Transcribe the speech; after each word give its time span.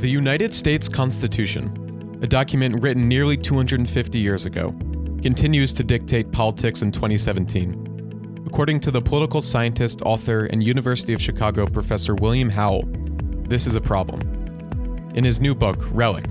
The 0.00 0.08
United 0.08 0.54
States 0.54 0.88
Constitution, 0.88 2.18
a 2.22 2.26
document 2.26 2.82
written 2.82 3.06
nearly 3.06 3.36
250 3.36 4.18
years 4.18 4.46
ago, 4.46 4.74
continues 5.20 5.74
to 5.74 5.84
dictate 5.84 6.32
politics 6.32 6.80
in 6.80 6.90
2017. 6.90 8.44
According 8.46 8.80
to 8.80 8.90
the 8.90 9.02
political 9.02 9.42
scientist, 9.42 10.00
author, 10.00 10.46
and 10.46 10.62
University 10.62 11.12
of 11.12 11.20
Chicago 11.20 11.66
professor 11.66 12.14
William 12.14 12.48
Howell, 12.48 12.88
this 13.46 13.66
is 13.66 13.74
a 13.74 13.80
problem. 13.82 14.22
In 15.14 15.22
his 15.22 15.38
new 15.38 15.54
book, 15.54 15.76
Relic 15.90 16.24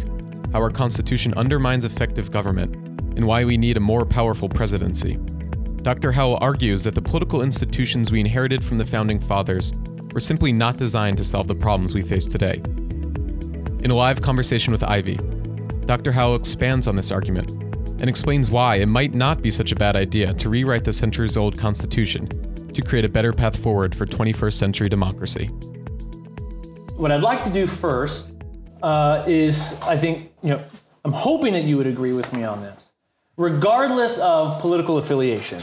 How 0.51 0.63
Our 0.63 0.71
Constitution 0.71 1.35
Undermines 1.35 1.85
Effective 1.85 2.31
Government 2.31 2.73
and 3.17 3.27
Why 3.27 3.45
We 3.45 3.55
Need 3.55 3.77
a 3.77 3.79
More 3.79 4.03
Powerful 4.03 4.49
Presidency, 4.49 5.17
Dr. 5.83 6.11
Howell 6.11 6.39
argues 6.41 6.81
that 6.85 6.95
the 6.95 7.03
political 7.03 7.43
institutions 7.43 8.11
we 8.11 8.19
inherited 8.19 8.63
from 8.63 8.79
the 8.79 8.85
Founding 8.85 9.19
Fathers 9.19 9.73
were 10.11 10.19
simply 10.19 10.51
not 10.51 10.77
designed 10.77 11.19
to 11.19 11.23
solve 11.23 11.47
the 11.47 11.53
problems 11.53 11.93
we 11.93 12.01
face 12.01 12.25
today. 12.25 12.63
In 13.81 13.91
a 13.91 13.95
live 13.95 14.21
conversation 14.21 14.71
with 14.71 14.83
Ivy, 14.83 15.17
Dr. 15.85 16.11
Howell 16.11 16.35
expands 16.35 16.85
on 16.85 16.97
this 16.97 17.11
argument 17.11 17.49
and 18.01 18.09
explains 18.09 18.49
why 18.49 18.75
it 18.75 18.87
might 18.87 19.13
not 19.13 19.41
be 19.41 19.49
such 19.49 19.71
a 19.71 19.75
bad 19.75 19.95
idea 19.95 20.33
to 20.33 20.49
rewrite 20.49 20.83
the 20.83 20.91
centuries 20.91 21.37
old 21.37 21.57
Constitution 21.57 22.27
to 22.73 22.81
create 22.81 23.05
a 23.05 23.09
better 23.09 23.31
path 23.31 23.57
forward 23.57 23.95
for 23.95 24.05
21st 24.05 24.53
century 24.53 24.89
democracy. 24.89 25.47
What 26.97 27.13
I'd 27.13 27.21
like 27.21 27.41
to 27.45 27.49
do 27.49 27.65
first 27.65 28.33
uh, 28.83 29.23
is, 29.25 29.79
I 29.83 29.95
think, 29.95 30.33
you 30.43 30.49
know, 30.49 30.63
I'm 31.05 31.13
hoping 31.13 31.53
that 31.53 31.63
you 31.63 31.77
would 31.77 31.87
agree 31.87 32.11
with 32.11 32.33
me 32.33 32.43
on 32.43 32.61
this. 32.61 32.91
Regardless 33.37 34.19
of 34.19 34.59
political 34.59 34.97
affiliation, 34.97 35.61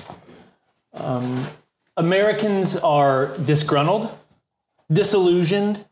um, 0.94 1.44
Americans 1.98 2.78
are 2.78 3.36
disgruntled, 3.44 4.10
disillusioned, 4.90 5.84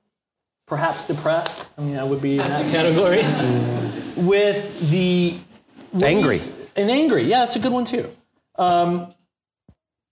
perhaps 0.67 1.07
depressed. 1.07 1.67
I 1.79 1.83
mean, 1.83 1.97
I 1.97 2.05
would 2.05 2.23
be 2.23 2.33
in 2.33 2.39
that 2.39 2.71
category. 2.73 3.23
with 4.25 4.91
the 4.91 5.37
Angry. 6.03 6.41
and 6.77 6.91
angry. 6.91 7.25
Yeah, 7.25 7.41
that's 7.41 7.57
a 7.57 7.61
good 7.61 7.73
one 7.73 7.85
too. 7.85 8.09
Um, 8.57 9.13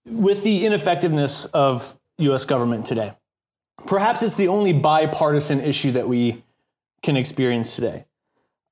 with 0.07 0.43
the 0.45 0.65
ineffectiveness 0.67 1.45
of 1.47 1.99
U.S. 2.19 2.45
government 2.45 2.87
today, 2.87 3.15
perhaps 3.87 4.23
it's 4.23 4.37
the 4.37 4.49
only 4.49 4.73
bipartisan 4.73 5.61
issue 5.61 5.93
that 5.93 6.09
we 6.09 6.43
can 7.03 7.17
experience 7.17 7.75
today. 7.75 8.05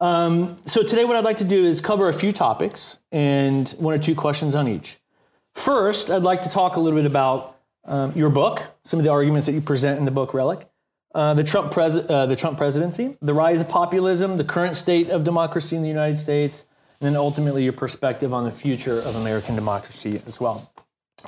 Um, 0.00 0.56
so 0.67 0.83
today, 0.83 1.05
what 1.05 1.17
I'd 1.17 1.25
like 1.25 1.39
to 1.39 1.44
do 1.44 1.65
is 1.65 1.81
cover 1.81 2.09
a 2.09 2.12
few 2.12 2.33
topics 2.33 2.98
and 3.12 3.69
one 3.78 3.92
or 3.94 3.98
two 3.98 4.15
questions 4.15 4.55
on 4.55 4.67
each. 4.69 4.98
First, 5.55 6.11
I'd 6.11 6.22
like 6.22 6.42
to 6.42 6.48
talk 6.48 6.77
a 6.77 6.81
little 6.81 6.98
bit 6.98 7.06
about 7.06 7.56
um, 7.84 8.12
your 8.15 8.31
book, 8.31 8.62
some 8.84 8.98
of 9.00 9.05
the 9.05 9.11
arguments 9.11 9.47
that 9.47 9.53
you 9.53 9.61
present 9.61 9.98
in 9.98 10.05
the 10.05 10.11
book 10.11 10.33
Relic, 10.33 10.69
uh, 11.14 11.34
the 11.34 11.44
Trump 11.44 11.72
pres- 11.72 11.97
uh, 11.97 12.27
the 12.27 12.36
Trump 12.36 12.56
presidency, 12.58 13.16
the 13.20 13.34
rise 13.34 13.61
of 13.61 13.69
populism, 13.69 14.36
the 14.36 14.44
current 14.44 14.77
state 14.77 15.11
of 15.11 15.25
democracy 15.25 15.77
in 15.77 15.83
the 15.83 15.89
United 15.89 16.16
States, 16.16 16.64
and 17.00 17.06
then 17.08 17.16
ultimately 17.16 17.64
your 17.64 17.72
perspective 17.72 18.33
on 18.33 18.44
the 18.44 18.50
future 18.50 18.98
of 18.98 19.16
American 19.16 19.55
democracy 19.55 20.22
as 20.27 20.41
well. 20.41 20.70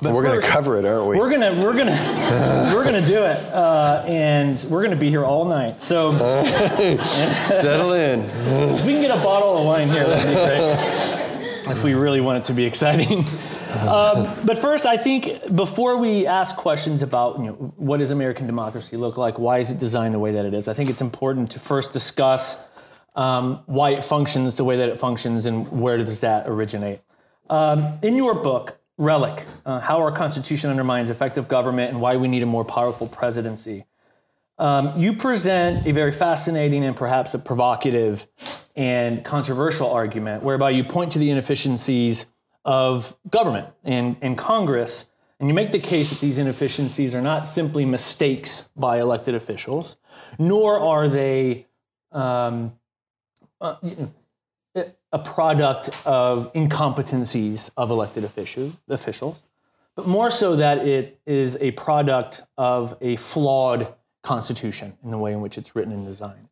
But 0.01 0.13
We're 0.13 0.23
going 0.23 0.41
to 0.41 0.47
cover 0.47 0.77
it, 0.79 0.85
aren't 0.85 1.07
we? 1.07 1.17
We're 1.19 1.29
gonna 1.29 1.61
we're 1.61 1.77
gonna 1.77 2.71
we're 2.73 2.83
gonna 2.83 3.05
do 3.05 3.23
it, 3.23 3.37
uh, 3.53 4.03
and 4.07 4.57
we're 4.69 4.81
gonna 4.81 4.95
be 4.95 5.09
here 5.09 5.23
all 5.23 5.45
night. 5.45 5.75
So 5.81 6.17
Settle 6.97 7.93
in. 7.93 8.21
if 8.21 8.85
we 8.85 8.93
can 8.93 9.01
get 9.01 9.11
a 9.11 9.21
bottle 9.23 9.57
of 9.57 9.65
wine 9.65 9.89
here, 9.89 10.05
that'd 10.05 10.25
be 10.27 10.33
great. 10.33 11.67
if 11.77 11.83
we 11.83 11.93
really 11.93 12.21
want 12.21 12.39
it 12.39 12.45
to 12.45 12.53
be 12.53 12.65
exciting. 12.65 13.23
Um, 13.73 14.27
but 14.45 14.57
first, 14.57 14.85
I 14.85 14.97
think 14.97 15.55
before 15.55 15.97
we 15.97 16.27
ask 16.27 16.55
questions 16.55 17.01
about 17.01 17.39
you 17.39 17.45
know, 17.45 17.53
what 17.77 17.97
does 17.97 18.11
American 18.11 18.45
democracy 18.45 18.97
look 18.97 19.17
like, 19.17 19.39
why 19.39 19.59
is 19.59 19.71
it 19.71 19.79
designed 19.79 20.13
the 20.13 20.19
way 20.19 20.31
that 20.31 20.45
it 20.45 20.53
is, 20.53 20.67
I 20.67 20.73
think 20.73 20.89
it's 20.89 21.01
important 21.01 21.51
to 21.51 21.59
first 21.59 21.91
discuss 21.91 22.61
um, 23.15 23.61
why 23.65 23.91
it 23.91 24.03
functions 24.03 24.55
the 24.55 24.63
way 24.63 24.77
that 24.77 24.89
it 24.89 24.99
functions 24.99 25.45
and 25.45 25.67
where 25.71 25.97
does 25.97 26.21
that 26.21 26.47
originate. 26.47 27.01
Um, 27.49 27.99
in 28.01 28.15
your 28.15 28.33
book, 28.33 28.79
Relic, 28.97 29.45
uh, 29.65 29.79
How 29.79 29.99
Our 29.99 30.11
Constitution 30.11 30.69
Undermines 30.69 31.09
Effective 31.09 31.47
Government 31.47 31.91
and 31.91 32.01
Why 32.01 32.15
We 32.15 32.27
Need 32.27 32.43
a 32.43 32.47
More 32.47 32.65
Powerful 32.65 33.07
Presidency, 33.07 33.85
um, 34.59 34.99
you 34.99 35.13
present 35.13 35.85
a 35.87 35.91
very 35.91 36.11
fascinating 36.11 36.83
and 36.83 36.95
perhaps 36.95 37.33
a 37.33 37.39
provocative 37.39 38.27
and 38.75 39.23
controversial 39.23 39.91
argument 39.91 40.43
whereby 40.43 40.69
you 40.69 40.83
point 40.83 41.11
to 41.11 41.19
the 41.19 41.29
inefficiencies 41.29 42.25
of 42.65 43.15
government 43.29 43.67
and, 43.83 44.15
and 44.21 44.37
Congress, 44.37 45.09
and 45.39 45.49
you 45.49 45.53
make 45.53 45.71
the 45.71 45.79
case 45.79 46.09
that 46.09 46.19
these 46.19 46.37
inefficiencies 46.37 47.13
are 47.13 47.21
not 47.21 47.45
simply 47.45 47.85
mistakes 47.85 48.69
by 48.75 48.99
elected 48.99 49.35
officials, 49.35 49.97
nor 50.39 50.79
are 50.79 51.07
they 51.07 51.67
um, 52.11 52.73
uh, 53.59 53.75
a 55.11 55.19
product 55.19 55.89
of 56.05 56.51
incompetencies 56.53 57.69
of 57.77 57.91
elected 57.91 58.23
official, 58.23 58.73
officials, 58.89 59.43
but 59.95 60.07
more 60.07 60.31
so 60.31 60.55
that 60.55 60.87
it 60.87 61.19
is 61.27 61.55
a 61.61 61.71
product 61.71 62.41
of 62.57 62.97
a 62.99 63.15
flawed 63.17 63.93
constitution 64.23 64.97
in 65.03 65.11
the 65.11 65.17
way 65.17 65.33
in 65.33 65.41
which 65.41 65.57
it's 65.57 65.75
written 65.75 65.93
and 65.93 66.03
designed. 66.03 66.49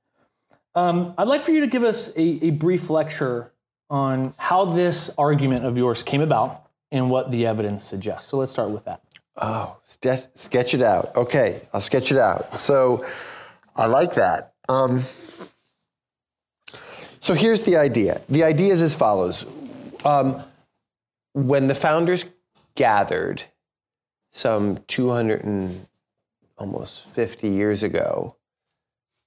Um, 0.75 1.13
I'd 1.17 1.27
like 1.27 1.43
for 1.43 1.51
you 1.51 1.61
to 1.61 1.67
give 1.67 1.83
us 1.83 2.15
a, 2.15 2.21
a 2.45 2.49
brief 2.51 2.89
lecture 2.89 3.50
on 3.91 4.33
how 4.37 4.63
this 4.65 5.13
argument 5.17 5.65
of 5.65 5.77
yours 5.77 6.01
came 6.01 6.21
about 6.21 6.63
and 6.91 7.09
what 7.09 7.29
the 7.29 7.45
evidence 7.45 7.83
suggests. 7.83 8.29
So 8.29 8.37
let's 8.37 8.51
start 8.51 8.69
with 8.69 8.85
that. 8.85 9.01
Oh, 9.35 9.77
sketch 9.85 10.73
it 10.73 10.81
out. 10.81 11.15
Okay, 11.15 11.61
I'll 11.73 11.81
sketch 11.81 12.11
it 12.11 12.17
out. 12.17 12.59
So 12.59 13.05
I 13.75 13.85
like 13.85 14.15
that. 14.15 14.53
Um, 14.69 15.03
so 17.19 17.33
here's 17.33 17.63
the 17.63 17.77
idea. 17.77 18.21
The 18.29 18.45
idea 18.45 18.73
is 18.73 18.81
as 18.81 18.95
follows. 18.95 19.45
Um, 20.05 20.41
when 21.33 21.67
the 21.67 21.75
founders 21.75 22.25
gathered 22.75 23.43
some 24.31 24.79
200 24.87 25.43
and 25.43 25.85
almost 26.57 27.07
50 27.09 27.49
years 27.49 27.83
ago, 27.83 28.37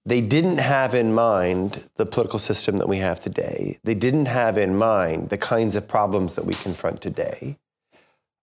they 0.06 0.20
didn't 0.20 0.59
have 0.59 0.94
in 0.94 1.15
mind 1.15 1.88
the 1.94 2.04
political 2.04 2.38
system 2.38 2.76
that 2.76 2.88
we 2.88 2.98
have 2.98 3.20
today. 3.20 3.78
They 3.84 3.94
didn't 3.94 4.26
have 4.26 4.59
in 4.59 4.76
mind 4.76 5.31
the 5.31 5.38
kinds 5.38 5.76
of 5.76 5.88
problems 5.88 6.34
that 6.34 6.44
we 6.44 6.53
confront 6.54 7.00
today. 7.00 7.56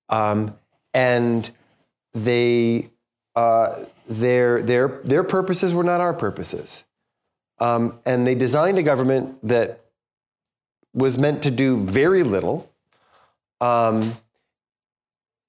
Um, 0.10 0.58
and 0.94 1.50
they, 2.14 2.90
uh, 3.36 3.86
their, 4.08 4.62
their, 4.62 4.88
their 5.04 5.24
purposes 5.24 5.74
were 5.74 5.84
not 5.84 6.02
our 6.02 6.14
purposes. 6.14 6.84
Um, 7.60 8.00
and 8.06 8.26
they 8.26 8.34
designed 8.34 8.80
a 8.80 8.84
government 8.84 9.40
that 9.44 9.82
was 10.94 11.20
meant 11.20 11.44
to 11.44 11.52
do 11.52 11.78
very 11.78 12.24
little 12.24 12.72
um, 13.62 14.14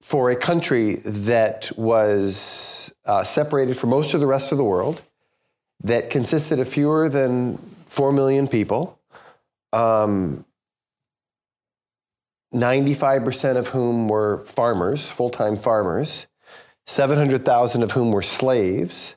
for 0.02 0.30
a 0.30 0.36
country 0.36 0.96
that 0.96 1.72
was 1.76 2.92
uh, 3.06 3.24
separated 3.24 3.78
from 3.78 3.90
most 3.90 4.12
of 4.12 4.20
the 4.20 4.26
rest 4.26 4.52
of 4.52 4.58
the 4.58 4.64
world 4.64 5.02
that 5.84 6.10
consisted 6.10 6.60
of 6.60 6.68
fewer 6.68 7.08
than 7.08 7.58
4 7.86 8.12
million 8.12 8.48
people, 8.48 8.98
um, 9.72 10.44
95% 12.54 13.56
of 13.56 13.68
whom 13.68 14.08
were 14.08 14.44
farmers, 14.44 15.10
full 15.10 15.30
time 15.30 15.56
farmers, 15.56 16.26
700,000 16.86 17.82
of 17.82 17.92
whom 17.92 18.12
were 18.12 18.22
slaves. 18.22 19.16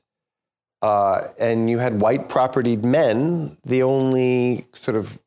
Uh, 0.81 1.21
and 1.39 1.69
you 1.69 1.79
had 1.79 1.99
white 1.99 2.29
propertied 2.29 2.83
men, 2.83 3.57
the 3.65 3.81
only 3.81 4.67
sort 4.79 4.95
of 4.95 5.19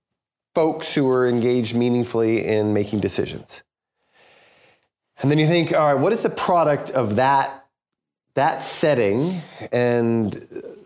folks 0.54 0.94
who 0.94 1.04
were 1.04 1.28
engaged 1.28 1.74
meaningfully 1.74 2.44
in 2.46 2.72
making 2.72 3.00
decisions. 3.00 3.62
And 5.20 5.30
then 5.30 5.38
you 5.38 5.46
think, 5.46 5.72
all 5.72 5.92
right, 5.92 6.00
what 6.00 6.12
is 6.12 6.22
the 6.22 6.30
product 6.30 6.90
of 6.90 7.16
that 7.16 7.57
that 8.38 8.62
setting 8.62 9.42
and 9.72 10.32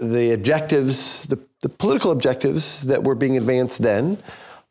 the 0.01 0.33
objectives, 0.33 1.25
the, 1.25 1.39
the 1.61 1.69
political 1.69 2.11
objectives 2.11 2.81
that 2.87 3.05
were 3.05 3.15
being 3.15 3.37
advanced 3.37 3.83
then. 3.83 4.17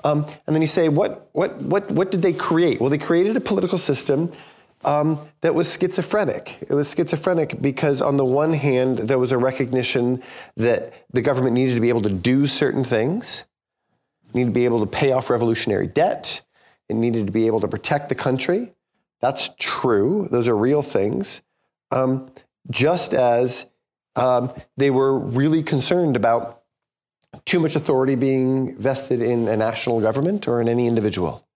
Um, 0.04 0.26
and 0.48 0.56
then 0.56 0.64
you 0.64 0.68
say, 0.68 0.90
what, 0.90 1.30
what, 1.34 1.62
what, 1.62 1.92
what 1.92 2.10
did 2.10 2.24
they 2.24 2.34
create? 2.34 2.82
Well, 2.82 2.90
they 2.90 2.98
created 2.98 3.38
a 3.38 3.40
political 3.40 3.78
system 3.78 4.32
um, 4.84 5.20
that 5.42 5.54
was 5.54 5.72
schizophrenic. 5.72 6.58
It 6.60 6.72
was 6.72 6.96
schizophrenic 6.96 7.62
because, 7.62 8.02
on 8.02 8.18
the 8.18 8.26
one 8.26 8.52
hand, 8.52 8.98
there 8.98 9.20
was 9.20 9.32
a 9.32 9.38
recognition 9.38 10.24
that 10.58 11.06
the 11.14 11.22
government 11.22 11.54
needed 11.54 11.76
to 11.76 11.82
be 11.82 11.90
able 11.90 12.02
to 12.02 12.12
do 12.12 12.48
certain 12.48 12.84
things, 12.84 13.46
needed 14.34 14.48
to 14.48 14.54
be 14.54 14.66
able 14.66 14.80
to 14.80 14.88
pay 14.88 15.12
off 15.12 15.30
revolutionary 15.30 15.86
debt, 15.86 16.42
it 16.90 16.96
needed 16.96 17.28
to 17.28 17.32
be 17.32 17.46
able 17.46 17.60
to 17.60 17.68
protect 17.68 18.10
the 18.10 18.16
country. 18.16 18.74
That's 19.20 19.52
true, 19.60 20.28
those 20.32 20.48
are 20.48 20.58
real 20.58 20.82
things. 20.82 21.44
Um, 21.92 22.32
just 22.70 23.14
as 23.14 23.70
um, 24.16 24.52
they 24.78 24.90
were 24.90 25.18
really 25.18 25.64
concerned 25.64 26.16
about 26.16 26.62
too 27.46 27.60
much 27.60 27.76
authority 27.76 28.16
being 28.16 28.76
vested 28.78 29.22
in 29.22 29.48
a 29.48 29.56
national 29.56 30.02
government 30.02 30.48
or 30.48 30.62
in 30.62 30.68
any 30.68 30.88
individual. 30.88 31.48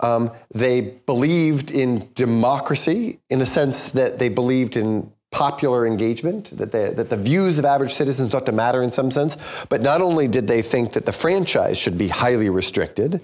Um, 0.00 0.30
they 0.52 0.80
believed 0.80 1.70
in 1.70 2.10
democracy 2.14 3.20
in 3.30 3.38
the 3.38 3.46
sense 3.46 3.88
that 3.90 4.18
they 4.18 4.28
believed 4.28 4.76
in 4.76 5.12
popular 5.30 5.84
engagement, 5.84 6.56
that, 6.56 6.70
they, 6.70 6.90
that 6.90 7.10
the 7.10 7.16
views 7.16 7.58
of 7.58 7.64
average 7.64 7.92
citizens 7.92 8.34
ought 8.34 8.46
to 8.46 8.52
matter 8.52 8.82
in 8.82 8.90
some 8.90 9.10
sense. 9.10 9.64
But 9.68 9.82
not 9.82 10.00
only 10.00 10.28
did 10.28 10.46
they 10.46 10.62
think 10.62 10.92
that 10.92 11.06
the 11.06 11.12
franchise 11.12 11.76
should 11.76 11.98
be 11.98 12.08
highly 12.08 12.48
restricted, 12.48 13.20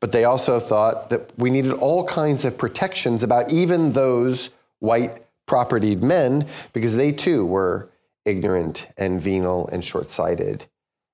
but 0.00 0.12
they 0.12 0.24
also 0.24 0.58
thought 0.58 1.10
that 1.10 1.30
we 1.38 1.50
needed 1.50 1.72
all 1.72 2.06
kinds 2.06 2.46
of 2.46 2.56
protections 2.56 3.22
about 3.22 3.50
even 3.50 3.92
those 3.92 4.50
white 4.78 5.22
propertied 5.50 6.00
men 6.00 6.46
because 6.72 6.94
they 6.94 7.10
too 7.10 7.44
were 7.44 7.90
ignorant 8.24 8.86
and 8.96 9.20
venal 9.20 9.66
and 9.68 9.84
short 9.84 10.08
sighted. 10.08 10.66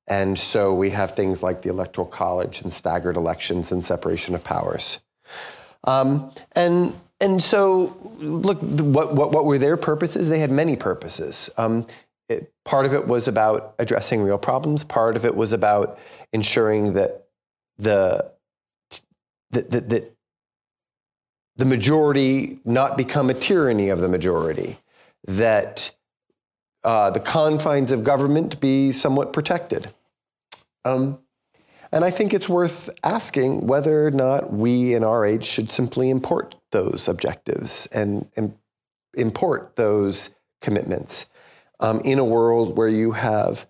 And 0.07 0.39
so 0.39 0.75
we 0.75 0.91
have 0.91 1.13
things 1.13 1.43
like 1.43 1.63
the 1.63 1.71
Electoral 1.71 2.07
College 2.07 2.61
and 2.61 2.71
staggered 2.71 3.17
elections 3.17 3.73
and 3.73 3.83
separation 3.83 4.35
of 4.35 4.45
powers. 4.45 5.01
Um, 5.85 6.31
and 6.55 6.95
and 7.19 7.43
so, 7.43 7.97
look, 8.19 8.59
what, 8.61 9.15
what, 9.15 9.33
what, 9.33 9.47
were 9.47 9.57
their 9.57 9.79
purposes? 9.79 10.29
They 10.29 10.39
had 10.39 10.51
many 10.51 10.77
purposes. 10.77 11.49
Um, 11.57 11.87
it, 12.29 12.53
part 12.67 12.85
of 12.85 12.93
it 12.93 13.07
was 13.07 13.27
about 13.27 13.75
addressing 13.79 14.21
real 14.21 14.37
problems. 14.37 14.85
Part 14.85 15.17
of 15.17 15.25
it 15.25 15.35
was 15.35 15.55
about 15.55 15.99
ensuring 16.35 16.93
that 16.93 17.29
the 17.79 18.31
that, 19.53 19.71
that, 19.71 19.89
that 19.89 20.16
the 21.57 21.65
majority 21.65 22.61
not 22.65 22.97
become 22.97 23.31
a 23.31 23.35
tyranny 23.35 23.89
of 23.89 24.01
the 24.01 24.09
majority. 24.09 24.79
That 25.27 25.95
uh, 26.85 27.11
the 27.11 27.21
confines 27.21 27.91
of 27.91 28.05
government 28.05 28.61
be 28.61 28.93
somewhat 28.93 29.33
protected. 29.33 29.93
Um, 30.85 31.19
and 31.93 32.05
I 32.05 32.11
think 32.11 32.33
it's 32.33 32.49
worth 32.49 32.91
asking 33.03 33.67
whether 33.67 34.07
or 34.07 34.11
not 34.11 34.53
we 34.53 34.95
in 34.95 35.03
our 35.03 35.25
age 35.25 35.45
should 35.45 35.71
simply 35.71 36.11
import 36.11 36.55
those 36.71 37.09
objectives 37.09 37.87
and, 37.87 38.29
and 38.37 38.57
import 39.15 39.77
those 39.77 40.35
commitments 40.61 41.27
um, 41.81 42.01
in 42.05 42.19
a 42.19 42.25
world 42.25 42.77
where 42.77 42.89
you 42.89 43.13
have 43.13 43.67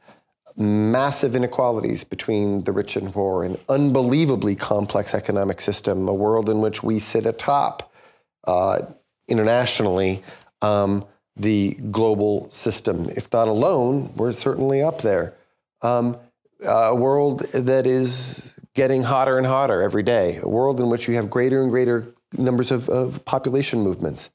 massive 0.56 1.34
inequalities 1.34 2.04
between 2.04 2.64
the 2.64 2.72
rich 2.72 2.96
and 2.96 3.12
poor, 3.12 3.44
an 3.44 3.58
unbelievably 3.68 4.56
complex 4.56 5.14
economic 5.14 5.60
system, 5.60 6.08
a 6.08 6.14
world 6.14 6.48
in 6.48 6.60
which 6.60 6.82
we 6.82 6.98
sit 6.98 7.26
atop 7.26 7.92
uh, 8.44 8.78
internationally 9.28 10.22
um, 10.62 11.04
the 11.36 11.74
global 11.90 12.50
system. 12.50 13.08
If 13.10 13.30
not 13.32 13.48
alone, 13.48 14.12
we're 14.16 14.32
certainly 14.32 14.82
up 14.82 15.02
there. 15.02 15.34
Um, 15.82 16.16
a 16.64 16.94
world 16.94 17.40
that 17.52 17.86
is 17.86 18.58
getting 18.74 19.02
hotter 19.02 19.36
and 19.36 19.46
hotter 19.46 19.82
every 19.82 20.02
day, 20.02 20.38
a 20.42 20.48
world 20.48 20.80
in 20.80 20.88
which 20.88 21.06
you 21.08 21.14
have 21.14 21.28
greater 21.28 21.62
and 21.62 21.70
greater 21.70 22.14
numbers 22.36 22.70
of, 22.70 22.88
of 22.88 23.24
population 23.24 23.82
movements. 23.82 24.30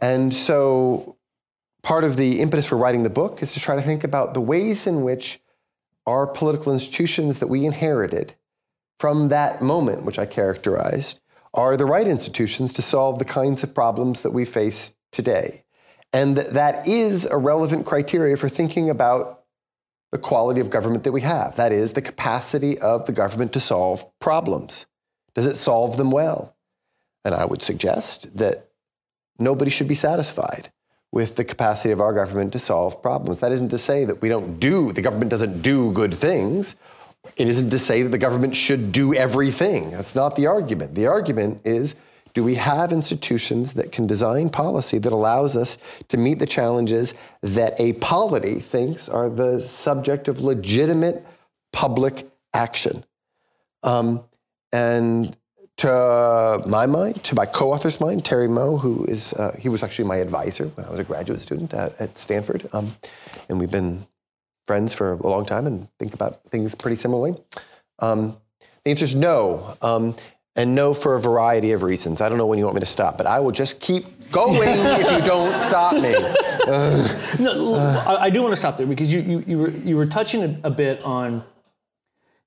And 0.00 0.34
so 0.34 1.16
part 1.82 2.02
of 2.02 2.16
the 2.16 2.40
impetus 2.40 2.66
for 2.66 2.76
writing 2.76 3.04
the 3.04 3.10
book 3.10 3.42
is 3.42 3.54
to 3.54 3.60
try 3.60 3.76
to 3.76 3.82
think 3.82 4.02
about 4.02 4.34
the 4.34 4.40
ways 4.40 4.86
in 4.86 5.02
which 5.02 5.40
our 6.06 6.26
political 6.26 6.72
institutions 6.72 7.38
that 7.38 7.48
we 7.48 7.64
inherited 7.64 8.34
from 8.98 9.28
that 9.28 9.62
moment, 9.62 10.04
which 10.04 10.18
I 10.18 10.26
characterized, 10.26 11.20
are 11.52 11.76
the 11.76 11.86
right 11.86 12.06
institutions 12.06 12.72
to 12.74 12.82
solve 12.82 13.18
the 13.18 13.24
kinds 13.24 13.62
of 13.62 13.74
problems 13.74 14.22
that 14.22 14.32
we 14.32 14.44
face 14.44 14.94
today. 15.12 15.64
And 16.12 16.36
that 16.36 16.86
is 16.86 17.24
a 17.26 17.36
relevant 17.36 17.86
criteria 17.86 18.36
for 18.36 18.48
thinking 18.48 18.90
about 18.90 19.42
the 20.12 20.18
quality 20.18 20.60
of 20.60 20.70
government 20.70 21.04
that 21.04 21.12
we 21.12 21.22
have. 21.22 21.56
That 21.56 21.72
is, 21.72 21.92
the 21.92 22.02
capacity 22.02 22.78
of 22.78 23.06
the 23.06 23.12
government 23.12 23.52
to 23.54 23.60
solve 23.60 24.04
problems. 24.20 24.86
Does 25.34 25.46
it 25.46 25.56
solve 25.56 25.96
them 25.96 26.12
well? 26.12 26.56
And 27.24 27.34
I 27.34 27.44
would 27.46 27.62
suggest 27.62 28.36
that 28.36 28.68
nobody 29.38 29.70
should 29.70 29.88
be 29.88 29.94
satisfied 29.94 30.70
with 31.14 31.36
the 31.36 31.44
capacity 31.44 31.92
of 31.92 32.00
our 32.00 32.12
government 32.12 32.52
to 32.52 32.58
solve 32.58 33.00
problems. 33.00 33.38
That 33.38 33.52
isn't 33.52 33.68
to 33.68 33.78
say 33.78 34.04
that 34.04 34.20
we 34.20 34.28
don't 34.28 34.58
do, 34.58 34.90
the 34.90 35.00
government 35.00 35.30
doesn't 35.30 35.62
do 35.62 35.92
good 35.92 36.12
things. 36.12 36.74
It 37.36 37.46
isn't 37.46 37.70
to 37.70 37.78
say 37.78 38.02
that 38.02 38.08
the 38.08 38.18
government 38.18 38.56
should 38.56 38.90
do 38.90 39.14
everything. 39.14 39.92
That's 39.92 40.16
not 40.16 40.34
the 40.34 40.48
argument. 40.48 40.96
The 40.96 41.06
argument 41.06 41.60
is 41.64 41.94
do 42.34 42.42
we 42.42 42.56
have 42.56 42.90
institutions 42.90 43.74
that 43.74 43.92
can 43.92 44.08
design 44.08 44.50
policy 44.50 44.98
that 44.98 45.12
allows 45.12 45.56
us 45.56 45.78
to 46.08 46.16
meet 46.16 46.40
the 46.40 46.46
challenges 46.46 47.14
that 47.42 47.80
a 47.80 47.92
polity 47.92 48.58
thinks 48.58 49.08
are 49.08 49.28
the 49.28 49.60
subject 49.60 50.26
of 50.26 50.40
legitimate 50.40 51.24
public 51.72 52.28
action? 52.52 53.04
Um, 53.84 54.24
and 54.72 55.36
to 55.76 56.62
my 56.66 56.86
mind, 56.86 57.22
to 57.24 57.34
my 57.34 57.46
co-author's 57.46 58.00
mind, 58.00 58.24
Terry 58.24 58.48
Moe, 58.48 58.76
who 58.76 59.04
is 59.04 59.32
uh, 59.32 59.56
he 59.58 59.68
was 59.68 59.82
actually 59.82 60.06
my 60.06 60.16
advisor 60.16 60.66
when 60.68 60.86
I 60.86 60.90
was 60.90 61.00
a 61.00 61.04
graduate 61.04 61.40
student 61.40 61.74
at, 61.74 62.00
at 62.00 62.16
Stanford, 62.16 62.68
um, 62.72 62.96
and 63.48 63.58
we've 63.58 63.70
been 63.70 64.06
friends 64.66 64.94
for 64.94 65.12
a 65.12 65.26
long 65.26 65.44
time 65.44 65.66
and 65.66 65.88
think 65.98 66.14
about 66.14 66.44
things 66.44 66.74
pretty 66.74 66.96
similarly. 66.96 67.36
Um, 67.98 68.36
the 68.84 68.90
answer 68.90 69.04
is 69.04 69.14
no. 69.14 69.76
Um, 69.82 70.14
and 70.56 70.74
no 70.74 70.94
for 70.94 71.14
a 71.14 71.20
variety 71.20 71.72
of 71.72 71.82
reasons. 71.82 72.20
I 72.20 72.28
don't 72.28 72.38
know 72.38 72.46
when 72.46 72.58
you 72.58 72.64
want 72.64 72.76
me 72.76 72.80
to 72.80 72.86
stop, 72.86 73.18
but 73.18 73.26
I 73.26 73.40
will 73.40 73.50
just 73.50 73.80
keep 73.80 74.30
going 74.30 74.60
if 74.68 75.10
you 75.10 75.26
don't 75.26 75.60
stop 75.60 75.94
me. 75.94 76.14
Uh, 76.14 77.36
no, 77.38 77.74
I, 77.74 78.24
I, 78.24 78.30
do 78.30 78.40
want 78.40 78.52
to 78.52 78.56
stop 78.56 78.78
there 78.78 78.86
because 78.86 79.12
you, 79.12 79.20
you, 79.20 79.44
you, 79.46 79.58
were, 79.58 79.70
you 79.70 79.96
were 79.96 80.06
touching 80.06 80.42
a, 80.42 80.68
a 80.68 80.70
bit 80.70 81.02
on 81.02 81.44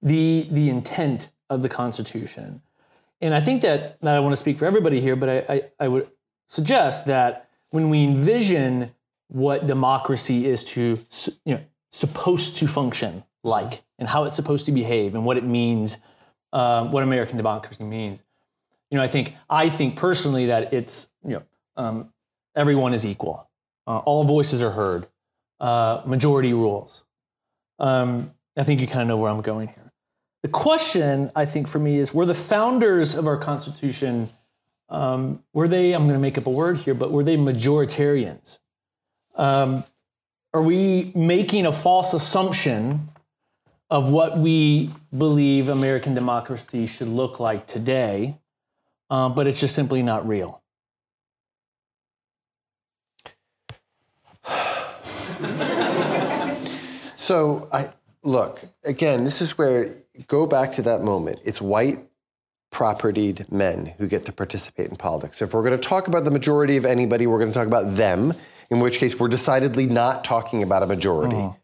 the, 0.01 0.47
the 0.49 0.69
intent 0.69 1.29
of 1.49 1.61
the 1.61 1.69
Constitution. 1.69 2.61
And 3.21 3.33
I 3.33 3.39
think 3.39 3.61
that, 3.63 4.01
not 4.03 4.15
I 4.15 4.19
want 4.19 4.33
to 4.33 4.37
speak 4.37 4.59
for 4.59 4.65
everybody 4.65 5.01
here, 5.01 5.15
but 5.15 5.29
I, 5.29 5.37
I, 5.49 5.61
I 5.79 5.87
would 5.87 6.09
suggest 6.47 7.07
that 7.07 7.49
when 7.71 7.89
we 7.89 8.03
envision 8.03 8.91
what 9.27 9.67
democracy 9.67 10.45
is 10.45 10.63
to, 10.65 10.99
you 11.45 11.55
know, 11.55 11.61
supposed 11.91 12.57
to 12.57 12.67
function 12.67 13.23
like 13.43 13.83
and 13.97 14.07
how 14.07 14.25
it's 14.25 14.35
supposed 14.35 14.65
to 14.67 14.71
behave 14.71 15.15
and 15.15 15.25
what 15.25 15.37
it 15.37 15.43
means– 15.43 15.97
um, 16.53 16.91
what 16.91 17.03
American 17.03 17.37
democracy 17.37 17.83
means. 17.83 18.23
You 18.89 18.97
know, 18.97 19.03
I 19.03 19.07
think 19.07 19.35
I 19.49 19.69
think 19.69 19.95
personally 19.95 20.47
that 20.47 20.73
it's 20.73 21.09
you 21.23 21.31
know 21.31 21.43
um, 21.75 22.13
everyone 22.55 22.93
is 22.93 23.05
equal, 23.05 23.49
uh, 23.85 23.97
all 23.99 24.23
voices 24.23 24.61
are 24.61 24.71
heard, 24.71 25.07
uh, 25.59 26.01
majority 26.05 26.53
rules. 26.53 27.03
Um, 27.79 28.31
I 28.55 28.63
think 28.63 28.81
you 28.81 28.87
kind 28.87 29.01
of 29.01 29.07
know 29.07 29.17
where 29.17 29.29
I'm 29.29 29.41
going 29.41 29.67
here. 29.67 29.86
The 30.47 30.53
question 30.53 31.29
I 31.35 31.43
think 31.43 31.67
for 31.67 31.77
me 31.77 31.97
is: 31.97 32.13
Were 32.13 32.25
the 32.25 32.33
founders 32.33 33.15
of 33.15 33.27
our 33.27 33.35
Constitution 33.35 34.29
um, 34.87 35.43
were 35.51 35.67
they? 35.67 35.91
I'm 35.91 36.03
going 36.03 36.13
to 36.13 36.21
make 36.21 36.37
up 36.37 36.45
a 36.45 36.49
word 36.49 36.77
here, 36.77 36.93
but 36.93 37.11
were 37.11 37.25
they 37.25 37.35
majoritarians? 37.35 38.59
Um, 39.35 39.83
are 40.53 40.61
we 40.61 41.11
making 41.13 41.65
a 41.65 41.73
false 41.73 42.13
assumption 42.13 43.09
of 43.89 44.09
what 44.09 44.37
we 44.37 44.91
believe 45.17 45.67
American 45.67 46.13
democracy 46.13 46.87
should 46.87 47.09
look 47.09 47.41
like 47.41 47.67
today, 47.67 48.37
uh, 49.09 49.27
but 49.27 49.47
it's 49.47 49.59
just 49.59 49.75
simply 49.75 50.01
not 50.01 50.25
real. 50.25 50.61
so 57.17 57.67
I 57.73 57.91
look 58.23 58.61
again. 58.85 59.23
This 59.23 59.41
is 59.41 59.57
where 59.57 59.93
go 60.27 60.45
back 60.47 60.73
to 60.73 60.81
that 60.83 61.01
moment. 61.01 61.39
It's 61.43 61.61
white 61.61 62.07
propertied 62.71 63.51
men 63.51 63.93
who 63.97 64.07
get 64.07 64.25
to 64.25 64.31
participate 64.31 64.89
in 64.89 64.95
politics. 64.95 65.41
If 65.41 65.53
we're 65.53 65.63
going 65.63 65.79
to 65.79 65.87
talk 65.87 66.07
about 66.07 66.23
the 66.23 66.31
majority 66.31 66.77
of 66.77 66.85
anybody, 66.85 67.27
we're 67.27 67.39
going 67.39 67.51
to 67.51 67.57
talk 67.57 67.67
about 67.67 67.95
them. 67.95 68.33
In 68.69 68.79
which 68.79 68.97
case, 68.97 69.17
we're 69.19 69.29
decidedly 69.29 69.85
not 69.85 70.23
talking 70.23 70.61
about 70.61 70.83
a 70.83 70.87
majority. 70.87 71.35
Mm-hmm. 71.35 71.57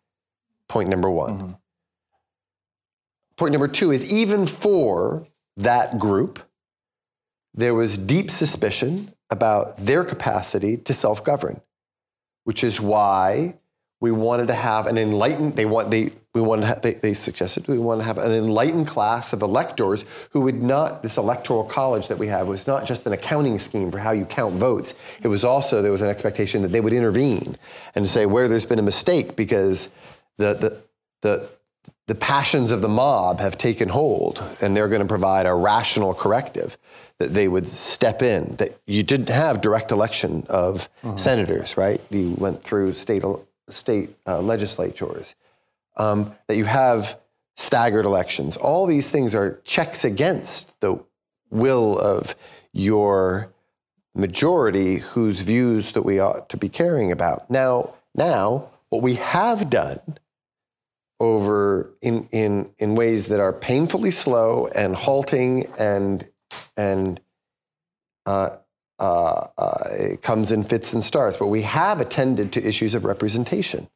Point 0.70 0.90
number 0.90 1.10
one. 1.10 1.34
Mm-hmm. 1.34 1.52
Point 3.36 3.52
number 3.52 3.68
two 3.68 3.92
is 3.92 4.10
even 4.12 4.48
for 4.48 5.28
that 5.58 6.00
group, 6.00 6.40
there 7.54 7.74
was 7.74 7.98
deep 7.98 8.32
suspicion 8.32 9.14
about 9.30 9.78
their 9.78 10.04
capacity 10.04 10.78
to 10.78 10.94
self 10.94 11.24
govern, 11.24 11.60
which 12.44 12.64
is 12.64 12.80
why 12.80 13.56
we 14.04 14.12
wanted 14.12 14.50
to 14.50 14.54
have 14.54 14.86
an 14.86 14.98
enlightened 14.98 15.56
they 15.56 15.66
want 15.66 15.90
they 15.90 16.10
we 16.36 16.42
wanted 16.42 16.66
have, 16.66 16.82
they, 16.82 16.92
they 16.92 17.14
suggested 17.14 17.66
we 17.70 17.78
want 17.78 18.02
to 18.02 18.06
have 18.06 18.18
an 18.18 18.34
enlightened 18.34 18.86
class 18.86 19.32
of 19.32 19.42
electors 19.42 20.04
who 20.32 20.42
would 20.42 20.62
not 20.62 21.02
this 21.04 21.16
electoral 21.16 21.64
college 21.64 22.10
that 22.10 22.18
we 22.18 22.28
have 22.28 22.46
was 22.46 22.68
not 22.68 22.86
just 22.86 23.08
an 23.08 23.14
accounting 23.14 23.58
scheme 23.58 23.90
for 23.90 24.00
how 24.00 24.12
you 24.12 24.26
count 24.26 24.56
votes 24.56 24.94
it 25.24 25.30
was 25.30 25.46
also 25.46 25.82
there 25.82 25.90
was 25.90 26.02
an 26.02 26.10
expectation 26.10 26.62
that 26.64 26.68
they 26.68 26.82
would 26.82 26.92
intervene 26.92 27.56
and 27.96 28.10
say 28.10 28.26
where 28.26 28.50
there's 28.50 28.66
been 28.66 28.78
a 28.78 28.90
mistake 28.94 29.38
because 29.38 29.88
the 30.36 30.54
the 30.54 30.84
the 31.22 31.50
the 32.08 32.16
passions 32.16 32.72
of 32.72 32.82
the 32.82 32.90
mob 32.90 33.40
have 33.40 33.58
taken 33.58 33.88
hold 33.88 34.44
and 34.62 34.76
they're 34.76 34.90
going 34.90 35.00
to 35.00 35.08
provide 35.08 35.46
a 35.46 35.56
rational 35.56 36.14
corrective 36.14 36.78
that 37.20 37.34
they 37.34 37.48
would 37.48 37.66
step 37.66 38.22
in 38.22 38.54
that 38.58 38.78
you 38.86 39.02
didn't 39.02 39.30
have 39.30 39.62
direct 39.62 39.92
election 39.92 40.46
of 40.50 40.90
mm-hmm. 41.04 41.16
senators 41.16 41.78
right 41.78 42.02
you 42.10 42.36
went 42.38 42.62
through 42.62 42.94
state 42.94 43.24
state 43.74 44.16
uh, 44.28 44.40
legislatures 44.42 45.36
um, 45.98 46.34
that 46.48 46.58
you 46.58 46.66
have 46.66 47.20
staggered 47.56 48.06
elections 48.06 48.56
all 48.58 48.86
these 48.86 49.12
things 49.12 49.36
are 49.36 49.62
checks 49.64 50.04
against 50.04 50.80
the 50.82 51.04
will 51.52 52.00
of 52.00 52.36
your 52.74 53.54
majority 54.16 54.98
whose 54.98 55.42
views 55.42 55.94
that 55.94 56.04
we 56.04 56.20
ought 56.20 56.50
to 56.50 56.58
be 56.58 56.70
caring 56.70 57.12
about. 57.12 57.50
Now, 57.50 57.96
now 58.16 58.70
what 58.90 59.02
we 59.02 59.16
have 59.16 59.70
done 59.70 60.18
over 61.20 61.90
in 62.02 62.28
in 62.32 62.70
in 62.80 62.96
ways 62.96 63.28
that 63.28 63.40
are 63.40 63.54
painfully 63.54 64.12
slow 64.12 64.68
and 64.76 64.96
halting 64.96 65.72
and 65.80 66.28
and 66.76 67.20
uh, 68.26 68.58
uh, 69.00 69.48
uh, 69.58 69.84
it 69.92 70.22
comes 70.22 70.52
in 70.52 70.64
fits 70.64 70.94
and 70.94 71.04
starts, 71.04 71.38
but 71.38 71.48
we 71.48 71.64
have 71.64 72.00
attended 72.00 72.52
to 72.54 72.68
issues 72.68 72.94
of 72.94 73.06
representation. 73.06 73.88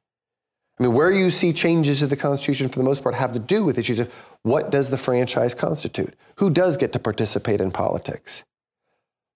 I 0.80 0.84
mean, 0.84 0.94
where 0.94 1.12
you 1.12 1.30
see 1.30 1.54
changes 1.54 2.00
to 2.00 2.08
the 2.08 2.16
Constitution 2.16 2.70
for 2.70 2.77
the 2.77 2.86
most 2.86 3.01
part 3.01 3.16
have 3.16 3.34
to 3.34 3.39
do 3.39 3.63
with 3.63 3.77
issues 3.77 4.00
of 4.00 4.13
what 4.44 4.70
does 4.70 4.89
the 4.89 4.98
franchise 4.98 5.56
constitute? 5.56 6.13
Who 6.38 6.50
does 6.50 6.77
get 6.77 6.94
to 6.94 7.00
participate 7.00 7.62
in 7.62 7.72
politics? 7.72 8.44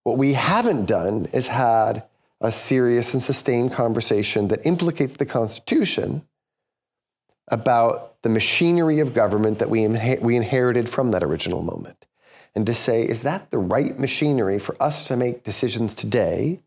What 0.04 0.18
we 0.18 0.34
haven't 0.34 0.86
done 0.86 1.28
is 1.34 1.48
had 1.48 2.04
a 2.42 2.52
serious 2.52 3.14
and 3.14 3.22
sustained 3.22 3.72
conversation 3.72 4.48
that 4.50 4.66
implicates 4.66 5.16
the 5.16 5.26
Constitution 5.26 6.28
about 7.50 8.22
the 8.24 8.30
machinery 8.30 9.00
of 9.00 9.14
government 9.14 9.60
that 9.60 9.70
we, 9.70 9.88
we 10.22 10.36
inherited 10.36 10.90
from 10.90 11.12
that 11.12 11.24
original 11.24 11.62
moment. 11.62 12.08
And 12.56 12.66
to 12.66 12.74
say, 12.74 13.04
is 13.04 13.24
that 13.24 13.52
the 13.52 13.58
right 13.58 13.98
machinery 13.98 14.60
for 14.60 14.76
us 14.82 15.08
to 15.08 15.16
make 15.16 15.44
decisions 15.44 15.96
today 15.96 16.62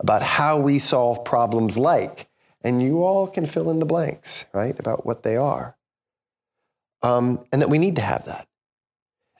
about 0.00 0.22
how 0.22 0.58
we 0.58 0.78
solve 0.78 1.24
problems 1.24 1.76
like 1.76 2.28
and 2.62 2.82
you 2.82 3.02
all 3.02 3.26
can 3.26 3.46
fill 3.46 3.70
in 3.70 3.78
the 3.78 3.86
blanks, 3.86 4.44
right, 4.52 4.78
about 4.78 5.06
what 5.06 5.22
they 5.22 5.36
are. 5.36 5.76
Um, 7.02 7.44
and 7.52 7.62
that 7.62 7.68
we 7.68 7.78
need 7.78 7.96
to 7.96 8.02
have 8.02 8.24
that. 8.24 8.46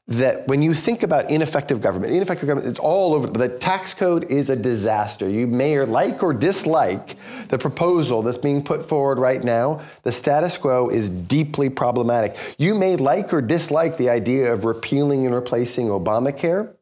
That 0.08 0.48
when 0.48 0.62
you 0.62 0.72
think 0.72 1.02
about 1.02 1.30
ineffective 1.30 1.82
government, 1.82 2.14
ineffective 2.14 2.46
government 2.46 2.72
is 2.72 2.78
all 2.78 3.14
over. 3.14 3.26
The 3.26 3.50
tax 3.50 3.92
code 3.92 4.30
is 4.32 4.48
a 4.48 4.56
disaster. 4.56 5.28
You 5.28 5.46
may 5.46 5.76
or 5.76 5.84
like 5.84 6.22
or 6.22 6.32
dislike 6.32 7.16
the 7.48 7.58
proposal 7.58 8.22
that's 8.22 8.38
being 8.38 8.62
put 8.62 8.88
forward 8.88 9.18
right 9.18 9.44
now. 9.44 9.82
The 10.04 10.12
status 10.12 10.56
quo 10.56 10.88
is 10.88 11.10
deeply 11.10 11.68
problematic. 11.68 12.38
You 12.56 12.74
may 12.74 12.96
like 12.96 13.34
or 13.34 13.42
dislike 13.42 13.98
the 13.98 14.08
idea 14.08 14.50
of 14.50 14.64
repealing 14.64 15.26
and 15.26 15.34
replacing 15.34 15.88
Obamacare, 15.88 16.72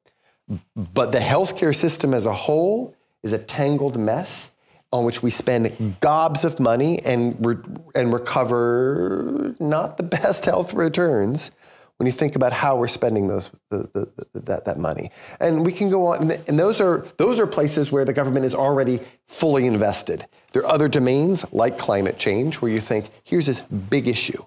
but 0.77 1.11
the 1.11 1.19
healthcare 1.19 1.75
system 1.75 2.15
as 2.15 2.27
a 2.27 2.33
whole 2.33 2.95
is 3.25 3.33
a 3.33 3.39
tangled 3.39 3.97
mess 3.97 4.53
on 4.93 5.05
which 5.05 5.21
we 5.21 5.31
spend 5.31 5.97
gobs 6.01 6.45
of 6.45 6.61
money 6.61 7.01
and, 7.05 7.45
re- 7.45 7.57
and 7.97 8.13
recover 8.13 9.55
not 9.59 9.99
the 9.99 10.05
best 10.05 10.45
health 10.45 10.73
returns 10.75 11.51
when 11.99 12.07
you 12.07 12.13
think 12.13 12.37
about 12.37 12.53
how 12.53 12.77
we're 12.77 12.89
spending 12.89 13.27
those 13.27 13.51
the, 13.71 13.89
the, 13.95 14.27
the, 14.33 14.41
that, 14.41 14.65
that 14.67 14.79
money. 14.79 15.11
And 15.41 15.65
we 15.65 15.73
can 15.73 15.91
go 15.91 16.09
on, 16.09 16.31
and 16.31 16.59
those 16.59 16.81
are 16.81 17.07
those 17.17 17.39
are 17.39 17.47
places 17.47 17.91
where 17.91 18.05
the 18.05 18.13
government 18.13 18.45
is 18.45 18.55
already 18.55 19.01
fully 19.27 19.67
invested. 19.67 20.27
There 20.53 20.63
are 20.63 20.73
other 20.73 20.89
domains 20.89 21.45
like 21.53 21.79
climate 21.79 22.19
change 22.19 22.61
where 22.61 22.71
you 22.71 22.81
think, 22.81 23.11
here's 23.25 23.47
this 23.47 23.63
big 23.63 24.09
issue 24.09 24.43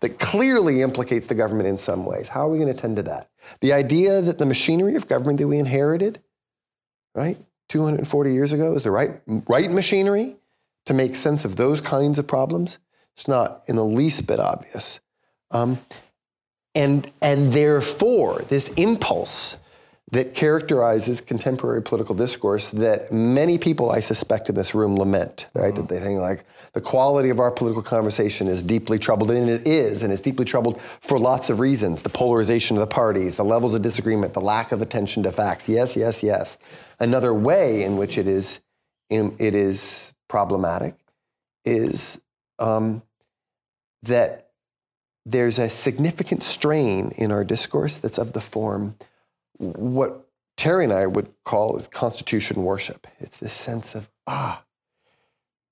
that 0.00 0.18
clearly 0.18 0.82
implicates 0.82 1.26
the 1.28 1.34
government 1.34 1.68
in 1.68 1.78
some 1.78 2.04
ways. 2.04 2.28
How 2.28 2.46
are 2.46 2.50
we 2.50 2.58
going 2.58 2.72
to 2.72 2.78
tend 2.78 2.96
to 2.96 3.02
that? 3.04 3.28
The 3.60 3.72
idea 3.72 4.20
that 4.20 4.38
the 4.38 4.46
machinery 4.46 4.96
of 4.96 5.08
government 5.08 5.38
that 5.38 5.48
we 5.48 5.58
inherited, 5.58 6.20
right, 7.14 7.38
240 7.68 8.32
years 8.32 8.52
ago 8.52 8.74
is 8.74 8.82
the 8.82 8.90
right, 8.90 9.10
right 9.48 9.70
machinery 9.70 10.36
to 10.86 10.94
make 10.94 11.14
sense 11.14 11.44
of 11.44 11.56
those 11.56 11.80
kinds 11.80 12.18
of 12.18 12.26
problems? 12.26 12.78
It's 13.14 13.28
not 13.28 13.60
in 13.68 13.76
the 13.76 13.84
least 13.84 14.26
bit 14.26 14.40
obvious. 14.40 15.00
Um, 15.50 15.78
and, 16.74 17.10
and 17.22 17.52
therefore, 17.52 18.42
this 18.48 18.68
impulse 18.74 19.58
that 20.10 20.34
characterizes 20.34 21.20
contemporary 21.20 21.82
political 21.82 22.14
discourse 22.14 22.68
that 22.68 23.10
many 23.10 23.58
people, 23.58 23.90
I 23.90 24.00
suspect, 24.00 24.48
in 24.48 24.54
this 24.54 24.74
room 24.74 24.96
lament, 24.96 25.48
right? 25.54 25.72
Mm-hmm. 25.72 25.86
That 25.86 25.88
they 25.88 26.00
think 26.00 26.20
like 26.20 26.44
the 26.72 26.80
quality 26.80 27.30
of 27.30 27.40
our 27.40 27.50
political 27.50 27.82
conversation 27.82 28.46
is 28.46 28.62
deeply 28.62 28.98
troubled, 28.98 29.30
and 29.30 29.48
it 29.48 29.66
is, 29.66 30.02
and 30.02 30.12
it's 30.12 30.22
deeply 30.22 30.44
troubled 30.44 30.80
for 30.80 31.18
lots 31.18 31.50
of 31.50 31.58
reasons: 31.58 32.02
the 32.02 32.10
polarization 32.10 32.76
of 32.76 32.80
the 32.80 32.86
parties, 32.86 33.36
the 33.36 33.44
levels 33.44 33.74
of 33.74 33.82
disagreement, 33.82 34.34
the 34.34 34.40
lack 34.40 34.72
of 34.72 34.82
attention 34.82 35.22
to 35.24 35.32
facts. 35.32 35.68
Yes, 35.68 35.96
yes, 35.96 36.22
yes. 36.22 36.58
Another 37.00 37.34
way 37.34 37.82
in 37.82 37.96
which 37.96 38.18
it 38.18 38.28
is, 38.28 38.60
it 39.10 39.54
is 39.54 40.14
problematic 40.28 40.94
is 41.64 42.20
um, 42.58 43.02
that 44.02 44.43
there's 45.26 45.58
a 45.58 45.70
significant 45.70 46.42
strain 46.42 47.12
in 47.16 47.32
our 47.32 47.44
discourse 47.44 47.98
that's 47.98 48.18
of 48.18 48.32
the 48.32 48.40
form 48.40 48.96
what 49.58 50.26
Terry 50.56 50.84
and 50.84 50.92
I 50.92 51.06
would 51.06 51.28
call 51.44 51.80
constitution 51.90 52.62
worship. 52.62 53.06
It's 53.18 53.38
this 53.38 53.54
sense 53.54 53.94
of, 53.94 54.08
ah, 54.26 54.64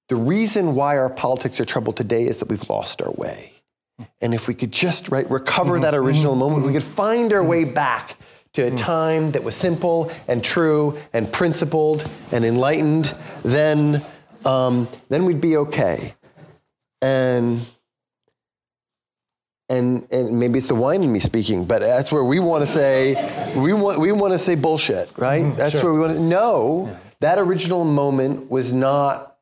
the 0.08 0.16
reason 0.16 0.74
why 0.74 0.98
our 0.98 1.10
politics 1.10 1.60
are 1.60 1.64
troubled 1.64 1.96
today 1.96 2.24
is 2.24 2.38
that 2.38 2.48
we've 2.48 2.68
lost 2.68 3.00
our 3.00 3.12
way. 3.12 3.52
And 4.20 4.34
if 4.34 4.48
we 4.48 4.54
could 4.54 4.72
just 4.72 5.08
right 5.08 5.28
recover 5.30 5.74
mm-hmm. 5.74 5.82
that 5.82 5.94
mm-hmm. 5.94 6.06
original 6.06 6.34
moment, 6.34 6.62
we 6.62 6.68
mm-hmm. 6.68 6.78
could 6.78 6.82
find 6.82 7.32
our 7.32 7.44
way 7.44 7.64
back 7.64 8.16
to 8.54 8.66
a 8.66 8.70
time 8.70 9.30
that 9.32 9.44
was 9.44 9.54
simple 9.54 10.10
and 10.28 10.44
true 10.44 10.98
and 11.12 11.32
principled 11.32 12.08
and 12.32 12.44
enlightened, 12.44 13.14
then 13.42 14.02
um, 14.44 14.88
then 15.08 15.24
we'd 15.24 15.40
be 15.40 15.56
okay. 15.56 16.14
And 17.00 17.60
and 19.68 20.06
and 20.12 20.38
maybe 20.38 20.58
it's 20.58 20.68
the 20.68 20.74
wine 20.74 21.02
in 21.02 21.12
me 21.12 21.18
speaking, 21.18 21.64
but 21.64 21.80
that's 21.80 22.12
where 22.12 22.24
we 22.24 22.40
want 22.40 22.62
to 22.62 22.66
say 22.66 23.14
we 23.56 23.72
want 23.72 24.00
we 24.00 24.12
want 24.12 24.32
to 24.32 24.38
say 24.38 24.54
bullshit, 24.54 25.10
right? 25.16 25.44
Mm, 25.44 25.56
that's 25.56 25.80
sure. 25.80 25.84
where 25.84 25.94
we 25.94 26.00
want 26.00 26.12
to 26.12 26.20
know 26.20 26.88
yeah. 26.88 26.98
that 27.20 27.38
original 27.38 27.84
moment 27.84 28.50
was 28.50 28.72
not 28.72 29.36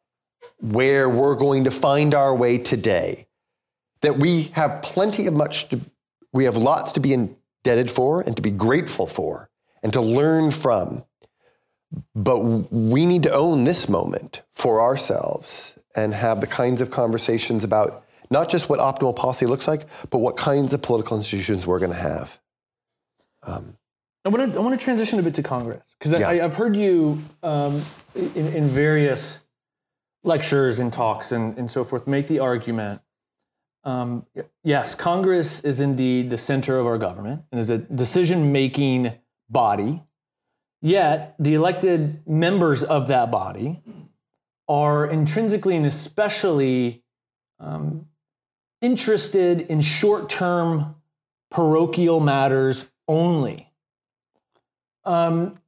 where 0.60 1.08
we're 1.08 1.34
going 1.34 1.64
to 1.64 1.70
find 1.70 2.14
our 2.14 2.34
way 2.34 2.58
today. 2.58 3.26
That 4.02 4.18
we 4.18 4.44
have 4.54 4.82
plenty 4.82 5.26
of 5.26 5.34
much 5.34 5.68
to 5.70 5.80
we 6.32 6.44
have 6.44 6.56
lots 6.56 6.92
to 6.92 7.00
be 7.00 7.12
indebted 7.12 7.90
for 7.90 8.20
and 8.20 8.36
to 8.36 8.42
be 8.42 8.50
grateful 8.50 9.06
for 9.06 9.50
and 9.82 9.92
to 9.92 10.00
learn 10.00 10.50
from. 10.50 11.04
But 12.14 12.38
we 12.38 13.04
need 13.04 13.24
to 13.24 13.32
own 13.32 13.64
this 13.64 13.88
moment 13.88 14.42
for 14.54 14.80
ourselves 14.80 15.76
and 15.96 16.14
have 16.14 16.40
the 16.40 16.46
kinds 16.46 16.80
of 16.80 16.90
conversations 16.90 17.64
about 17.64 18.04
not 18.30 18.48
just 18.48 18.68
what 18.68 18.78
optimal 18.78 19.14
policy 19.14 19.46
looks 19.46 19.66
like, 19.66 19.82
but 20.10 20.18
what 20.18 20.36
kinds 20.36 20.72
of 20.72 20.82
political 20.82 21.16
institutions 21.16 21.66
we're 21.66 21.78
going 21.78 21.92
to 21.92 21.98
have. 21.98 22.40
Um, 23.42 23.76
I 24.24 24.28
want 24.28 24.52
to 24.52 24.58
I 24.58 24.62
want 24.62 24.78
to 24.78 24.84
transition 24.84 25.18
a 25.18 25.22
bit 25.22 25.34
to 25.36 25.42
Congress 25.42 25.94
because 25.98 26.12
yeah. 26.12 26.28
I've 26.28 26.54
heard 26.54 26.76
you 26.76 27.22
um, 27.42 27.82
in, 28.14 28.48
in, 28.48 28.64
various 28.64 29.40
lectures 30.24 30.78
and 30.78 30.92
talks 30.92 31.32
and, 31.32 31.56
and 31.56 31.70
so 31.70 31.84
forth 31.84 32.06
make 32.06 32.26
the 32.26 32.38
argument. 32.38 33.00
Um, 33.82 34.26
yes, 34.62 34.94
Congress 34.94 35.60
is 35.60 35.80
indeed 35.80 36.28
the 36.28 36.36
center 36.36 36.78
of 36.78 36.86
our 36.86 36.98
government 36.98 37.44
and 37.50 37.58
is 37.58 37.70
a 37.70 37.78
decision 37.78 38.52
making 38.52 39.14
body. 39.48 40.02
Yet 40.82 41.34
the 41.38 41.54
elected 41.54 42.26
members 42.26 42.82
of 42.82 43.08
that 43.08 43.30
body 43.30 43.80
are 44.68 45.06
intrinsically 45.06 45.76
and 45.76 45.86
especially 45.86 47.04
um, 47.58 48.06
interested 48.80 49.60
in 49.60 49.80
short 49.80 50.28
term 50.28 50.96
parochial 51.50 52.20
matters 52.20 52.88
only. 53.08 53.70
Um, 55.04 55.58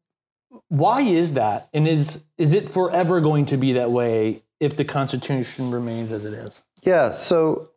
why 0.68 1.02
is 1.02 1.34
that? 1.34 1.68
And 1.72 1.88
is, 1.88 2.24
is 2.38 2.54
it 2.54 2.68
forever 2.68 3.20
going 3.20 3.46
to 3.46 3.56
be 3.56 3.72
that 3.72 3.90
way 3.90 4.42
if 4.60 4.76
the 4.76 4.84
Constitution 4.84 5.70
remains 5.70 6.12
as 6.12 6.24
it 6.24 6.34
is? 6.34 6.62
Yeah, 6.82 7.12
so 7.12 7.70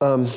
um, 0.00 0.28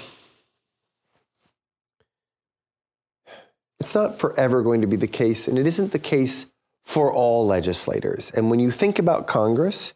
it's 3.80 3.96
not 3.96 4.20
forever 4.20 4.62
going 4.62 4.82
to 4.82 4.88
be 4.88 4.96
the 4.96 5.08
case, 5.08 5.48
and 5.48 5.58
it 5.58 5.68
isn't 5.68 5.92
the 5.92 6.00
case 6.00 6.48
for 6.86 7.12
all 7.12 7.46
legislators. 7.46 8.32
And 8.32 8.50
when 8.50 8.60
you 8.60 8.72
think 8.72 9.00
about 9.00 9.28
Congress, 9.28 9.94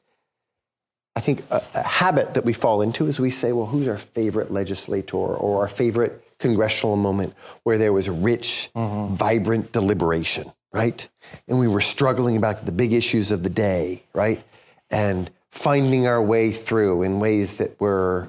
I 1.16 1.20
think 1.20 1.44
a, 1.52 1.62
a, 1.76 1.84
habit 1.84 2.36
that 2.36 2.46
we 2.46 2.54
fall 2.54 2.82
into 2.82 3.06
is 3.08 3.20
we 3.20 3.32
say, 3.32 3.52
well, 3.52 3.66
who's 3.66 3.88
our 3.88 3.98
favorite 3.98 4.50
legislator 4.52 5.18
or 5.18 5.62
our 5.62 5.68
favorite 5.68 6.24
congressional 6.40 6.96
moment 6.96 7.34
where 7.64 7.78
there 7.78 7.94
was 7.94 8.10
rich, 8.10 8.70
mm-hmm. 8.76 9.14
vibrant 9.14 9.72
deliberation, 9.72 10.52
right? 10.74 11.08
And 11.48 11.60
we 11.60 11.68
were 11.68 11.82
struggling 11.82 12.38
about 12.38 12.66
the 12.66 12.72
big 12.72 12.94
issues 12.94 13.32
of 13.32 13.44
the 13.44 13.50
day, 13.50 14.04
right? 14.14 14.44
And 14.90 15.30
finding 15.50 16.08
our 16.08 16.22
way 16.22 16.52
through 16.52 17.04
in 17.04 17.20
ways 17.20 17.58
that 17.58 17.80
were, 17.80 18.28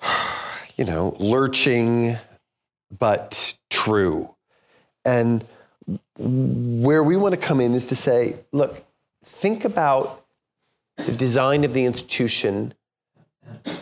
you 0.76 0.84
know, 0.84 1.16
lurching 1.18 2.16
but 2.96 3.56
true. 3.70 4.34
And 5.04 5.44
where 6.18 7.02
we 7.02 7.16
want 7.16 7.34
to 7.34 7.40
come 7.40 7.60
in 7.60 7.74
is 7.74 7.86
to 7.86 7.96
say, 7.96 8.36
look, 8.52 8.84
think 9.24 9.64
about 9.64 10.19
the 11.06 11.12
design 11.12 11.64
of 11.64 11.72
the 11.72 11.84
institution, 11.84 12.74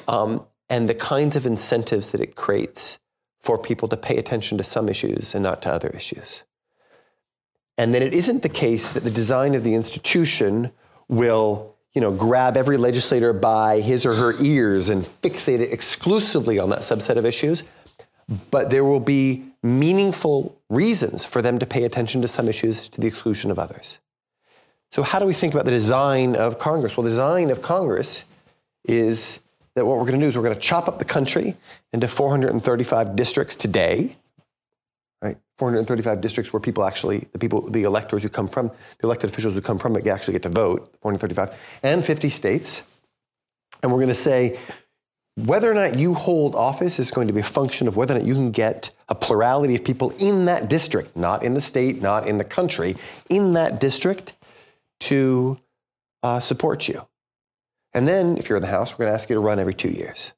um, 0.07 0.45
and 0.69 0.89
the 0.89 0.95
kinds 0.95 1.37
of 1.37 1.47
incentives 1.47 2.11
that 2.11 2.21
it 2.21 2.35
creates 2.37 2.99
for 3.41 3.59
people 3.59 3.89
to 3.89 3.97
pay 3.97 4.17
attention 4.17 4.59
to 4.59 4.65
some 4.65 4.89
issues 4.89 5.35
and 5.35 5.43
not 5.43 5.63
to 5.63 5.73
other 5.73 5.89
issues. 5.91 6.43
and 7.77 7.95
then 7.95 8.03
it 8.03 8.13
isn't 8.13 8.43
the 8.43 8.49
case 8.49 8.91
that 8.93 9.05
the 9.05 9.11
design 9.11 9.55
of 9.55 9.63
the 9.63 9.75
institution 9.75 10.73
will 11.07 11.77
you 11.95 12.01
know, 12.01 12.13
grab 12.13 12.57
every 12.57 12.77
legislator 12.77 13.33
by 13.33 13.81
his 13.81 14.05
or 14.05 14.15
her 14.15 14.35
ears 14.41 14.89
and 14.89 15.05
fixate 15.05 15.61
it 15.61 15.73
exclusively 15.73 16.59
on 16.59 16.71
that 16.71 16.81
subset 16.81 17.17
of 17.17 17.25
issues, 17.25 17.65
but 18.51 18.71
there 18.71 18.85
will 18.85 19.01
be 19.01 19.45
meaningful 19.63 20.61
reasons 20.69 21.25
for 21.25 21.43
them 21.43 21.59
to 21.59 21.67
pay 21.67 21.85
attention 21.85 22.23
to 22.23 22.29
some 22.29 22.49
issues 22.49 22.89
to 22.89 23.01
the 23.01 23.07
exclusion 23.07 23.51
of 23.51 23.59
others. 23.59 23.99
So, 24.91 25.03
how 25.03 25.19
do 25.19 25.27
we 25.27 25.35
think 25.35 25.55
about 25.55 25.67
the 25.67 25.71
design 25.71 26.35
of 26.35 26.59
Congress? 26.59 26.97
Well, 26.97 27.05
the 27.05 27.11
design 27.11 27.51
of 27.51 27.61
Congress 27.61 28.25
is 28.85 29.39
that 29.75 29.85
what 29.85 29.99
we're 29.99 30.05
going 30.05 30.19
to 30.19 30.25
do 30.25 30.29
is 30.29 30.37
we're 30.37 30.43
going 30.43 30.55
to 30.55 30.61
chop 30.61 30.89
up 30.89 30.99
the 30.99 31.05
country 31.05 31.57
into 31.93 32.09
435 32.09 33.15
districts 33.15 33.55
today, 33.55 34.17
right? 35.23 35.37
435 35.59 36.21
districts 36.21 36.53
where 36.53 36.61
people 36.61 36.85
actually, 36.85 37.19
the 37.33 37.39
people, 37.39 37.69
the 37.71 37.83
electors 37.83 38.23
who 38.23 38.29
come 38.29 38.49
from, 38.49 38.69
the 38.69 39.07
elected 39.07 39.31
officials 39.31 39.55
who 39.55 39.61
come 39.61 39.79
from 39.79 39.95
it 39.97 40.07
actually 40.07 40.33
get 40.33 40.43
to 40.43 40.49
vote, 40.49 40.97
435, 41.03 41.79
and 41.83 42.05
50 42.05 42.31
states. 42.31 42.83
And 43.83 43.93
we're 43.93 43.99
going 43.99 44.09
to 44.09 44.15
say 44.15 44.59
whether 45.37 45.71
or 45.71 45.75
not 45.75 45.97
you 45.97 46.15
hold 46.15 46.57
office 46.57 46.99
is 46.99 47.13
going 47.13 47.29
to 47.29 47.33
be 47.33 47.41
a 47.41 47.45
function 47.45 47.87
of 47.87 47.97
whether 47.97 48.17
or 48.17 48.19
not 48.19 48.27
you 48.27 48.35
can 48.35 48.51
get 48.51 48.91
a 49.09 49.15
plurality 49.15 49.77
of 49.77 49.85
people 49.85 50.11
in 50.19 50.47
that 50.47 50.69
district, 50.69 51.17
not 51.17 51.45
in 51.45 51.55
the 51.55 51.61
state, 51.61 52.03
not 52.03 52.27
in 52.27 52.39
the 52.39 52.45
country, 52.45 52.97
in 53.31 53.53
that 53.53 53.79
district 53.79 54.33
to 55.01 55.59
uh, 56.23 56.41
support 56.41 56.89
you. 56.89 57.07
And 57.95 58.07
then, 58.07 58.37
if 58.37 58.49
you're 58.49 58.57
in 58.57 58.63
the 58.63 58.69
House, 58.69 58.93
we're 58.93 59.05
going 59.05 59.15
to 59.15 59.21
ask 59.21 59.29
you 59.29 59.35
to 59.35 59.41
run 59.41 59.59
every 59.59 59.75
two 59.75 59.91
years. 59.91 60.33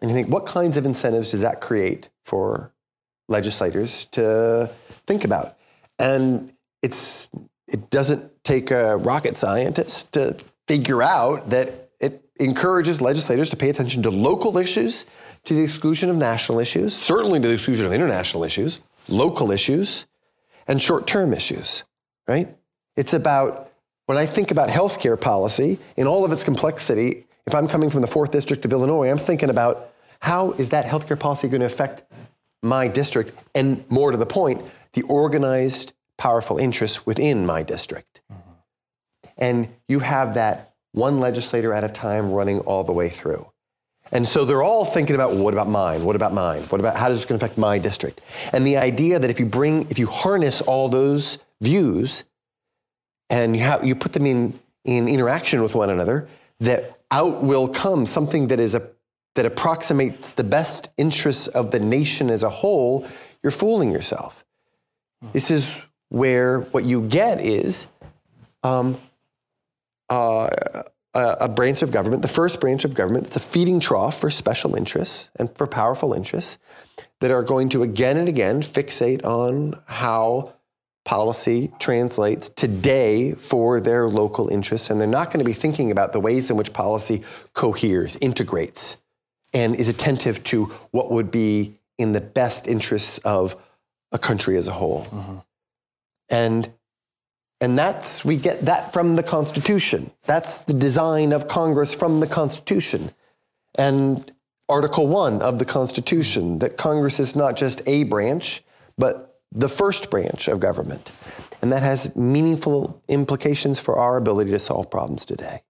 And 0.00 0.10
you 0.10 0.16
think, 0.16 0.28
what 0.28 0.46
kinds 0.46 0.76
of 0.76 0.84
incentives 0.84 1.30
does 1.30 1.40
that 1.40 1.60
create 1.60 2.10
for 2.24 2.72
legislators 3.28 4.04
to 4.12 4.70
think 5.06 5.24
about? 5.24 5.56
And 5.98 6.52
it's 6.82 7.30
it 7.66 7.90
doesn't 7.90 8.44
take 8.44 8.70
a 8.70 8.96
rocket 8.96 9.36
scientist 9.36 10.12
to 10.12 10.36
figure 10.68 11.02
out 11.02 11.50
that 11.50 11.90
it 12.00 12.22
encourages 12.38 13.00
legislators 13.00 13.50
to 13.50 13.56
pay 13.56 13.70
attention 13.70 14.02
to 14.02 14.10
local 14.10 14.58
issues 14.58 15.06
to 15.44 15.54
the 15.54 15.62
exclusion 15.62 16.10
of 16.10 16.16
national 16.16 16.58
issues, 16.60 16.94
certainly 16.94 17.40
to 17.40 17.48
the 17.48 17.54
exclusion 17.54 17.86
of 17.86 17.92
international 17.92 18.44
issues, 18.44 18.80
local 19.08 19.50
issues, 19.50 20.06
and 20.66 20.82
short-term 20.82 21.32
issues, 21.32 21.84
right? 22.28 22.48
It's 22.96 23.12
about 23.12 23.72
when 24.06 24.18
I 24.18 24.26
think 24.26 24.50
about 24.50 24.68
healthcare 24.68 25.20
policy 25.20 25.78
in 25.96 26.06
all 26.06 26.24
of 26.24 26.32
its 26.32 26.44
complexity, 26.44 27.26
if 27.46 27.54
I'm 27.54 27.68
coming 27.68 27.90
from 27.90 28.02
the 28.02 28.08
4th 28.08 28.30
District 28.30 28.64
of 28.64 28.72
Illinois, 28.72 29.10
I'm 29.10 29.18
thinking 29.18 29.50
about 29.50 29.90
how 30.20 30.52
is 30.52 30.70
that 30.70 30.86
healthcare 30.86 31.18
policy 31.18 31.48
going 31.48 31.60
to 31.60 31.66
affect 31.66 32.02
my 32.62 32.88
district 32.88 33.36
and 33.54 33.84
more 33.90 34.10
to 34.10 34.16
the 34.16 34.26
point, 34.26 34.62
the 34.94 35.02
organized 35.02 35.92
powerful 36.18 36.58
interests 36.58 37.04
within 37.04 37.44
my 37.46 37.62
district. 37.62 38.20
Mm-hmm. 38.32 38.50
And 39.38 39.68
you 39.88 40.00
have 40.00 40.34
that 40.34 40.74
one 40.92 41.20
legislator 41.20 41.72
at 41.72 41.84
a 41.84 41.88
time 41.88 42.32
running 42.32 42.60
all 42.60 42.82
the 42.82 42.92
way 42.92 43.08
through. 43.08 43.50
And 44.12 44.26
so 44.26 44.44
they're 44.44 44.62
all 44.62 44.84
thinking 44.84 45.14
about 45.14 45.32
well, 45.32 45.44
what 45.44 45.54
about 45.54 45.68
mine? 45.68 46.04
What 46.04 46.16
about 46.16 46.32
mine? 46.32 46.62
What 46.62 46.80
about 46.80 46.96
how 46.96 47.08
does 47.08 47.18
this 47.18 47.24
going 47.26 47.38
to 47.38 47.44
affect 47.44 47.58
my 47.58 47.78
district? 47.78 48.20
And 48.52 48.66
the 48.66 48.76
idea 48.76 49.18
that 49.18 49.28
if 49.28 49.40
you 49.40 49.46
bring, 49.46 49.88
if 49.90 49.98
you 49.98 50.06
harness 50.06 50.60
all 50.62 50.88
those 50.88 51.38
views 51.60 52.24
and 53.30 53.56
you, 53.56 53.62
have, 53.62 53.84
you 53.84 53.94
put 53.94 54.12
them 54.12 54.26
in, 54.26 54.58
in 54.84 55.08
interaction 55.08 55.62
with 55.62 55.74
one 55.74 55.90
another, 55.90 56.28
that 56.60 57.00
out 57.10 57.42
will 57.42 57.68
come 57.68 58.06
something 58.06 58.48
that 58.48 58.60
is 58.60 58.74
a, 58.74 58.88
that 59.34 59.46
approximates 59.46 60.32
the 60.32 60.44
best 60.44 60.88
interests 60.96 61.46
of 61.48 61.70
the 61.70 61.78
nation 61.78 62.30
as 62.30 62.42
a 62.42 62.50
whole, 62.50 63.06
you're 63.42 63.52
fooling 63.52 63.90
yourself. 63.90 64.44
This 65.32 65.50
is 65.50 65.82
where 66.08 66.60
what 66.60 66.84
you 66.84 67.02
get 67.02 67.40
is 67.40 67.86
um, 68.62 68.96
uh, 70.08 70.48
a, 71.14 71.36
a 71.40 71.48
branch 71.48 71.82
of 71.82 71.90
government, 71.90 72.22
the 72.22 72.28
first 72.28 72.60
branch 72.60 72.84
of 72.84 72.94
government, 72.94 73.24
that's 73.24 73.36
a 73.36 73.40
feeding 73.40 73.80
trough 73.80 74.18
for 74.20 74.30
special 74.30 74.74
interests 74.74 75.30
and 75.38 75.54
for 75.56 75.66
powerful 75.66 76.12
interests 76.12 76.58
that 77.20 77.30
are 77.30 77.42
going 77.42 77.68
to 77.70 77.82
again 77.82 78.16
and 78.16 78.28
again 78.28 78.62
fixate 78.62 79.24
on 79.24 79.74
how 79.86 80.54
policy 81.06 81.72
translates 81.78 82.50
today 82.50 83.32
for 83.32 83.80
their 83.80 84.08
local 84.08 84.48
interests, 84.48 84.90
and 84.90 85.00
they're 85.00 85.08
not 85.08 85.28
going 85.28 85.38
to 85.38 85.44
be 85.44 85.54
thinking 85.54 85.90
about 85.90 86.12
the 86.12 86.20
ways 86.20 86.50
in 86.50 86.56
which 86.56 86.74
policy 86.74 87.22
coheres, 87.54 88.18
integrates, 88.20 88.98
and 89.54 89.74
is 89.76 89.88
attentive 89.88 90.44
to 90.44 90.66
what 90.90 91.10
would 91.10 91.30
be 91.30 91.78
in 91.96 92.12
the 92.12 92.20
best 92.20 92.66
interests 92.66 93.18
of 93.18 93.56
a 94.12 94.18
country 94.18 94.56
as 94.56 94.68
a 94.68 94.72
whole. 94.72 95.04
Mm-hmm. 95.04 95.36
And 96.28 96.72
and 97.60 97.78
that's 97.78 98.22
we 98.22 98.36
get 98.36 98.66
that 98.66 98.92
from 98.92 99.16
the 99.16 99.22
Constitution. 99.22 100.10
That's 100.24 100.58
the 100.58 100.74
design 100.74 101.32
of 101.32 101.48
Congress 101.48 101.94
from 101.94 102.20
the 102.20 102.26
Constitution. 102.26 103.12
And 103.78 104.30
Article 104.68 105.06
1 105.06 105.40
of 105.40 105.58
the 105.58 105.64
Constitution 105.64 106.58
that 106.58 106.76
Congress 106.76 107.20
is 107.20 107.36
not 107.36 107.56
just 107.56 107.80
a 107.86 108.02
branch, 108.02 108.62
but 108.98 109.35
the 109.56 109.68
first 109.68 110.10
branch 110.10 110.48
of 110.48 110.60
government. 110.60 111.10
And 111.62 111.72
that 111.72 111.82
has 111.82 112.14
meaningful 112.14 113.02
implications 113.08 113.80
for 113.80 113.96
our 113.98 114.18
ability 114.18 114.50
to 114.50 114.58
solve 114.58 114.90
problems 114.90 115.24
today. 115.24 115.62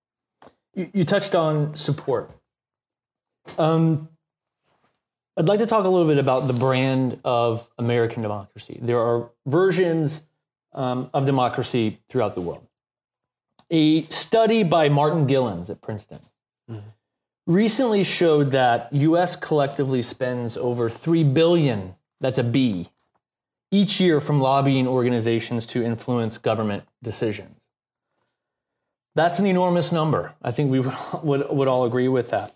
You, 0.74 0.90
you 0.92 1.04
touched 1.04 1.34
on 1.34 1.76
support. 1.76 2.30
Um, 3.56 4.08
I'd 5.36 5.46
like 5.46 5.60
to 5.60 5.66
talk 5.66 5.84
a 5.84 5.88
little 5.88 6.08
bit 6.08 6.18
about 6.18 6.48
the 6.48 6.52
brand 6.52 7.20
of 7.24 7.68
American 7.78 8.22
democracy. 8.22 8.78
There 8.82 8.98
are 8.98 9.30
versions 9.46 10.24
um, 10.72 11.08
of 11.14 11.24
democracy 11.24 12.00
throughout 12.08 12.34
the 12.34 12.40
world. 12.40 12.66
A 13.70 14.02
study 14.04 14.64
by 14.64 14.88
Martin 14.88 15.26
Gilens 15.26 15.70
at 15.70 15.80
Princeton 15.80 16.20
mm-hmm. 16.70 16.88
recently 17.46 18.02
showed 18.02 18.50
that 18.50 18.92
US 18.92 19.36
collectively 19.36 20.02
spends 20.02 20.56
over 20.56 20.90
3 20.90 21.22
billion, 21.24 21.94
that's 22.20 22.38
a 22.38 22.44
B, 22.44 22.88
each 23.70 24.00
year 24.00 24.20
from 24.20 24.40
lobbying 24.40 24.86
organizations 24.86 25.66
to 25.66 25.82
influence 25.82 26.38
government 26.38 26.84
decisions. 27.02 27.56
That's 29.14 29.38
an 29.38 29.46
enormous 29.46 29.92
number. 29.92 30.34
I 30.42 30.50
think 30.52 30.70
we 30.70 30.80
would, 31.22 31.48
would 31.50 31.68
all 31.68 31.84
agree 31.84 32.08
with 32.08 32.30
that. 32.30 32.54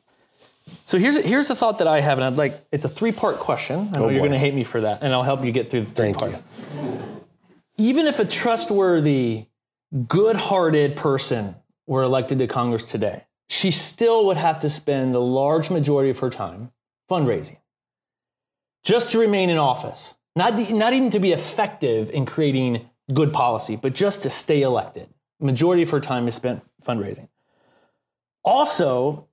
So 0.84 0.98
here's 0.98 1.16
a, 1.16 1.22
here's 1.22 1.50
a 1.50 1.54
thought 1.54 1.78
that 1.78 1.88
I 1.88 2.00
have, 2.00 2.18
and 2.18 2.24
I'd 2.24 2.34
like 2.34 2.54
it's 2.70 2.84
a 2.84 2.88
three 2.88 3.12
part 3.12 3.36
question. 3.36 3.90
I 3.92 3.98
know 3.98 4.04
oh 4.04 4.08
you're 4.08 4.20
going 4.20 4.32
to 4.32 4.38
hate 4.38 4.54
me 4.54 4.62
for 4.62 4.82
that, 4.82 5.02
and 5.02 5.12
I'll 5.12 5.24
help 5.24 5.44
you 5.44 5.50
get 5.50 5.68
through 5.68 5.80
the 5.80 5.90
three 5.90 6.12
Thank 6.12 6.18
parts. 6.18 6.40
You. 6.74 7.24
Even 7.78 8.06
if 8.06 8.20
a 8.20 8.24
trustworthy, 8.24 9.46
good 10.06 10.36
hearted 10.36 10.96
person 10.96 11.56
were 11.86 12.02
elected 12.02 12.38
to 12.38 12.46
Congress 12.46 12.84
today, 12.84 13.24
she 13.48 13.70
still 13.70 14.26
would 14.26 14.36
have 14.36 14.60
to 14.60 14.70
spend 14.70 15.14
the 15.14 15.20
large 15.20 15.70
majority 15.70 16.10
of 16.10 16.18
her 16.20 16.30
time 16.30 16.70
fundraising 17.10 17.56
just 18.84 19.10
to 19.10 19.18
remain 19.18 19.50
in 19.50 19.58
office. 19.58 20.14
Not, 20.40 20.56
the, 20.56 20.72
not 20.72 20.94
even 20.94 21.10
to 21.10 21.18
be 21.18 21.32
effective 21.32 22.08
in 22.08 22.24
creating 22.24 22.88
good 23.12 23.30
policy, 23.30 23.76
but 23.76 23.92
just 23.92 24.22
to 24.22 24.30
stay 24.30 24.62
elected. 24.62 25.10
Majority 25.38 25.82
of 25.82 25.90
her 25.90 26.00
time 26.00 26.26
is 26.26 26.34
spent 26.34 26.64
fundraising. 26.82 27.28
Also, 28.42 29.28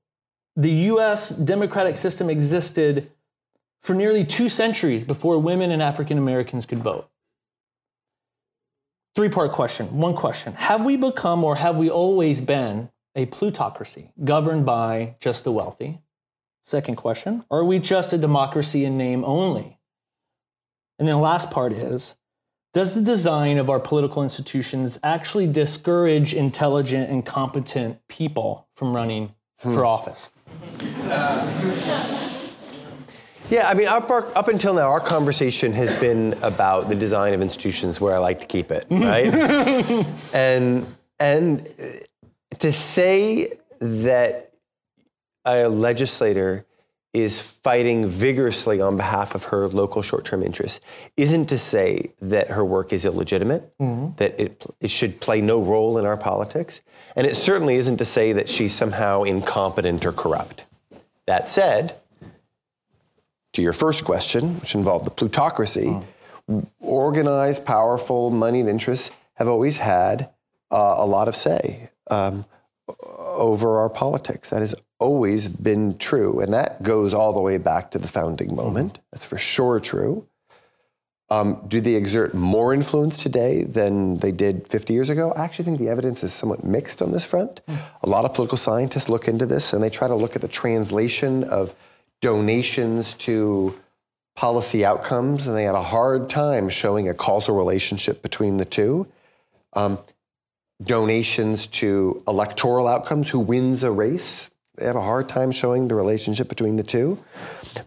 the 0.57 0.69
US 0.91 1.29
democratic 1.29 1.95
system 1.95 2.29
existed 2.29 3.09
for 3.81 3.93
nearly 3.93 4.25
two 4.25 4.49
centuries 4.49 5.05
before 5.05 5.39
women 5.39 5.71
and 5.71 5.81
African 5.81 6.17
Americans 6.17 6.65
could 6.65 6.79
vote. 6.79 7.09
Three 9.15 9.29
part 9.29 9.53
question. 9.53 9.97
One 9.97 10.13
question 10.13 10.55
Have 10.55 10.83
we 10.83 10.97
become 10.97 11.41
or 11.45 11.55
have 11.55 11.77
we 11.77 11.89
always 11.89 12.41
been 12.41 12.89
a 13.15 13.27
plutocracy 13.27 14.11
governed 14.25 14.65
by 14.65 15.15
just 15.21 15.45
the 15.45 15.53
wealthy? 15.53 16.01
Second 16.65 16.97
question 16.97 17.45
Are 17.49 17.63
we 17.63 17.79
just 17.79 18.11
a 18.11 18.17
democracy 18.17 18.83
in 18.83 18.97
name 18.97 19.23
only? 19.23 19.76
And 20.99 21.07
then 21.07 21.15
the 21.15 21.21
last 21.21 21.51
part 21.51 21.73
is 21.73 22.15
Does 22.73 22.95
the 22.95 23.01
design 23.01 23.57
of 23.57 23.69
our 23.69 23.79
political 23.79 24.23
institutions 24.23 24.99
actually 25.03 25.47
discourage 25.47 26.33
intelligent 26.33 27.09
and 27.09 27.25
competent 27.25 28.05
people 28.07 28.67
from 28.73 28.95
running 28.95 29.33
hmm. 29.59 29.73
for 29.73 29.85
office? 29.85 30.29
Yeah, 33.49 33.69
I 33.69 33.75
mean, 33.75 33.87
up, 33.87 34.09
up 34.11 34.49
until 34.49 34.73
now, 34.73 34.89
our 34.89 34.99
conversation 34.99 35.71
has 35.71 35.97
been 35.99 36.33
about 36.41 36.89
the 36.89 36.95
design 36.95 37.33
of 37.33 37.41
institutions 37.41 38.01
where 38.01 38.13
I 38.13 38.17
like 38.17 38.41
to 38.41 38.45
keep 38.45 38.71
it, 38.71 38.85
right? 38.91 39.33
and 40.33 40.85
and 41.17 41.69
to 42.59 42.71
say 42.73 43.57
that 43.79 44.51
a 45.45 45.69
legislator 45.69 46.65
is 47.21 47.39
fighting 47.41 48.05
vigorously 48.05 48.81
on 48.81 48.97
behalf 48.97 49.35
of 49.35 49.45
her 49.45 49.67
local 49.67 50.01
short-term 50.01 50.43
interests 50.43 50.79
isn't 51.15 51.47
to 51.47 51.57
say 51.57 52.11
that 52.21 52.49
her 52.49 52.63
work 52.63 52.91
is 52.91 53.05
illegitimate, 53.05 53.77
mm-hmm. 53.77 54.15
that 54.17 54.39
it, 54.39 54.65
it 54.79 54.89
should 54.89 55.19
play 55.19 55.41
no 55.41 55.61
role 55.61 55.97
in 55.97 56.05
our 56.05 56.17
politics. 56.17 56.81
And 57.15 57.25
it 57.25 57.35
certainly 57.35 57.75
isn't 57.75 57.97
to 57.97 58.05
say 58.05 58.33
that 58.33 58.49
she's 58.49 58.73
somehow 58.73 59.23
incompetent 59.23 60.05
or 60.05 60.11
corrupt. 60.11 60.65
That 61.25 61.49
said, 61.49 61.95
to 63.53 63.61
your 63.61 63.73
first 63.73 64.05
question, 64.05 64.59
which 64.59 64.75
involved 64.75 65.05
the 65.05 65.11
plutocracy, 65.11 65.99
mm. 66.47 66.67
organized, 66.79 67.65
powerful, 67.65 68.29
moneyed 68.29 68.67
interests 68.67 69.11
have 69.33 69.47
always 69.47 69.77
had 69.77 70.29
uh, 70.71 70.95
a 70.97 71.05
lot 71.05 71.27
of 71.27 71.35
say 71.35 71.89
um, 72.11 72.45
over 72.99 73.79
our 73.79 73.89
politics. 73.89 74.49
That 74.49 74.61
has 74.61 74.75
always 74.99 75.47
been 75.47 75.97
true, 75.97 76.39
and 76.39 76.53
that 76.53 76.83
goes 76.83 77.13
all 77.13 77.33
the 77.33 77.41
way 77.41 77.57
back 77.57 77.91
to 77.91 77.99
the 77.99 78.07
founding 78.07 78.55
moment. 78.55 78.99
That's 79.11 79.25
for 79.25 79.37
sure 79.37 79.79
true. 79.79 80.27
Um, 81.29 81.61
do 81.67 81.81
they 81.81 81.95
exert 81.95 82.33
more 82.33 82.73
influence 82.73 83.21
today 83.21 83.63
than 83.63 84.19
they 84.19 84.31
did 84.31 84.67
50 84.67 84.93
years 84.93 85.09
ago? 85.09 85.33
I 85.33 85.43
actually 85.43 85.65
think 85.65 85.79
the 85.79 85.89
evidence 85.89 86.23
is 86.23 86.33
somewhat 86.33 86.63
mixed 86.63 87.01
on 87.01 87.11
this 87.11 87.25
front. 87.25 87.59
A 88.01 88.07
lot 88.07 88.23
of 88.23 88.33
political 88.33 88.57
scientists 88.57 89.09
look 89.09 89.27
into 89.27 89.45
this 89.45 89.73
and 89.73 89.83
they 89.83 89.89
try 89.89 90.07
to 90.07 90.15
look 90.15 90.37
at 90.37 90.41
the 90.41 90.47
translation 90.47 91.43
of 91.43 91.75
donations 92.21 93.13
to 93.15 93.77
policy 94.35 94.85
outcomes, 94.85 95.47
and 95.47 95.57
they 95.57 95.63
have 95.63 95.75
a 95.75 95.81
hard 95.81 96.29
time 96.29 96.69
showing 96.69 97.09
a 97.09 97.13
causal 97.13 97.55
relationship 97.55 98.21
between 98.21 98.57
the 98.57 98.65
two. 98.65 99.07
Um, 99.73 99.99
donations 100.81 101.67
to 101.67 102.23
electoral 102.27 102.87
outcomes, 102.87 103.29
who 103.29 103.39
wins 103.39 103.83
a 103.83 103.91
race, 103.91 104.49
they 104.77 104.85
have 104.85 104.95
a 104.95 105.01
hard 105.01 105.27
time 105.27 105.51
showing 105.51 105.87
the 105.87 105.95
relationship 105.95 106.49
between 106.49 106.75
the 106.75 106.83
two. 106.83 107.19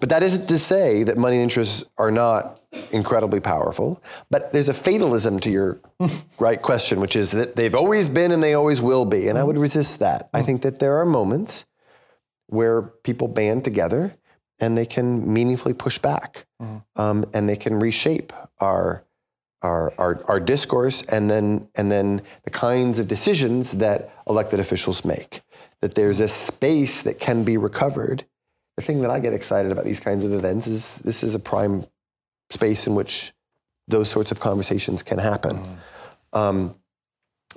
But 0.00 0.08
that 0.10 0.22
isn't 0.22 0.46
to 0.48 0.58
say 0.58 1.04
that 1.04 1.16
money 1.16 1.36
and 1.36 1.42
interests 1.42 1.84
are 1.98 2.10
not 2.10 2.60
incredibly 2.90 3.40
powerful. 3.40 4.02
But 4.30 4.52
there's 4.52 4.68
a 4.68 4.74
fatalism 4.74 5.40
to 5.40 5.50
your 5.50 5.80
right 6.38 6.60
question, 6.60 7.00
which 7.00 7.16
is 7.16 7.30
that 7.32 7.56
they've 7.56 7.74
always 7.74 8.08
been 8.08 8.32
and 8.32 8.42
they 8.42 8.54
always 8.54 8.80
will 8.80 9.04
be. 9.04 9.28
And 9.28 9.38
I 9.38 9.44
would 9.44 9.58
resist 9.58 10.00
that. 10.00 10.28
I 10.34 10.42
think 10.42 10.62
that 10.62 10.78
there 10.78 10.98
are 10.98 11.06
moments 11.06 11.64
where 12.46 12.82
people 12.82 13.28
band 13.28 13.64
together 13.64 14.12
and 14.60 14.76
they 14.76 14.86
can 14.86 15.32
meaningfully 15.32 15.74
push 15.74 15.98
back 15.98 16.46
um, 16.96 17.24
and 17.32 17.48
they 17.48 17.56
can 17.56 17.78
reshape 17.78 18.32
our 18.60 19.04
our, 19.62 19.92
our, 19.98 20.24
our 20.26 20.40
discourse 20.40 21.02
and 21.02 21.30
then 21.30 21.68
and 21.76 21.92
then 21.92 22.22
the 22.44 22.50
kinds 22.50 22.98
of 22.98 23.08
decisions 23.08 23.72
that 23.72 24.10
elected 24.26 24.58
officials 24.58 25.04
make. 25.04 25.42
That 25.82 25.94
there's 25.94 26.20
a 26.20 26.28
space 26.28 27.02
that 27.02 27.18
can 27.18 27.44
be 27.44 27.56
recovered. 27.56 28.24
The 28.76 28.82
thing 28.82 29.00
that 29.02 29.10
I 29.10 29.20
get 29.20 29.32
excited 29.32 29.72
about 29.72 29.84
these 29.84 30.00
kinds 30.00 30.24
of 30.24 30.32
events 30.32 30.66
is 30.66 30.98
this 30.98 31.22
is 31.22 31.34
a 31.34 31.38
prime 31.38 31.86
space 32.50 32.86
in 32.86 32.94
which 32.94 33.32
those 33.88 34.08
sorts 34.08 34.30
of 34.30 34.40
conversations 34.40 35.02
can 35.02 35.18
happen. 35.18 35.78
Um, 36.32 36.74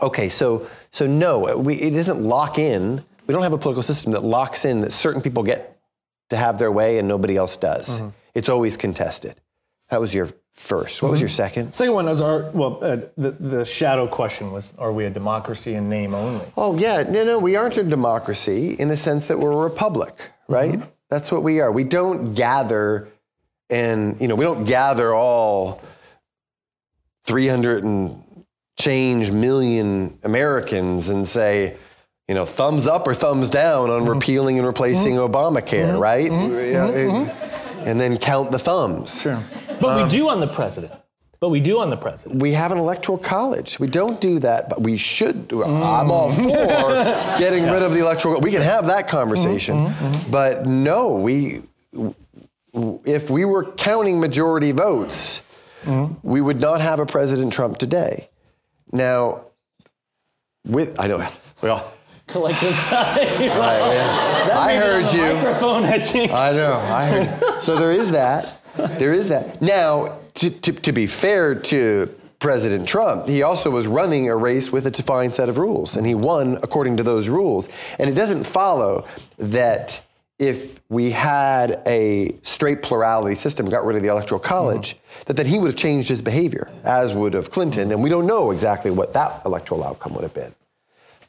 okay, 0.02 0.30
so 0.30 0.68
so 0.92 1.06
no, 1.06 1.58
we, 1.58 1.76
it 1.76 1.92
doesn't 1.92 2.22
lock 2.22 2.58
in. 2.58 3.04
We 3.28 3.34
don't 3.34 3.44
have 3.44 3.54
a 3.54 3.58
political 3.58 3.84
system 3.84 4.14
that 4.14 4.24
locks 4.24 4.66
in 4.66 4.82
that 4.82 4.92
certain 4.92 5.22
people 5.22 5.44
get 5.44 5.80
to 6.30 6.38
have 6.38 6.58
their 6.60 6.72
way 6.72 6.98
and 6.98 7.08
nobody 7.08 7.38
else 7.38 7.58
does. 7.58 8.02
It's 8.34 8.50
always 8.50 8.76
contested. 8.78 9.40
That 9.90 10.02
was 10.02 10.14
your 10.14 10.30
first. 10.54 11.02
What 11.02 11.12
was 11.12 11.20
your 11.20 11.30
second? 11.30 11.74
Second 11.74 11.94
one 11.94 12.06
was 12.06 12.22
our 12.22 12.50
well, 12.52 12.80
uh, 12.82 12.98
the 13.18 13.32
the 13.32 13.66
shadow 13.66 14.08
question 14.08 14.52
was: 14.52 14.74
Are 14.78 14.92
we 14.92 15.06
a 15.06 15.10
democracy 15.10 15.74
in 15.74 15.90
name 15.90 16.14
only? 16.14 16.46
Oh 16.56 16.78
yeah, 16.78 17.04
no, 17.04 17.24
no, 17.24 17.40
we 17.40 17.56
aren't 17.56 17.78
a 17.78 17.84
democracy 17.84 18.74
in 18.74 18.88
the 18.88 18.98
sense 18.98 19.28
that 19.28 19.40
we're 19.40 19.52
a 19.52 19.58
republic, 19.58 20.32
right? 20.48 20.74
Mm-hmm. 20.74 20.90
That's 21.10 21.32
what 21.32 21.44
we 21.44 21.60
are. 21.60 21.72
We 21.72 21.84
don't 21.84 22.34
gather, 22.34 23.08
and 23.70 24.20
you 24.20 24.28
know, 24.28 24.36
we 24.36 24.46
don't 24.46 24.64
gather 24.64 25.14
all 25.14 25.82
300 27.26 27.84
and 27.84 28.24
change 28.80 29.32
million 29.32 30.18
Americans 30.24 31.10
and 31.10 31.28
say, 31.28 31.78
you 32.28 32.36
know, 32.36 32.46
thumbs 32.46 32.88
up 32.88 33.08
or 33.08 33.14
thumbs 33.14 33.50
down 33.50 33.90
on 33.90 34.02
mm-hmm. 34.02 34.10
repealing 34.10 34.58
and 34.58 34.68
replacing 34.68 35.16
mm-hmm. 35.16 35.34
Obamacare, 35.34 36.00
right? 36.00 36.32
Yeah, 36.32 36.88
And 37.86 38.00
then 38.00 38.18
count 38.18 38.52
the 38.52 38.60
thumbs. 38.60 39.26
But 39.84 39.98
Um, 39.98 40.04
we 40.04 40.10
do 40.10 40.30
on 40.30 40.40
the 40.40 40.48
president. 40.48 40.94
But 41.42 41.50
we 41.50 41.60
do 41.60 41.82
on 41.82 41.90
the 41.90 41.98
president. 41.98 42.42
We 42.42 42.54
have 42.54 42.72
an 42.72 42.78
electoral 42.78 43.18
college. 43.18 43.78
We 43.78 43.88
don't 43.88 44.22
do 44.22 44.40
that, 44.40 44.70
but 44.70 44.82
we 44.82 44.96
should. 44.96 45.50
do 45.50 45.62
I'm 45.62 46.10
all 46.10 46.32
mm. 46.32 46.36
for 46.36 47.38
getting 47.38 47.66
rid 47.66 47.84
of 47.84 47.92
the 47.92 48.00
electoral. 48.00 48.40
We 48.40 48.50
can 48.50 48.62
have 48.62 48.88
that 48.88 49.10
conversation, 49.10 49.76
mm-hmm, 49.76 49.88
mm-hmm, 49.88 50.14
mm-hmm. 50.14 50.32
but 50.32 50.66
no, 50.66 51.12
we. 51.16 51.60
If 53.06 53.30
we 53.30 53.44
were 53.44 53.66
counting 53.74 54.22
majority 54.22 54.72
votes, 54.72 55.44
we 56.24 56.40
would 56.40 56.62
not 56.62 56.80
have 56.80 57.02
a 57.02 57.06
President 57.06 57.52
Trump 57.52 57.78
today. 57.78 58.30
Now, 58.94 59.42
with 60.66 60.98
I 60.98 61.08
know, 61.08 61.28
well, 61.62 61.94
Collective 62.28 62.74
sigh. 62.74 63.18
I 64.54 64.76
heard 64.76 65.12
you. 65.14 65.36
Microphone, 65.36 65.84
I 65.84 66.00
think. 66.00 66.32
I 66.32 66.52
know. 66.52 66.74
I 66.74 67.06
heard. 67.06 67.42
You. 67.42 67.62
So 67.62 67.76
there 67.78 67.92
is 67.92 68.12
that. 68.12 68.62
There 68.76 69.14
is 69.14 69.30
that. 69.30 69.62
Now, 69.62 70.20
to, 70.36 70.50
to, 70.50 70.74
to 70.74 70.92
be 70.92 71.08
fair 71.08 71.56
to 71.56 72.14
President 72.40 72.88
Trump, 72.88 73.30
he 73.30 73.42
also 73.42 73.70
was 73.70 73.88
running 73.88 74.30
a 74.30 74.36
race 74.36 74.72
with 74.72 74.86
a 74.86 74.92
defined 74.92 75.34
set 75.34 75.48
of 75.50 75.58
rules, 75.58 75.96
and 75.96 76.06
he 76.06 76.16
won 76.16 76.58
according 76.62 76.98
to 76.98 77.04
those 77.04 77.30
rules. 77.30 77.70
And 78.00 78.10
it 78.10 78.14
doesn't 78.14 78.44
follow 78.44 79.08
that 79.38 80.04
if 80.40 80.82
we 80.90 81.12
had 81.12 81.82
a 81.88 82.36
straight 82.42 82.82
plurality 82.82 83.36
system, 83.36 83.70
got 83.70 83.86
rid 83.86 83.96
of 83.96 84.02
the 84.02 84.10
electoral 84.10 84.40
college, 84.40 84.98
that 85.26 85.38
then 85.38 85.46
he 85.46 85.58
would 85.58 85.68
have 85.68 85.76
changed 85.76 86.10
his 86.10 86.22
behavior, 86.22 86.70
as 86.84 87.14
would 87.14 87.34
have 87.34 87.50
Clinton. 87.50 87.92
And 87.92 88.04
we 88.04 88.10
don't 88.10 88.28
know 88.28 88.52
exactly 88.52 88.92
what 88.92 89.14
that 89.14 89.42
electoral 89.46 89.84
outcome 89.84 90.14
would 90.16 90.24
have 90.24 90.34
been. 90.34 90.54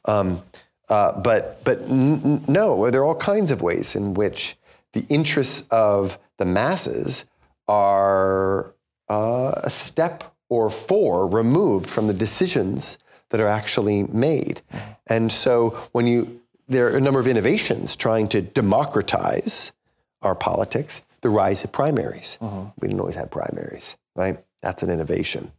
Um, 0.06 0.42
uh, 0.88 1.20
but 1.20 1.62
but 1.64 1.82
n- 1.82 2.20
n- 2.24 2.44
no, 2.48 2.90
there 2.90 3.00
are 3.02 3.04
all 3.04 3.14
kinds 3.14 3.50
of 3.50 3.62
ways 3.62 3.94
in 3.94 4.14
which 4.14 4.56
the 4.92 5.04
interests 5.08 5.66
of 5.70 6.18
the 6.38 6.44
masses 6.44 7.24
are 7.68 8.74
uh, 9.08 9.52
a 9.62 9.70
step 9.70 10.34
or 10.48 10.70
four 10.70 11.26
removed 11.26 11.88
from 11.88 12.06
the 12.06 12.14
decisions 12.14 12.98
that 13.30 13.40
are 13.40 13.48
actually 13.48 14.04
made. 14.04 14.60
And 15.08 15.32
so 15.32 15.70
when 15.92 16.06
you 16.06 16.40
there 16.68 16.86
are 16.86 16.96
a 16.96 17.00
number 17.00 17.20
of 17.20 17.26
innovations 17.26 17.94
trying 17.96 18.26
to 18.28 18.40
democratize 18.40 19.72
our 20.22 20.34
politics. 20.34 21.02
The 21.20 21.28
rise 21.30 21.64
of 21.64 21.72
primaries. 21.72 22.38
We 22.80 22.88
didn't 22.88 23.00
always 23.00 23.16
have 23.16 23.30
primaries, 23.30 23.96
right? 24.14 24.38
That's 24.62 24.82
an 24.82 24.90
innovation. 24.90 25.52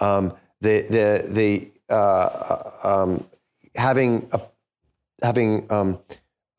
Um, 0.00 0.34
the 0.60 0.82
the 0.88 1.70
the 1.88 1.94
uh, 1.94 2.70
um, 2.84 3.24
having 3.74 4.28
a, 4.32 4.40
having 5.22 5.70
um, 5.70 5.98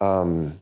um, 0.01 0.61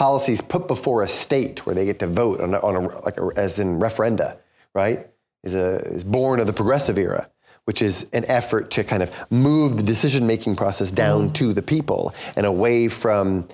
policies 0.00 0.40
put 0.40 0.66
before 0.66 1.02
a 1.02 1.08
state 1.08 1.66
where 1.66 1.74
they 1.74 1.84
get 1.84 1.98
to 1.98 2.06
vote 2.06 2.40
on 2.40 2.54
a, 2.54 2.58
on 2.60 2.74
a 2.74 2.80
like 3.04 3.18
a, 3.18 3.30
as 3.36 3.58
in 3.58 3.78
referenda, 3.78 4.38
right? 4.74 5.06
Is 5.42 5.54
a 5.54 5.76
is 5.96 6.04
born 6.04 6.40
of 6.40 6.46
the 6.46 6.54
progressive 6.54 6.96
era, 6.96 7.28
which 7.66 7.82
is 7.82 8.08
an 8.14 8.24
effort 8.26 8.70
to 8.70 8.82
kind 8.82 9.02
of 9.02 9.30
move 9.30 9.76
the 9.76 9.82
decision 9.82 10.26
making 10.26 10.56
process 10.56 10.90
down 10.90 11.34
to 11.34 11.52
the 11.52 11.60
people 11.60 12.14
and 12.34 12.46
away 12.46 12.88
from 12.88 13.46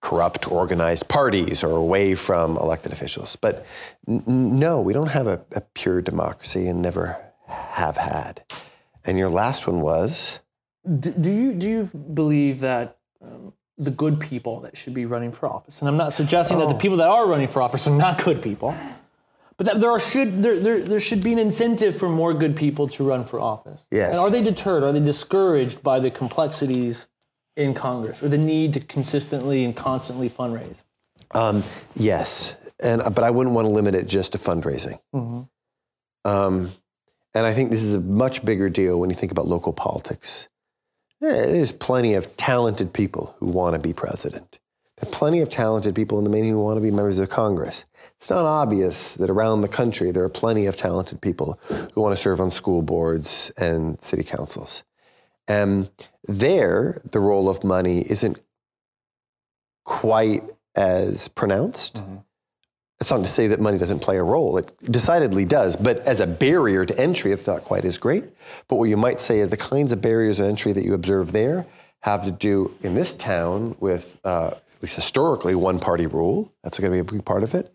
corrupt 0.00 0.50
organized 0.50 1.06
parties 1.10 1.62
or 1.62 1.72
away 1.76 2.14
from 2.14 2.56
elected 2.56 2.90
officials. 2.90 3.36
But 3.36 3.66
n- 4.08 4.22
no, 4.26 4.80
we 4.80 4.94
don't 4.94 5.10
have 5.10 5.26
a, 5.26 5.44
a 5.54 5.60
pure 5.74 6.00
democracy 6.00 6.66
and 6.66 6.80
never 6.80 7.18
have 7.46 7.98
had. 7.98 8.42
And 9.04 9.18
your 9.18 9.28
last 9.28 9.66
one 9.66 9.82
was. 9.82 10.40
do, 10.86 11.10
do 11.10 11.30
you 11.30 11.52
do 11.52 11.68
you 11.68 11.82
believe 12.14 12.60
that 12.60 12.96
um, 13.20 13.52
the 13.76 13.90
good 13.90 14.20
people 14.20 14.60
that 14.60 14.76
should 14.76 14.94
be 14.94 15.06
running 15.06 15.32
for 15.32 15.46
office, 15.48 15.80
and 15.80 15.88
I'm 15.88 15.96
not 15.96 16.12
suggesting 16.12 16.58
that 16.58 16.68
the 16.68 16.78
people 16.78 16.98
that 16.98 17.08
are 17.08 17.26
running 17.26 17.48
for 17.48 17.60
office 17.60 17.86
are 17.86 17.96
not 17.96 18.22
good 18.22 18.42
people, 18.42 18.76
but 19.56 19.66
that 19.66 19.80
there 19.80 19.90
are 19.90 20.00
should 20.00 20.42
there, 20.42 20.58
there 20.58 20.80
there 20.80 21.00
should 21.00 21.22
be 21.22 21.32
an 21.32 21.38
incentive 21.38 21.96
for 21.96 22.08
more 22.08 22.34
good 22.34 22.56
people 22.56 22.88
to 22.88 23.04
run 23.04 23.24
for 23.24 23.40
office. 23.40 23.86
Yes. 23.90 24.10
And 24.10 24.18
are 24.18 24.30
they 24.30 24.42
deterred? 24.42 24.82
Are 24.82 24.92
they 24.92 25.00
discouraged 25.00 25.82
by 25.82 26.00
the 26.00 26.10
complexities 26.10 27.08
in 27.56 27.74
Congress 27.74 28.22
or 28.22 28.28
the 28.28 28.38
need 28.38 28.74
to 28.74 28.80
consistently 28.80 29.64
and 29.64 29.74
constantly 29.74 30.30
fundraise? 30.30 30.84
Um, 31.32 31.64
yes, 31.96 32.56
and 32.80 33.02
but 33.02 33.24
I 33.24 33.30
wouldn't 33.30 33.54
want 33.54 33.66
to 33.66 33.72
limit 33.72 33.94
it 33.94 34.06
just 34.06 34.32
to 34.32 34.38
fundraising. 34.38 34.98
Um, 36.24 36.70
and 37.34 37.46
I 37.46 37.52
think 37.52 37.70
this 37.70 37.82
is 37.82 37.94
a 37.94 38.00
much 38.00 38.44
bigger 38.44 38.70
deal 38.70 38.98
when 38.98 39.10
you 39.10 39.16
think 39.16 39.32
about 39.32 39.46
local 39.46 39.72
politics. 39.72 40.48
There's 41.24 41.72
plenty 41.72 42.12
of 42.14 42.36
talented 42.36 42.92
people 42.92 43.34
who 43.38 43.46
want 43.46 43.74
to 43.74 43.80
be 43.80 43.94
president. 43.94 44.58
There 44.98 45.08
are 45.08 45.12
plenty 45.12 45.40
of 45.40 45.48
talented 45.48 45.94
people 45.94 46.18
in 46.18 46.24
the 46.24 46.30
main 46.30 46.44
who 46.44 46.58
want 46.58 46.76
to 46.76 46.82
be 46.82 46.90
members 46.90 47.18
of 47.18 47.30
Congress. 47.30 47.86
It's 48.18 48.28
not 48.28 48.44
obvious 48.44 49.14
that 49.14 49.30
around 49.30 49.62
the 49.62 49.68
country 49.68 50.10
there 50.10 50.22
are 50.22 50.28
plenty 50.28 50.66
of 50.66 50.76
talented 50.76 51.22
people 51.22 51.58
who 51.94 52.02
want 52.02 52.14
to 52.14 52.20
serve 52.20 52.42
on 52.42 52.50
school 52.50 52.82
boards 52.82 53.50
and 53.56 54.00
city 54.02 54.22
councils. 54.22 54.82
And 55.48 55.90
there, 56.24 57.00
the 57.10 57.20
role 57.20 57.48
of 57.48 57.64
money 57.64 58.00
isn't 58.00 58.38
quite 59.84 60.42
as 60.76 61.28
pronounced. 61.28 61.96
Mm-hmm. 61.96 62.16
That's 63.04 63.12
not 63.12 63.20
to 63.20 63.26
say 63.26 63.48
that 63.48 63.60
money 63.60 63.76
doesn't 63.76 63.98
play 63.98 64.16
a 64.16 64.22
role. 64.22 64.56
It 64.56 64.72
decidedly 64.90 65.44
does, 65.44 65.76
but 65.76 65.98
as 66.08 66.20
a 66.20 66.26
barrier 66.26 66.86
to 66.86 66.98
entry, 66.98 67.32
it's 67.32 67.46
not 67.46 67.62
quite 67.62 67.84
as 67.84 67.98
great. 67.98 68.24
But 68.66 68.76
what 68.76 68.84
you 68.84 68.96
might 68.96 69.20
say 69.20 69.40
is 69.40 69.50
the 69.50 69.58
kinds 69.58 69.92
of 69.92 70.00
barriers 70.00 70.40
of 70.40 70.46
entry 70.46 70.72
that 70.72 70.82
you 70.86 70.94
observe 70.94 71.32
there 71.32 71.66
have 72.00 72.24
to 72.24 72.30
do 72.30 72.74
in 72.80 72.94
this 72.94 73.12
town 73.12 73.76
with, 73.78 74.18
uh, 74.24 74.52
at 74.52 74.82
least 74.82 74.96
historically, 74.96 75.54
one 75.54 75.80
party 75.80 76.06
rule. 76.06 76.50
That's 76.62 76.80
going 76.80 76.92
to 76.92 76.94
be 76.94 76.98
a 76.98 77.04
big 77.04 77.26
part 77.26 77.42
of 77.42 77.52
it. 77.52 77.74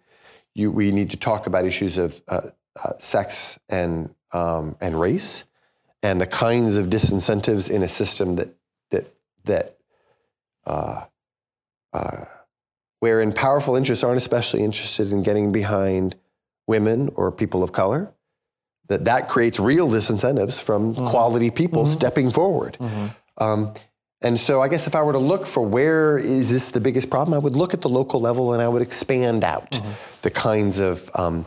You, 0.55 0.71
we 0.71 0.91
need 0.91 1.11
to 1.11 1.17
talk 1.17 1.45
about 1.45 1.63
issues 1.63 1.99
of 1.99 2.19
uh, 2.27 2.41
uh, 2.83 2.93
sex 2.97 3.59
and 3.69 4.15
um, 4.31 4.77
and 4.81 4.99
race, 4.99 5.43
and 6.01 6.19
the 6.19 6.25
kinds 6.25 6.75
of 6.75 6.87
disincentives 6.87 7.69
in 7.69 7.83
a 7.83 7.87
system 7.87 8.37
that 8.37 8.55
that 8.89 9.13
that 9.43 9.77
uh, 10.65 11.03
uh, 11.93 12.25
wherein 12.99 13.31
powerful 13.33 13.75
interests 13.75 14.03
aren't 14.03 14.17
especially 14.17 14.61
interested 14.63 15.11
in 15.11 15.23
getting 15.23 15.51
behind 15.51 16.15
women 16.67 17.09
or 17.15 17.31
people 17.31 17.63
of 17.63 17.71
color, 17.71 18.13
that 18.87 19.05
that 19.05 19.27
creates 19.27 19.59
real 19.59 19.87
disincentives 19.87 20.61
from 20.61 20.93
quality 20.95 21.51
people 21.51 21.85
stepping 21.85 22.29
forward. 22.31 22.77
Um, 23.37 23.73
and 24.21 24.37
so 24.37 24.61
I 24.61 24.67
guess 24.67 24.85
if 24.85 24.95
I 24.95 25.01
were 25.01 25.13
to 25.13 25.19
look 25.19 25.45
for 25.45 25.65
where 25.65 26.17
is 26.17 26.49
this 26.49 26.71
the 26.71 26.81
biggest 26.81 27.09
problem, 27.09 27.33
I 27.33 27.37
would 27.37 27.55
look 27.55 27.73
at 27.73 27.81
the 27.81 27.89
local 27.89 28.19
level 28.19 28.51
and 28.53 28.61
I 28.61 28.67
would 28.67 28.81
expand 28.81 29.43
out 29.43 29.79
the 30.23 30.31
kinds 30.31 30.79
of 30.79 31.09
um, 31.15 31.45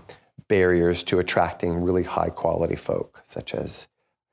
barriers 0.48 1.02
to 1.04 1.18
attracting 1.18 1.82
really 1.82 2.02
high 2.04 2.30
quality 2.30 2.76
folk, 2.76 3.22
such 3.26 3.54
as 3.54 3.88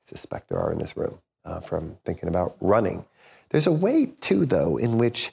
I 0.06 0.10
suspect 0.10 0.48
there 0.48 0.58
are 0.58 0.72
in 0.72 0.78
this 0.78 0.96
room, 0.96 1.20
uh, 1.44 1.60
from 1.60 1.98
thinking 2.04 2.28
about 2.28 2.56
running. 2.60 3.04
There's 3.50 3.66
a 3.66 3.72
way 3.72 4.06
too, 4.06 4.46
though, 4.46 4.76
in 4.76 4.96
which, 4.96 5.32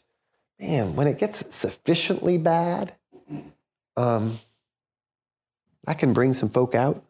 man, 0.60 0.96
when 0.96 1.08
it 1.08 1.18
gets 1.18 1.56
sufficiently 1.56 2.38
bad, 2.38 2.94
um, 3.96 4.38
I 5.86 5.94
can 5.94 6.14
bring 6.14 6.34
some 6.34 6.50
folk 6.50 6.76
out. 6.76 7.04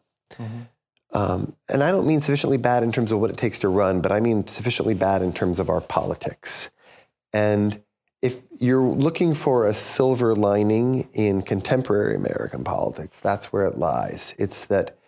Um, 1.12 1.54
and 1.70 1.82
I 1.82 1.90
don't 1.90 2.06
mean 2.06 2.20
sufficiently 2.20 2.58
bad 2.58 2.82
in 2.82 2.92
terms 2.92 3.12
of 3.12 3.20
what 3.20 3.30
it 3.30 3.38
takes 3.38 3.58
to 3.60 3.68
run, 3.68 4.00
but 4.00 4.12
I 4.12 4.20
mean 4.20 4.46
sufficiently 4.46 4.94
bad 4.94 5.22
in 5.22 5.32
terms 5.32 5.58
of 5.58 5.70
our 5.70 5.80
politics. 5.80 6.70
And 7.32 7.82
if 8.20 8.42
you're 8.58 8.82
looking 8.82 9.34
for 9.34 9.66
a 9.66 9.74
silver 9.74 10.34
lining 10.34 11.08
in 11.14 11.42
contemporary 11.42 12.14
American 12.14 12.62
politics, 12.62 13.20
that's 13.20 13.52
where 13.52 13.64
it 13.64 13.78
lies. 13.78 14.34
It's 14.38 14.66
that, 14.66 14.98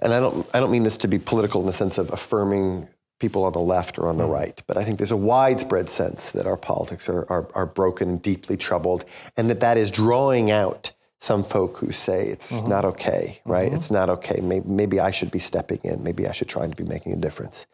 and 0.00 0.12
I 0.14 0.20
don't, 0.20 0.46
I 0.54 0.60
don't 0.60 0.70
mean 0.70 0.84
this 0.84 0.98
to 0.98 1.08
be 1.08 1.18
political 1.18 1.60
in 1.60 1.66
the 1.66 1.72
sense 1.72 1.98
of 1.98 2.12
affirming 2.12 2.88
people 3.18 3.44
on 3.44 3.52
the 3.52 3.60
left 3.60 3.98
or 3.98 4.08
on 4.08 4.18
the 4.18 4.26
hmm. 4.26 4.32
right, 4.32 4.62
but 4.66 4.76
I 4.76 4.84
think 4.84 4.98
there's 4.98 5.10
a 5.10 5.16
widespread 5.16 5.88
sense 5.88 6.30
that 6.32 6.46
our 6.46 6.56
politics 6.56 7.08
are, 7.08 7.24
are, 7.30 7.48
are 7.54 7.66
broken 7.66 8.08
and 8.08 8.22
deeply 8.22 8.56
troubled, 8.56 9.04
and 9.36 9.48
that 9.50 9.60
that 9.60 9.76
is 9.76 9.90
drawing 9.90 10.50
out 10.50 10.92
some 11.22 11.44
folk 11.44 11.78
who 11.78 11.92
say 11.92 12.26
it's 12.26 12.52
mm-hmm. 12.52 12.68
not 12.68 12.84
okay, 12.84 13.40
right? 13.44 13.66
Mm-hmm. 13.66 13.76
It's 13.76 13.92
not 13.92 14.10
okay. 14.10 14.40
Maybe, 14.40 14.66
maybe 14.68 14.98
I 14.98 15.12
should 15.12 15.30
be 15.30 15.38
stepping 15.38 15.78
in. 15.84 16.02
Maybe 16.02 16.26
I 16.26 16.32
should 16.32 16.48
try 16.48 16.66
to 16.66 16.74
be 16.74 16.82
making 16.82 17.12
a 17.12 17.16
difference. 17.16 17.66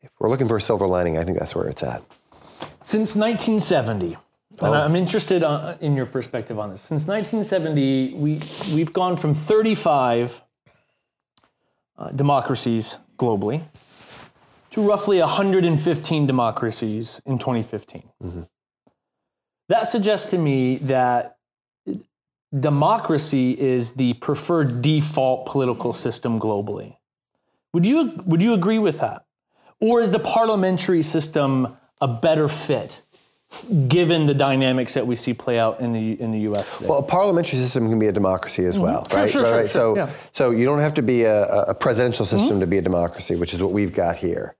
If 0.00 0.10
we're 0.18 0.30
looking 0.30 0.48
for 0.48 0.56
a 0.56 0.60
silver 0.62 0.86
lining, 0.86 1.18
I 1.18 1.24
think 1.24 1.38
that's 1.38 1.54
where 1.54 1.68
it's 1.68 1.82
at. 1.82 2.02
Since 2.82 3.16
1970, 3.16 4.16
and 4.62 4.68
oh. 4.68 4.72
I'm 4.72 4.96
interested 4.96 5.42
on, 5.42 5.76
in 5.80 5.96
your 5.96 6.06
perspective 6.06 6.58
on 6.58 6.70
this. 6.70 6.80
Since 6.80 7.06
1970, 7.06 8.14
we 8.14 8.40
we've 8.74 8.92
gone 8.92 9.16
from 9.16 9.34
35 9.34 10.40
uh, 11.98 12.10
democracies 12.10 12.98
globally 13.18 13.62
to 14.74 14.82
roughly 14.82 15.20
115 15.20 16.26
democracies 16.26 17.22
in 17.26 17.38
2015. 17.38 18.02
That 19.68 19.84
suggests 19.84 20.32
to 20.32 20.38
me 20.38 20.78
that 20.78 21.36
democracy 22.58 23.52
is 23.52 23.92
the 23.92 24.14
preferred 24.14 24.82
default 24.82 25.46
political 25.46 25.92
system 25.92 26.40
globally. 26.40 26.96
Would 27.72 27.86
you 27.86 28.20
would 28.26 28.42
you 28.42 28.52
agree 28.52 28.80
with 28.80 28.98
that? 28.98 29.24
Or 29.80 30.00
is 30.00 30.10
the 30.10 30.18
parliamentary 30.18 31.02
system 31.02 31.76
a 32.00 32.08
better 32.08 32.48
fit 32.48 33.00
given 33.86 34.26
the 34.26 34.34
dynamics 34.34 34.94
that 34.94 35.06
we 35.06 35.14
see 35.14 35.34
play 35.34 35.56
out 35.56 35.78
in 35.80 35.92
the 35.92 36.20
in 36.20 36.32
the 36.32 36.40
US 36.50 36.76
today? 36.78 36.88
Well, 36.88 36.98
a 36.98 37.02
parliamentary 37.02 37.60
system 37.60 37.88
can 37.88 38.00
be 38.00 38.08
a 38.08 38.12
democracy 38.12 38.64
as 38.64 38.76
well, 38.76 39.06
Sure, 39.08 39.20
right? 39.20 39.30
sure, 39.30 39.42
right, 39.42 39.48
sure, 39.48 39.58
right. 39.58 39.70
sure, 39.70 39.94
So, 39.94 39.96
yeah. 39.96 40.06
Mm-hmm. 40.06 40.28
so 40.32 40.50
you 40.50 40.64
don't 40.64 40.80
have 40.80 40.94
to 40.94 41.02
be 41.02 41.22
a, 41.22 41.44
a 41.62 41.74
presidential 41.74 42.24
system 42.26 42.58
to 42.58 42.66
be 42.66 42.78
a 42.78 42.82
democracy, 42.82 43.36
which 43.36 43.54
is 43.54 43.62
what 43.62 43.70
we've 43.70 43.92
got 43.94 44.16
here. 44.16 44.56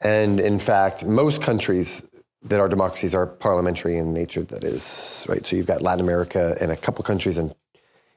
And 0.00 0.40
in 0.40 0.58
fact, 0.58 1.04
most 1.04 1.42
countries 1.42 2.02
that 2.42 2.60
are 2.60 2.68
democracies 2.68 3.14
are 3.14 3.26
parliamentary 3.26 3.96
in 3.96 4.14
nature. 4.14 4.42
That 4.44 4.64
is 4.64 5.26
right. 5.28 5.44
So 5.44 5.56
you've 5.56 5.66
got 5.66 5.82
Latin 5.82 6.00
America 6.00 6.56
and 6.60 6.70
a 6.70 6.76
couple 6.76 7.02
countries 7.04 7.38
in 7.38 7.52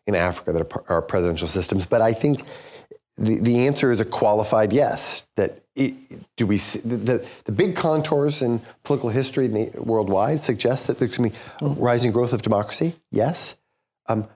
in 0.07 0.15
Africa 0.15 0.51
that 0.53 0.61
are, 0.61 0.83
are 0.89 1.01
presidential 1.01 1.47
systems. 1.47 1.85
But 1.85 2.01
I 2.01 2.13
think 2.13 2.41
the, 3.17 3.39
the 3.39 3.67
answer 3.67 3.91
is 3.91 3.99
a 3.99 4.05
qualified 4.05 4.73
yes. 4.73 5.25
That 5.35 5.63
it, 5.75 5.93
do 6.37 6.45
we 6.45 6.57
see, 6.57 6.79
the, 6.79 7.25
the 7.45 7.51
big 7.51 7.75
contours 7.75 8.41
in 8.41 8.61
political 8.83 9.09
history 9.09 9.47
worldwide 9.75 10.43
suggest 10.43 10.87
that 10.87 10.99
there's 10.99 11.17
going 11.17 11.31
to 11.31 11.37
be 11.37 11.81
rising 11.81 12.11
growth 12.11 12.33
of 12.33 12.41
democracy. 12.41 12.95
Yes, 13.11 13.55
um, 14.07 14.27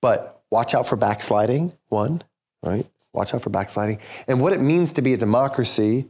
but 0.00 0.42
watch 0.50 0.74
out 0.74 0.86
for 0.86 0.96
backsliding. 0.96 1.72
One, 1.88 2.22
right? 2.62 2.86
Watch 3.12 3.34
out 3.34 3.42
for 3.42 3.50
backsliding, 3.50 3.98
and 4.26 4.40
what 4.40 4.52
it 4.52 4.60
means 4.60 4.92
to 4.92 5.02
be 5.02 5.14
a 5.14 5.16
democracy 5.16 6.06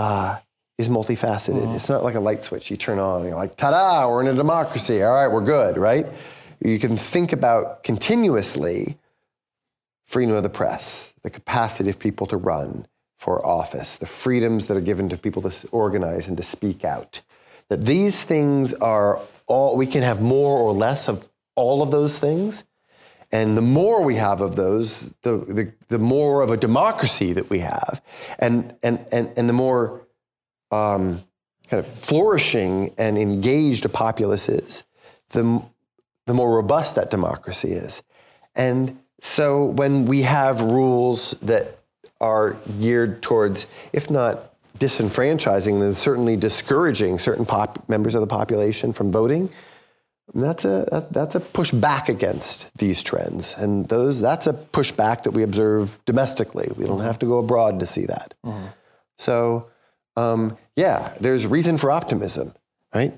uh, 0.00 0.38
is 0.78 0.88
multifaceted. 0.88 1.74
It's 1.74 1.90
not 1.90 2.02
like 2.02 2.14
a 2.14 2.20
light 2.20 2.42
switch 2.42 2.70
you 2.70 2.78
turn 2.78 2.98
on 2.98 3.20
and 3.20 3.28
you're 3.28 3.38
like, 3.38 3.56
ta-da, 3.56 4.08
we're 4.08 4.22
in 4.22 4.28
a 4.28 4.34
democracy. 4.34 5.02
All 5.02 5.12
right, 5.12 5.28
we're 5.28 5.44
good, 5.44 5.76
right? 5.76 6.06
You 6.64 6.78
can 6.78 6.96
think 6.96 7.34
about 7.34 7.82
continuously 7.82 8.96
freedom 10.06 10.34
of 10.34 10.42
the 10.42 10.48
press, 10.48 11.12
the 11.22 11.28
capacity 11.28 11.90
of 11.90 11.98
people 11.98 12.26
to 12.28 12.38
run 12.38 12.86
for 13.18 13.44
office, 13.44 13.96
the 13.96 14.06
freedoms 14.06 14.68
that 14.68 14.76
are 14.76 14.80
given 14.80 15.10
to 15.10 15.18
people 15.18 15.42
to 15.42 15.68
organize 15.68 16.26
and 16.28 16.38
to 16.38 16.42
speak 16.42 16.82
out. 16.82 17.20
That 17.68 17.84
these 17.84 18.24
things 18.24 18.72
are 18.72 19.20
all, 19.46 19.76
we 19.76 19.86
can 19.86 20.02
have 20.02 20.22
more 20.22 20.56
or 20.56 20.72
less 20.72 21.10
of 21.10 21.28
all 21.56 21.82
of 21.82 21.90
those 21.90 22.18
things. 22.18 22.64
And 23.32 23.56
the 23.56 23.62
more 23.62 24.02
we 24.02 24.16
have 24.16 24.40
of 24.40 24.56
those, 24.56 25.02
the, 25.22 25.38
the, 25.38 25.72
the 25.88 25.98
more 25.98 26.42
of 26.42 26.50
a 26.50 26.56
democracy 26.56 27.32
that 27.32 27.48
we 27.48 27.60
have. 27.60 28.02
And, 28.38 28.74
and, 28.82 29.04
and, 29.12 29.32
and 29.36 29.48
the 29.48 29.52
more 29.52 30.06
um, 30.72 31.22
kind 31.68 31.78
of 31.78 31.86
flourishing 31.86 32.92
and 32.98 33.16
engaged 33.16 33.84
a 33.84 33.88
populace 33.88 34.48
is, 34.48 34.82
the, 35.30 35.64
the 36.26 36.34
more 36.34 36.56
robust 36.56 36.96
that 36.96 37.10
democracy 37.10 37.70
is. 37.70 38.02
And 38.56 38.98
so 39.20 39.64
when 39.64 40.06
we 40.06 40.22
have 40.22 40.62
rules 40.62 41.32
that 41.42 41.78
are 42.20 42.56
geared 42.80 43.22
towards, 43.22 43.66
if 43.92 44.10
not 44.10 44.52
disenfranchising, 44.78 45.78
then 45.78 45.94
certainly 45.94 46.36
discouraging 46.36 47.18
certain 47.18 47.46
pop- 47.46 47.88
members 47.88 48.14
of 48.14 48.20
the 48.20 48.26
population 48.26 48.92
from 48.92 49.12
voting, 49.12 49.50
that's 50.34 50.64
a 50.64 50.86
that, 50.90 51.12
that's 51.12 51.34
a 51.34 51.40
pushback 51.40 52.08
against 52.08 52.76
these 52.78 53.02
trends, 53.02 53.54
and 53.56 53.88
those 53.88 54.20
that's 54.20 54.46
a 54.46 54.52
pushback 54.52 55.22
that 55.22 55.32
we 55.32 55.42
observe 55.42 55.98
domestically. 56.04 56.68
We 56.76 56.86
don't 56.86 57.00
have 57.00 57.18
to 57.20 57.26
go 57.26 57.38
abroad 57.38 57.80
to 57.80 57.86
see 57.86 58.06
that. 58.06 58.34
So, 59.18 59.68
um, 60.16 60.56
yeah, 60.76 61.12
there's 61.20 61.46
reason 61.46 61.76
for 61.78 61.90
optimism, 61.90 62.54
right? 62.94 63.12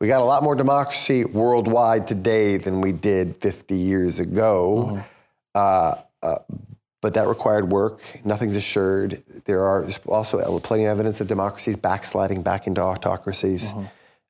We 0.00 0.08
got 0.08 0.20
a 0.20 0.24
lot 0.24 0.42
more 0.42 0.54
democracy 0.54 1.24
worldwide 1.24 2.06
today 2.08 2.56
than 2.56 2.80
we 2.80 2.92
did 2.92 3.36
50 3.36 3.74
years 3.76 4.18
ago. 4.18 5.02
Uh, 5.54 5.94
uh, 6.22 6.38
but 7.00 7.14
that 7.14 7.28
required 7.28 7.70
work. 7.70 8.00
Nothing's 8.24 8.56
assured. 8.56 9.22
There 9.44 9.60
are 9.60 9.86
also 10.06 10.58
plenty 10.60 10.84
of 10.84 10.90
evidence 10.90 11.20
of 11.20 11.28
democracies 11.28 11.76
backsliding 11.76 12.42
back 12.42 12.66
into 12.66 12.80
autocracies. 12.80 13.72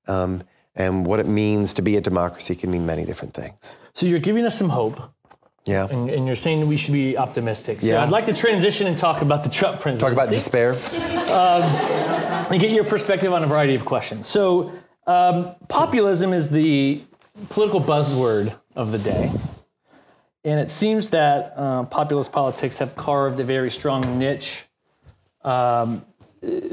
Um, 0.08 0.42
and 0.76 1.06
what 1.06 1.20
it 1.20 1.26
means 1.26 1.72
to 1.74 1.82
be 1.82 1.96
a 1.96 2.00
democracy 2.00 2.54
can 2.54 2.70
mean 2.70 2.84
many 2.86 3.04
different 3.04 3.34
things. 3.34 3.76
so 3.94 4.06
you're 4.06 4.18
giving 4.18 4.44
us 4.44 4.58
some 4.58 4.70
hope. 4.70 5.00
Yeah. 5.66 5.86
And, 5.90 6.10
and 6.10 6.26
you're 6.26 6.36
saying 6.36 6.66
we 6.68 6.76
should 6.76 6.92
be 6.92 7.16
optimistic. 7.16 7.80
So 7.80 7.86
Yeah. 7.86 8.02
I'd 8.02 8.10
like 8.10 8.26
to 8.26 8.34
transition 8.34 8.86
and 8.86 8.98
talk 8.98 9.22
about 9.22 9.44
the 9.44 9.50
Trump 9.50 9.80
presidency. 9.80 10.04
Talk 10.04 10.12
about 10.12 10.28
despair. 10.32 10.74
and 12.50 12.60
get 12.60 12.70
your 12.70 12.84
perspective 12.84 13.32
on 13.32 13.42
a 13.42 13.46
variety 13.46 13.74
of 13.74 13.84
questions. 13.84 14.26
So, 14.26 14.72
um, 15.06 15.54
populism 15.68 16.32
is 16.32 16.50
the 16.50 17.02
political 17.50 17.80
buzzword 17.80 18.54
of 18.76 18.92
the 18.92 18.98
day. 18.98 19.32
And 20.44 20.60
it 20.60 20.68
seems 20.70 21.10
that 21.10 21.54
uh, 21.56 21.84
populist 21.84 22.32
politics 22.32 22.78
have 22.78 22.94
carved 22.96 23.40
a 23.40 23.44
very 23.44 23.70
strong 23.70 24.18
niche 24.18 24.66
um, 25.42 26.04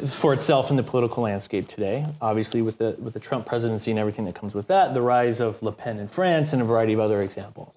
for 0.07 0.34
itself 0.34 0.69
in 0.69 0.75
the 0.75 0.84
political 0.84 1.23
landscape 1.23 1.67
today. 1.67 2.05
Obviously, 2.21 2.62
with 2.62 2.77
the, 2.77 2.95
with 2.99 3.13
the 3.13 3.19
Trump 3.19 3.45
presidency 3.45 3.91
and 3.91 3.99
everything 3.99 4.25
that 4.25 4.36
comes 4.36 4.53
with 4.53 4.67
that, 4.67 4.93
the 4.93 5.01
rise 5.01 5.39
of 5.39 5.62
Le 5.62 5.71
Pen 5.71 5.99
in 5.99 6.07
France, 6.07 6.53
and 6.53 6.62
a 6.62 6.65
variety 6.65 6.93
of 6.93 6.99
other 6.99 7.21
examples. 7.21 7.73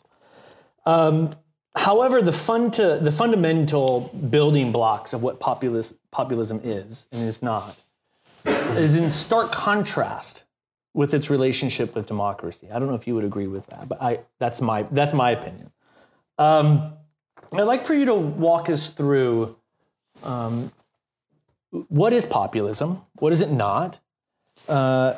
Um, 0.86 1.34
however, 1.76 2.20
the, 2.20 2.32
fun 2.32 2.70
to, 2.72 2.98
the 3.00 3.12
fundamental 3.12 4.10
building 4.30 4.72
blocks 4.72 5.12
of 5.12 5.22
what 5.22 5.40
populist, 5.40 5.94
populism 6.10 6.60
is 6.64 7.08
and 7.12 7.26
is 7.26 7.42
not 7.42 7.76
is 8.44 8.94
in 8.94 9.08
stark 9.10 9.52
contrast 9.52 10.44
with 10.92 11.14
its 11.14 11.30
relationship 11.30 11.94
with 11.94 12.06
democracy. 12.06 12.68
I 12.70 12.78
don't 12.78 12.88
know 12.88 12.94
if 12.94 13.06
you 13.06 13.14
would 13.14 13.24
agree 13.24 13.46
with 13.46 13.66
that, 13.66 13.88
but 13.88 14.02
I, 14.02 14.20
that's, 14.38 14.60
my, 14.60 14.82
that's 14.90 15.12
my 15.12 15.30
opinion. 15.30 15.70
Um, 16.38 16.92
I'd 17.52 17.62
like 17.62 17.84
for 17.84 17.94
you 17.94 18.04
to 18.06 18.14
walk 18.14 18.68
us 18.68 18.90
through 18.90 19.56
um, 20.22 20.72
what 21.88 22.12
is 22.12 22.26
populism, 22.26 23.02
what 23.14 23.32
is 23.32 23.40
it 23.40 23.50
not, 23.50 23.98
uh, 24.68 25.14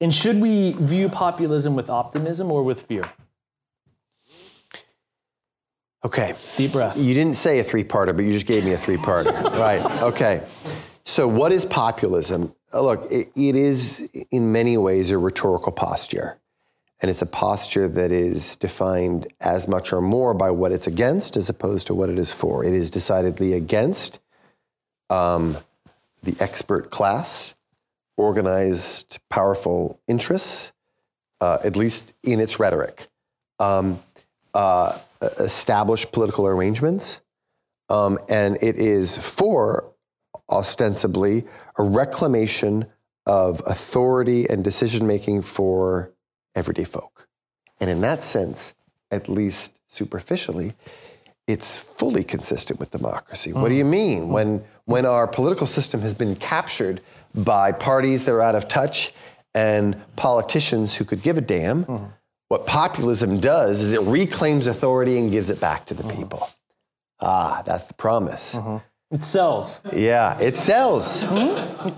and 0.00 0.12
should 0.12 0.40
we 0.40 0.72
view 0.72 1.08
populism 1.08 1.74
with 1.74 1.88
optimism 1.88 2.50
or 2.52 2.62
with 2.62 2.82
fear? 2.82 3.04
Okay. 6.04 6.34
Deep 6.56 6.72
breath. 6.72 6.96
You 6.96 7.14
didn't 7.14 7.34
say 7.34 7.58
a 7.58 7.64
three 7.64 7.82
parter, 7.82 8.14
but 8.14 8.24
you 8.24 8.32
just 8.32 8.46
gave 8.46 8.64
me 8.64 8.72
a 8.72 8.76
three 8.76 8.96
parter. 8.96 9.32
right. 9.58 10.02
Okay. 10.02 10.44
So, 11.04 11.26
what 11.26 11.50
is 11.50 11.64
populism? 11.64 12.54
Uh, 12.72 12.82
Look, 12.82 13.10
it, 13.10 13.32
it 13.34 13.56
is 13.56 14.08
in 14.30 14.52
many 14.52 14.76
ways 14.76 15.10
a 15.10 15.18
rhetorical 15.18 15.72
posture. 15.72 16.38
And 17.00 17.10
it's 17.10 17.22
a 17.22 17.26
posture 17.26 17.88
that 17.88 18.10
is 18.10 18.56
defined 18.56 19.26
as 19.40 19.68
much 19.68 19.92
or 19.92 20.00
more 20.00 20.32
by 20.32 20.50
what 20.50 20.72
it's 20.72 20.86
against 20.86 21.36
as 21.36 21.48
opposed 21.48 21.86
to 21.88 21.94
what 21.94 22.08
it 22.08 22.18
is 22.18 22.32
for. 22.32 22.64
It 22.64 22.72
is 22.72 22.90
decidedly 22.90 23.52
against 23.52 24.18
um, 25.10 25.58
the 26.26 26.36
expert 26.42 26.90
class, 26.90 27.54
organized, 28.16 29.18
powerful 29.30 30.00
interests, 30.08 30.72
uh, 31.40 31.58
at 31.64 31.76
least 31.76 32.12
in 32.22 32.40
its 32.40 32.58
rhetoric, 32.58 33.08
um, 33.60 34.00
uh, 34.52 34.98
established 35.38 36.12
political 36.12 36.46
arrangements, 36.46 37.20
um, 37.88 38.18
and 38.28 38.56
it 38.62 38.76
is 38.76 39.16
for 39.16 39.92
ostensibly 40.50 41.44
a 41.78 41.82
reclamation 41.82 42.86
of 43.26 43.60
authority 43.66 44.48
and 44.48 44.64
decision 44.64 45.06
making 45.06 45.42
for 45.42 46.12
everyday 46.54 46.84
folk. 46.84 47.28
And 47.80 47.88
in 47.90 48.00
that 48.00 48.22
sense, 48.22 48.74
at 49.10 49.28
least 49.28 49.78
superficially, 49.88 50.74
it's 51.46 51.76
fully 51.76 52.24
consistent 52.24 52.80
with 52.80 52.90
democracy. 52.90 53.52
What 53.52 53.68
do 53.68 53.74
you 53.76 53.84
mean? 53.84 54.30
When, 54.30 54.64
when 54.86 55.04
our 55.04 55.26
political 55.26 55.66
system 55.66 56.00
has 56.00 56.14
been 56.14 56.34
captured 56.34 57.00
by 57.34 57.70
parties 57.70 58.24
that 58.24 58.32
are 58.32 58.40
out 58.40 58.54
of 58.54 58.66
touch 58.66 59.12
and 59.54 59.96
politicians 60.16 60.96
who 60.96 61.04
could 61.04 61.22
give 61.22 61.36
a 61.36 61.40
damn, 61.40 61.84
mm-hmm. 61.84 62.06
what 62.48 62.66
populism 62.66 63.38
does 63.38 63.82
is 63.82 63.92
it 63.92 64.00
reclaims 64.02 64.66
authority 64.66 65.18
and 65.18 65.30
gives 65.30 65.50
it 65.50 65.60
back 65.60 65.86
to 65.86 65.94
the 65.94 66.02
mm-hmm. 66.02 66.16
people. 66.16 66.48
Ah, 67.20 67.62
that's 67.66 67.86
the 67.86 67.94
promise. 67.94 68.54
Mm-hmm. 68.54 68.78
It 69.14 69.22
sells. 69.22 69.80
Yeah, 69.92 70.38
it 70.40 70.56
sells. 70.56 71.24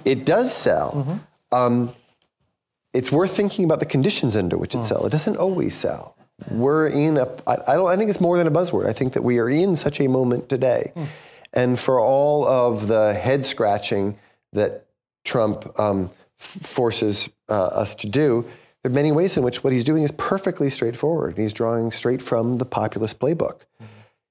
It 0.05 0.27
does 0.27 0.55
sell. 0.55 1.21
Um, 1.51 1.95
it's 2.93 3.11
worth 3.11 3.35
thinking 3.35 3.65
about 3.65 3.81
the 3.81 3.87
conditions 3.87 4.37
under 4.37 4.59
which 4.59 4.75
it 4.75 4.79
mm. 4.79 4.85
sells. 4.85 5.07
It 5.07 5.13
doesn't 5.13 5.37
always 5.37 5.75
sell. 5.75 6.17
We're 6.51 6.89
in 6.89 7.17
a. 7.17 7.27
I, 7.47 7.57
I 7.67 7.75
don't. 7.75 7.89
I 7.89 7.97
think 7.97 8.11
it's 8.11 8.21
more 8.21 8.37
than 8.37 8.47
a 8.47 8.51
buzzword. 8.51 8.87
I 8.87 8.93
think 8.93 9.15
that 9.15 9.23
we 9.23 9.39
are 9.39 9.49
in 9.49 9.75
such 9.75 10.01
a 10.01 10.09
moment 10.09 10.49
today, 10.49 10.93
mm. 10.95 11.07
And 11.53 11.79
for 11.79 12.01
all 12.01 12.47
of 12.47 12.89
the 12.89 13.15
head 13.15 13.45
scratching 13.45 14.19
that 14.53 14.87
Trump 15.25 15.79
um, 15.79 16.11
forces 16.37 17.29
uh, 17.49 17.67
us 17.67 17.95
to 17.97 18.09
do, 18.09 18.45
there 18.83 18.93
are 18.93 18.95
many 18.95 19.13
ways 19.13 19.37
in 19.37 19.43
which 19.43 19.65
what 19.65 19.73
he's 19.73 19.85
doing 19.85 20.03
is 20.03 20.13
perfectly 20.13 20.71
straightforward. 20.71 21.37
He's 21.37 21.53
drawing 21.53 21.91
straight 21.91 22.23
from 22.23 22.55
the 22.55 22.65
populist 22.65 23.19
playbook. 23.19 23.67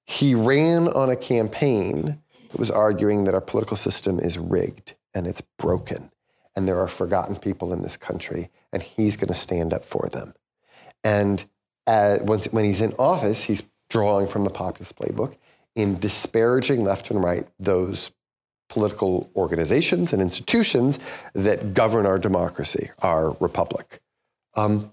He 0.05 0.33
ran 0.33 0.87
on 0.87 1.09
a 1.09 1.15
campaign 1.15 2.21
that 2.49 2.59
was 2.59 2.71
arguing 2.71 3.25
that 3.25 3.33
our 3.33 3.41
political 3.41 3.75
system 3.75 4.19
is 4.19 4.37
rigged 4.37 4.95
and 5.13 5.27
it's 5.27 5.41
broken, 5.41 6.11
and 6.55 6.67
there 6.67 6.79
are 6.79 6.87
forgotten 6.87 7.35
people 7.35 7.73
in 7.73 7.81
this 7.81 7.97
country, 7.97 8.49
and 8.71 8.81
he's 8.81 9.17
going 9.17 9.27
to 9.27 9.33
stand 9.33 9.73
up 9.73 9.83
for 9.83 10.07
them. 10.09 10.33
And 11.03 11.43
uh, 11.85 12.19
once, 12.21 12.45
when 12.51 12.63
he's 12.63 12.81
in 12.81 12.93
office, 12.97 13.43
he's 13.43 13.63
drawing 13.89 14.27
from 14.27 14.43
the 14.43 14.49
populist 14.49 14.95
playbook 14.95 15.35
in 15.77 15.99
disparaging 15.99 16.83
left 16.83 17.09
and 17.09 17.23
right 17.23 17.47
those 17.59 18.11
political 18.67 19.29
organizations 19.35 20.11
and 20.11 20.21
institutions 20.21 20.99
that 21.33 21.73
govern 21.73 22.05
our 22.05 22.19
democracy, 22.19 22.89
our 22.99 23.31
republic. 23.39 24.01
Um, 24.55 24.91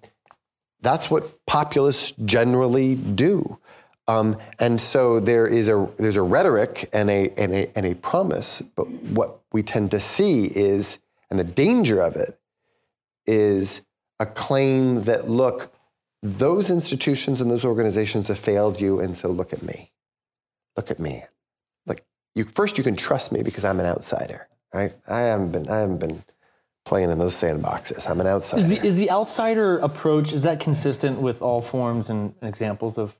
that's 0.81 1.11
what 1.11 1.45
populists 1.47 2.13
generally 2.25 2.95
do. 2.95 3.59
Um, 4.07 4.37
and 4.61 4.81
so 4.81 5.19
there 5.19 5.47
is 5.47 5.69
a 5.69 5.89
there's 5.97 6.17
a 6.17 6.23
rhetoric 6.23 6.91
and 6.93 7.09
a, 7.09 7.31
and 7.39 7.53
a 7.55 7.77
and 7.77 7.87
a 7.87 7.95
promise, 7.95 8.61
but 8.61 8.87
what 8.89 9.41
we 9.53 9.63
tend 9.63 9.91
to 9.93 10.01
see 10.01 10.45
is, 10.45 10.99
and 11.31 11.39
the 11.39 11.45
danger 11.45 12.03
of 12.03 12.15
it 12.15 12.39
is 13.27 13.81
a 14.21 14.27
claim 14.27 15.03
that 15.03 15.31
look, 15.31 15.73
those 16.23 16.69
institutions 16.69 17.41
and 17.41 17.51
those 17.51 17.65
organizations 17.65 18.29
have 18.29 18.39
failed 18.39 18.79
you, 18.79 19.01
and 19.01 19.17
so 19.17 19.31
look 19.31 19.55
at 19.55 19.63
me, 19.63 19.91
look 20.77 20.91
at 20.91 20.99
me. 20.99 21.23
Like 21.87 22.05
you 22.35 22.45
first, 22.45 22.79
you 22.79 22.85
can 22.85 22.97
trust 22.97 23.33
me 23.33 23.43
because 23.43 23.65
I'm 23.65 23.81
an 23.81 23.87
outsider, 23.87 24.49
right? 24.73 24.93
I 25.09 25.21
haven't 25.21 25.53
been 25.53 25.69
I 25.69 25.79
haven't 25.79 25.99
been 25.99 26.25
playing 26.85 27.11
in 27.11 27.19
those 27.19 27.35
sandboxes. 27.35 28.09
I'm 28.09 28.21
an 28.21 28.27
outsider. 28.27 28.61
Is 28.61 28.69
the, 28.69 28.87
is 28.87 28.99
the 28.99 29.11
outsider 29.11 29.79
approach 29.79 30.33
is 30.33 30.43
that 30.43 30.61
consistent 30.61 31.21
with 31.21 31.41
all 31.41 31.63
forms 31.63 32.11
and 32.11 32.35
examples 32.43 32.99
of 32.99 33.17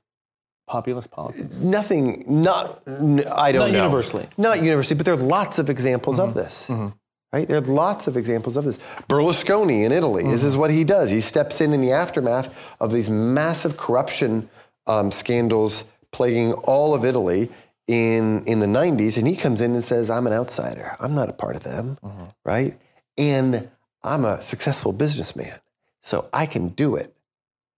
populist 0.67 1.11
politics? 1.11 1.57
Nothing, 1.57 2.23
not, 2.27 2.81
I 2.87 3.51
don't 3.51 3.71
Not 3.71 3.71
know. 3.71 3.83
universally. 3.83 4.27
Not 4.37 4.61
universally, 4.61 4.97
but 4.97 5.05
there 5.05 5.15
are 5.15 5.17
lots 5.17 5.59
of 5.59 5.69
examples 5.69 6.19
of 6.19 6.29
mm-hmm. 6.29 6.39
this. 6.39 6.67
Mm-hmm. 6.67 6.87
Right? 7.33 7.47
There 7.47 7.57
are 7.57 7.61
lots 7.61 8.07
of 8.07 8.15
examples 8.15 8.55
of 8.55 8.65
this. 8.65 8.77
Berlusconi 9.09 9.83
in 9.83 9.91
Italy, 9.91 10.23
this 10.23 10.39
mm-hmm. 10.39 10.47
is 10.47 10.57
what 10.57 10.71
he 10.71 10.83
does. 10.83 11.11
He 11.11 11.19
steps 11.19 11.59
in 11.59 11.73
in 11.73 11.81
the 11.81 11.91
aftermath 11.91 12.53
of 12.79 12.91
these 12.91 13.09
massive 13.09 13.77
corruption 13.77 14.49
um, 14.87 15.11
scandals 15.11 15.85
plaguing 16.15 16.53
all 16.53 16.95
of 16.95 17.03
Italy 17.03 17.51
in, 17.87 18.41
in 18.45 18.61
the 18.61 18.65
90s, 18.65 19.17
and 19.17 19.27
he 19.27 19.35
comes 19.35 19.59
in 19.59 19.75
and 19.75 19.83
says, 19.83 20.09
I'm 20.09 20.25
an 20.25 20.31
outsider. 20.31 20.95
I'm 20.97 21.13
not 21.13 21.29
a 21.29 21.33
part 21.33 21.57
of 21.57 21.63
them, 21.63 21.97
mm-hmm. 22.01 22.23
right? 22.45 22.79
And 23.17 23.69
I'm 24.01 24.23
a 24.23 24.41
successful 24.41 24.93
businessman, 24.93 25.59
so 26.01 26.29
I 26.31 26.45
can 26.45 26.69
do 26.69 26.95
it. 26.95 27.13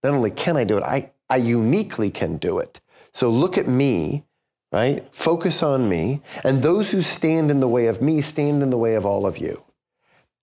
Not 0.04 0.14
only 0.14 0.30
can 0.30 0.56
I 0.56 0.66
do 0.66 0.78
it, 0.78 0.84
I, 0.84 1.10
I 1.32 1.38
uniquely 1.38 2.12
can 2.12 2.38
do 2.38 2.60
it. 2.60 2.80
So 3.12 3.32
look 3.32 3.58
at 3.58 3.68
me, 3.68 4.24
right? 4.72 5.04
Focus 5.12 5.64
on 5.64 5.90
me. 5.90 6.22
And 6.44 6.62
those 6.62 6.92
who 6.92 7.02
stand 7.02 7.50
in 7.50 7.60
the 7.60 7.68
way 7.68 7.88
of 7.88 8.04
me 8.04 8.22
stand 8.22 8.62
in 8.62 8.70
the 8.70 8.78
way 8.78 8.94
of 8.94 9.04
all 9.04 9.26
of 9.26 9.40
you. 9.40 9.64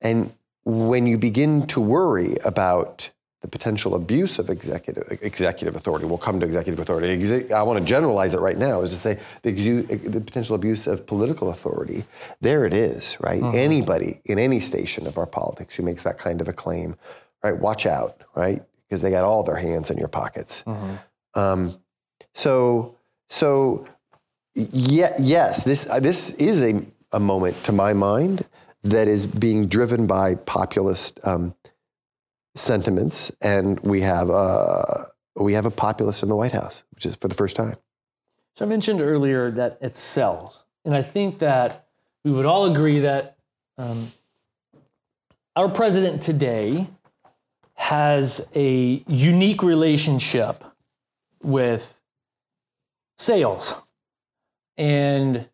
And 0.01 0.35
when 0.65 1.07
you 1.07 1.17
begin 1.17 1.69
to 1.69 1.81
worry 1.81 2.35
about 2.45 3.11
the 3.45 3.49
potential 3.49 3.95
abuse 3.95 4.39
of 4.39 4.49
executive, 4.49 5.05
executive 5.21 5.77
authority, 5.77 6.07
we'll 6.07 6.17
come 6.17 6.41
to 6.41 6.47
executive 6.47 6.81
authority. 6.81 7.53
I 7.53 7.63
want 7.63 7.79
to 7.79 7.85
generalize 7.85 8.33
it 8.33 8.41
right 8.41 8.57
now, 8.57 8.81
is 8.81 8.89
to 8.89 8.97
say 8.97 9.19
the, 9.43 9.83
the 9.83 10.23
potential 10.23 10.57
abuse 10.57 10.87
of 10.87 11.05
political 11.05 11.51
authority. 11.51 12.05
There 12.41 12.65
it 12.65 12.73
is, 12.73 13.19
right? 13.21 13.43
Anybody 13.55 14.23
in 14.25 14.39
any 14.39 14.61
station 14.61 15.07
of 15.07 15.19
our 15.19 15.27
politics 15.27 15.75
who 15.75 15.83
makes 15.83 16.05
that 16.05 16.17
kind 16.17 16.41
of 16.41 16.49
a 16.49 16.55
claim, 16.55 16.97
right? 17.43 17.53
Watch 17.53 17.85
out, 17.85 18.23
right? 18.35 18.63
Because 18.89 19.03
they 19.03 19.11
got 19.11 19.25
all 19.25 19.43
their 19.43 19.57
hands 19.57 19.91
in 19.91 19.99
your 19.99 20.09
pockets. 20.09 20.65
Um, 21.35 21.77
so, 22.33 22.97
so 23.29 23.87
yeah, 24.55 25.13
yes, 25.21 25.65
this 25.65 25.87
uh, 25.87 26.01
this 26.01 26.31
is 26.37 26.63
a, 26.63 26.81
a 27.13 27.21
moment 27.21 27.63
to 27.65 27.73
my 27.73 27.93
mind 27.93 28.47
that 28.85 29.07
is 29.07 29.27
being 29.27 29.67
driven 29.67 30.07
by 30.07 30.35
populist 30.35 31.21
um, 31.25 31.55
sentiments, 32.55 33.33
and 33.41 33.81
we 33.81 34.01
have 34.01 34.31
a 34.31 35.07
we 35.37 35.55
have 35.55 35.67
a 35.67 35.71
populist 35.71 36.23
in 36.23 36.29
the 36.29 36.37
White 36.37 36.53
House, 36.53 36.85
which 36.93 37.05
is 37.07 37.17
for 37.17 37.29
the 37.29 37.35
first 37.35 37.57
time. 37.57 37.77
So 38.57 38.65
I 38.65 38.69
mentioned 38.69 39.01
earlier 39.01 39.51
that 39.51 39.79
it 39.81 39.97
sells, 39.97 40.65
and 40.85 40.95
I 40.95 41.03
think 41.03 41.41
that 41.41 41.89
we 42.25 42.33
would 42.33 42.47
all 42.47 42.67
agree 42.67 43.01
that 43.01 43.37
um, 43.77 44.13
our 45.57 45.69
president 45.69 46.23
today 46.23 46.87
has 47.75 48.49
a 48.55 49.03
unique 49.07 49.63
relationship 49.63 50.65
with 51.43 52.01
sales 53.19 53.75
and 54.77 55.47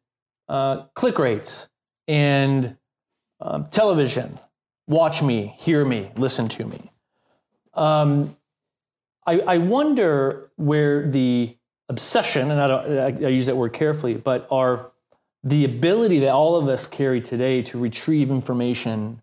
uh, 0.49 0.83
click 0.95 1.19
rates 1.19 1.69
and 2.07 2.77
um, 3.41 3.67
television. 3.71 4.39
Watch 4.91 5.23
me, 5.23 5.55
hear 5.57 5.85
me, 5.85 6.11
listen 6.17 6.49
to 6.49 6.65
me. 6.65 6.91
Um, 7.75 8.37
I, 9.25 9.39
I 9.39 9.59
wonder 9.59 10.51
where 10.57 11.09
the 11.09 11.57
obsession, 11.89 12.51
and 12.51 12.61
I, 12.61 12.67
don't, 12.67 12.99
I, 12.99 13.27
I 13.27 13.31
use 13.31 13.47
that 13.47 13.57
word 13.57 13.73
carefully, 13.73 14.15
but 14.15 14.49
our 14.51 14.91
the 15.45 15.65
ability 15.65 16.19
that 16.19 16.33
all 16.33 16.57
of 16.57 16.67
us 16.67 16.89
carry 16.89 17.21
today 17.21 17.63
to 17.63 17.79
retrieve 17.79 18.31
information 18.31 19.23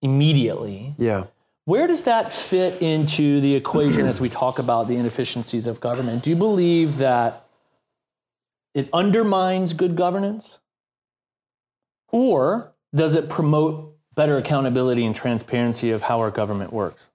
immediately. 0.00 0.94
Yeah. 0.96 1.26
Where 1.66 1.86
does 1.86 2.04
that 2.04 2.32
fit 2.32 2.80
into 2.80 3.42
the 3.42 3.54
equation 3.54 4.06
as 4.06 4.18
we 4.18 4.30
talk 4.30 4.58
about 4.58 4.88
the 4.88 4.96
inefficiencies 4.96 5.66
of 5.66 5.78
government? 5.78 6.24
Do 6.24 6.30
you 6.30 6.36
believe 6.36 6.96
that 6.96 7.44
it 8.74 8.88
undermines 8.94 9.74
good 9.74 9.94
governance? 9.94 10.58
Or 12.08 12.72
does 12.94 13.14
it 13.14 13.28
promote 13.28 13.95
better 14.16 14.36
accountability 14.36 15.04
and 15.04 15.14
transparency 15.14 15.90
of 15.92 16.02
how 16.02 16.18
our 16.18 16.30
government 16.30 16.72
works? 16.72 17.10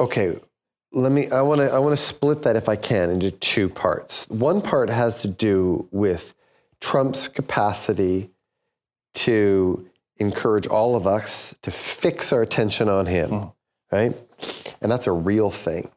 Okay, 0.00 0.38
let 0.92 1.12
me. 1.12 1.28
I 1.30 1.42
want 1.42 1.60
to. 1.60 1.70
I 1.70 1.78
want 1.78 1.96
to 1.96 2.02
split 2.02 2.42
that 2.42 2.56
if 2.56 2.68
I 2.68 2.76
can 2.76 3.10
into 3.10 3.30
two 3.30 3.68
parts. 3.68 4.28
One 4.28 4.62
part 4.62 4.90
has 4.90 5.22
to 5.22 5.28
do 5.28 5.88
with 5.90 6.34
Trump's 6.80 7.28
capacity 7.28 8.30
to 9.14 9.88
encourage 10.18 10.66
all 10.66 10.94
of 10.96 11.06
us 11.06 11.54
to 11.62 11.70
fix 11.70 12.32
our 12.32 12.42
attention 12.42 12.88
on 12.88 13.06
him, 13.06 13.52
right? 13.90 14.14
and 14.80 14.90
that's 14.90 15.06
a 15.06 15.12
real 15.12 15.50
thing. 15.50 15.90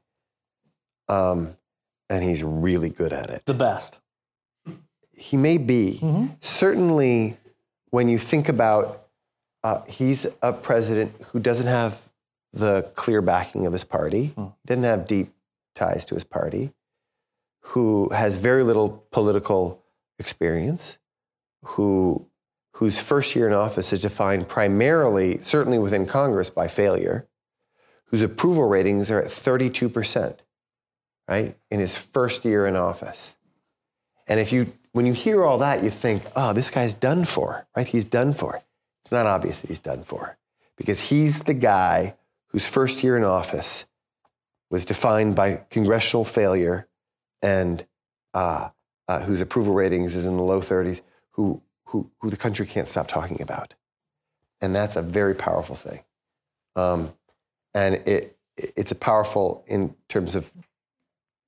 Um, 1.07 1.57
and 2.09 2.23
he's 2.23 2.43
really 2.43 2.89
good 2.89 3.13
at 3.13 3.29
it. 3.29 3.45
The 3.45 3.53
best. 3.53 3.99
He 5.15 5.37
may 5.37 5.57
be. 5.57 5.99
Certainly, 6.41 7.37
when 7.89 8.07
you 8.09 8.17
think 8.17 8.49
about, 8.49 9.07
uh, 9.63 9.81
he's 9.83 10.25
a 10.41 10.53
president 10.53 11.13
who 11.27 11.39
doesn't 11.39 11.67
have 11.67 12.09
the 12.53 12.91
clear 12.95 13.21
backing 13.21 13.65
of 13.65 13.73
his 13.73 13.83
party, 13.83 14.33
doesn't 14.65 14.83
have 14.83 15.07
deep 15.07 15.33
ties 15.75 16.05
to 16.05 16.15
his 16.15 16.23
party, 16.23 16.73
who 17.61 18.09
has 18.09 18.35
very 18.35 18.63
little 18.63 19.05
political 19.11 19.83
experience, 20.19 20.97
who 21.63 22.27
whose 22.75 22.99
first 22.99 23.35
year 23.35 23.47
in 23.47 23.53
office 23.53 23.91
is 23.93 23.99
defined 23.99 24.47
primarily, 24.47 25.39
certainly 25.41 25.77
within 25.77 26.05
Congress, 26.05 26.49
by 26.49 26.67
failure, 26.67 27.27
whose 28.05 28.21
approval 28.21 28.67
ratings 28.67 29.11
are 29.11 29.21
at 29.21 29.27
32%, 29.27 30.37
right, 31.27 31.55
in 31.69 31.79
his 31.79 31.95
first 31.95 32.43
year 32.45 32.65
in 32.65 32.75
office. 32.75 33.35
And 34.27 34.39
if 34.39 34.51
you, 34.51 34.71
when 34.93 35.05
you 35.05 35.13
hear 35.13 35.43
all 35.43 35.57
that, 35.59 35.83
you 35.83 35.89
think, 35.89 36.23
oh, 36.35 36.53
this 36.53 36.69
guy's 36.69 36.93
done 36.93 37.25
for, 37.25 37.67
right? 37.75 37.87
He's 37.87 38.05
done 38.05 38.33
for. 38.33 38.61
It's 39.03 39.11
not 39.11 39.25
obvious 39.25 39.59
that 39.59 39.67
he's 39.67 39.79
done 39.79 40.03
for 40.03 40.37
because 40.77 41.09
he's 41.09 41.43
the 41.43 41.53
guy 41.53 42.15
whose 42.47 42.67
first 42.67 43.03
year 43.03 43.15
in 43.15 43.23
office 43.23 43.85
was 44.69 44.85
defined 44.85 45.35
by 45.35 45.65
congressional 45.69 46.23
failure 46.23 46.87
and 47.41 47.85
uh, 48.33 48.69
uh, 49.07 49.21
whose 49.21 49.41
approval 49.41 49.73
ratings 49.73 50.15
is 50.15 50.25
in 50.25 50.37
the 50.37 50.43
low 50.43 50.61
30s, 50.61 51.01
who, 51.31 51.61
who, 51.85 52.09
who 52.19 52.29
the 52.29 52.37
country 52.37 52.65
can't 52.65 52.87
stop 52.87 53.07
talking 53.07 53.41
about. 53.41 53.73
And 54.61 54.75
that's 54.75 54.95
a 54.95 55.01
very 55.01 55.35
powerful 55.35 55.75
thing. 55.75 56.01
Um, 56.75 57.13
and 57.73 57.95
it, 58.07 58.37
it's 58.57 58.91
a 58.91 58.95
powerful 58.95 59.63
in 59.67 59.95
terms 60.07 60.35
of 60.35 60.51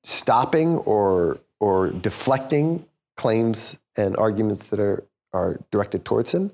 stopping 0.04 0.78
or, 0.80 1.40
or 1.60 1.90
deflecting 1.90 2.86
claims 3.16 3.78
and 3.98 4.16
arguments 4.18 4.70
that 4.70 4.80
are, 4.80 5.06
are 5.34 5.60
directed 5.72 6.06
towards 6.06 6.34
him. 6.34 6.52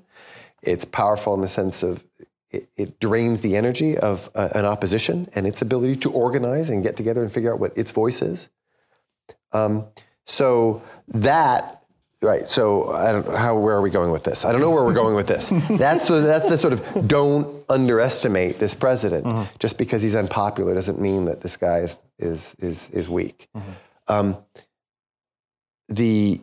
It's 0.62 0.84
powerful 0.84 1.34
in 1.34 1.40
the 1.40 1.48
sense 1.48 1.82
of 1.82 2.04
it, 2.50 2.68
it 2.76 3.00
drains 3.00 3.40
the 3.40 3.56
energy 3.56 3.96
of 3.96 4.28
uh, 4.34 4.48
an 4.54 4.64
opposition 4.64 5.28
and 5.34 5.46
its 5.46 5.62
ability 5.62 5.96
to 5.96 6.10
organize 6.10 6.68
and 6.68 6.82
get 6.82 6.96
together 6.96 7.22
and 7.22 7.32
figure 7.32 7.52
out 7.52 7.60
what 7.60 7.76
its 7.78 7.90
voice 7.92 8.22
is. 8.22 8.48
Um, 9.52 9.86
so 10.26 10.82
that, 11.08 11.82
right? 12.22 12.46
So 12.46 12.90
I 12.92 13.12
don't 13.12 13.26
how 13.26 13.56
where 13.56 13.74
are 13.74 13.82
we 13.82 13.90
going 13.90 14.10
with 14.10 14.24
this? 14.24 14.44
I 14.44 14.52
don't 14.52 14.60
know 14.60 14.70
where 14.70 14.84
we're 14.84 14.94
going 14.94 15.14
with 15.14 15.28
this. 15.28 15.48
That's 15.70 16.08
the, 16.08 16.20
that's 16.20 16.48
the 16.48 16.58
sort 16.58 16.72
of 16.72 17.08
don't 17.08 17.64
underestimate 17.68 18.58
this 18.58 18.74
president. 18.74 19.48
Just 19.58 19.78
because 19.78 20.02
he's 20.02 20.14
unpopular 20.14 20.74
doesn't 20.74 21.00
mean 21.00 21.24
that 21.26 21.40
this 21.40 21.56
guy 21.56 21.78
is 21.78 21.98
is 22.18 22.54
is, 22.58 22.90
is 22.90 23.08
weak. 23.08 23.48
Um, 24.08 24.36
the 25.88 26.38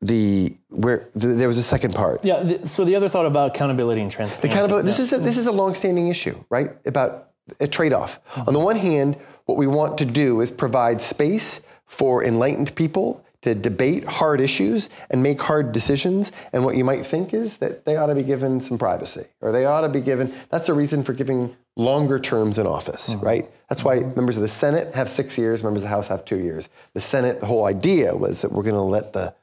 the 0.00 0.56
where 0.68 1.08
the, 1.14 1.28
there 1.28 1.48
was 1.48 1.58
a 1.58 1.62
second 1.62 1.94
part. 1.94 2.24
Yeah. 2.24 2.42
th- 2.42 2.66
so 2.66 2.84
the 2.84 2.96
other 2.96 3.08
thought 3.08 3.26
about 3.26 3.54
accountability 3.54 4.00
and 4.00 4.10
transparency. 4.10 4.48
The 4.48 4.52
accountability. 4.52 4.86
This 4.86 4.98
is 4.98 5.12
a, 5.12 5.18
this 5.18 5.38
is 5.38 5.46
a 5.46 5.52
long-standing 5.52 6.08
issue, 6.08 6.42
right? 6.50 6.70
About 6.84 7.30
a 7.60 7.66
trade-off. 7.66 8.20
On 8.46 8.52
the 8.52 8.60
one 8.60 8.76
hand, 8.76 9.16
what 9.46 9.56
we 9.56 9.66
want 9.66 9.98
to 9.98 10.04
do 10.04 10.40
is 10.40 10.50
provide 10.50 11.00
space 11.00 11.60
for 11.84 12.24
enlightened 12.24 12.74
people 12.74 13.24
to 13.42 13.54
debate 13.54 14.04
hard 14.04 14.40
issues 14.40 14.90
and 15.10 15.22
make 15.22 15.40
hard 15.40 15.70
decisions. 15.70 16.32
And 16.52 16.64
what 16.64 16.76
you 16.76 16.82
might 16.82 17.06
think 17.06 17.32
is 17.32 17.58
that 17.58 17.84
they 17.84 17.96
ought 17.96 18.06
to 18.06 18.14
be 18.14 18.24
given 18.24 18.60
some 18.60 18.76
privacy, 18.76 19.24
or 19.40 19.52
they 19.52 19.64
ought 19.64 19.82
to 19.82 19.88
be 19.88 20.00
given. 20.00 20.32
That's 20.50 20.68
a 20.68 20.74
reason 20.74 21.04
for 21.04 21.12
giving 21.12 21.56
longer 21.76 22.18
terms 22.18 22.58
in 22.58 22.66
office, 22.66 23.14
mm-hmm. 23.14 23.24
right? 23.24 23.50
That's 23.68 23.84
why 23.84 23.98
mm-hmm. 23.98 24.16
members 24.16 24.36
of 24.36 24.42
the 24.42 24.48
Senate 24.48 24.94
have 24.94 25.08
six 25.08 25.38
years, 25.38 25.62
members 25.62 25.82
of 25.82 25.88
the 25.88 25.94
House 25.94 26.08
have 26.08 26.24
two 26.24 26.38
years. 26.38 26.68
The 26.94 27.00
Senate, 27.00 27.38
the 27.40 27.46
whole 27.46 27.66
idea 27.66 28.16
was 28.16 28.42
that 28.42 28.50
we're 28.50 28.64
going 28.64 28.74
to 28.74 28.80
let 28.80 29.12
the 29.12 29.34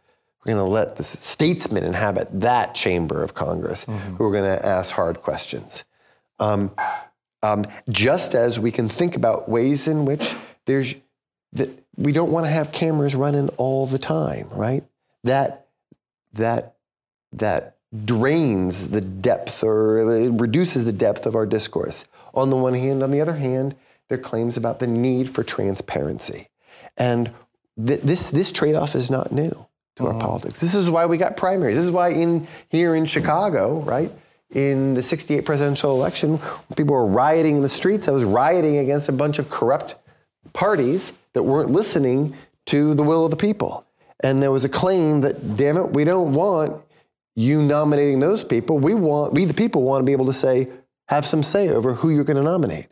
we're 0.43 0.53
going 0.53 0.65
to 0.65 0.69
let 0.69 0.97
the 0.97 1.03
statesmen 1.03 1.83
inhabit 1.83 2.27
that 2.41 2.75
chamber 2.75 3.23
of 3.23 3.33
Congress 3.33 3.85
who 3.85 4.25
are 4.25 4.31
going 4.31 4.43
to 4.43 4.65
ask 4.65 4.93
hard 4.93 5.21
questions. 5.21 5.85
Um, 6.39 6.71
um, 7.41 7.65
just 7.89 8.33
as 8.35 8.59
we 8.59 8.71
can 8.71 8.89
think 8.89 9.15
about 9.15 9.49
ways 9.49 9.87
in 9.87 10.05
which 10.05 10.35
there's 10.65 10.95
that 11.53 11.69
we 11.95 12.11
don't 12.11 12.31
want 12.31 12.45
to 12.45 12.51
have 12.51 12.71
cameras 12.71 13.15
running 13.15 13.49
all 13.57 13.85
the 13.85 13.97
time, 13.97 14.47
right? 14.51 14.83
That 15.23 15.67
that 16.33 16.75
that 17.31 17.77
drains 18.05 18.89
the 18.89 19.01
depth 19.01 19.63
or 19.63 20.09
it 20.11 20.31
reduces 20.31 20.85
the 20.85 20.93
depth 20.93 21.25
of 21.25 21.35
our 21.35 21.45
discourse. 21.45 22.05
On 22.33 22.49
the 22.49 22.55
one 22.55 22.73
hand, 22.73 23.03
on 23.03 23.11
the 23.11 23.21
other 23.21 23.35
hand, 23.35 23.75
there 24.09 24.17
are 24.17 24.21
claims 24.21 24.57
about 24.57 24.79
the 24.79 24.87
need 24.87 25.29
for 25.29 25.43
transparency, 25.43 26.47
and 26.97 27.31
th- 27.83 28.01
this 28.01 28.29
this 28.29 28.51
trade-off 28.51 28.95
is 28.95 29.11
not 29.11 29.31
new 29.31 29.67
to 29.95 30.05
our 30.05 30.11
uh-huh. 30.11 30.19
politics. 30.19 30.59
This 30.59 30.73
is 30.73 30.89
why 30.89 31.05
we 31.05 31.17
got 31.17 31.37
primaries. 31.37 31.75
This 31.75 31.85
is 31.85 31.91
why 31.91 32.09
in 32.09 32.47
here 32.69 32.95
in 32.95 33.05
Chicago, 33.05 33.79
right? 33.81 34.11
In 34.51 34.93
the 34.93 35.03
68 35.03 35.45
presidential 35.45 35.91
election, 35.91 36.39
people 36.75 36.95
were 36.95 37.05
rioting 37.05 37.57
in 37.57 37.61
the 37.61 37.69
streets. 37.69 38.07
I 38.07 38.11
was 38.11 38.23
rioting 38.23 38.77
against 38.77 39.09
a 39.09 39.11
bunch 39.11 39.39
of 39.39 39.49
corrupt 39.49 39.95
parties 40.53 41.13
that 41.33 41.43
weren't 41.43 41.69
listening 41.69 42.35
to 42.67 42.93
the 42.93 43.03
will 43.03 43.25
of 43.25 43.31
the 43.31 43.37
people. 43.37 43.85
And 44.23 44.41
there 44.41 44.51
was 44.51 44.63
a 44.63 44.69
claim 44.69 45.21
that, 45.21 45.57
damn 45.57 45.77
it, 45.77 45.91
we 45.91 46.03
don't 46.03 46.33
want 46.33 46.81
you 47.35 47.61
nominating 47.61 48.19
those 48.19 48.43
people. 48.43 48.77
We 48.77 48.93
want, 48.93 49.33
we 49.33 49.45
the 49.45 49.53
people 49.53 49.83
want 49.83 50.01
to 50.01 50.05
be 50.05 50.11
able 50.11 50.27
to 50.27 50.33
say, 50.33 50.69
have 51.07 51.25
some 51.25 51.43
say 51.43 51.69
over 51.69 51.93
who 51.93 52.09
you're 52.09 52.23
going 52.23 52.37
to 52.37 52.43
nominate. 52.43 52.87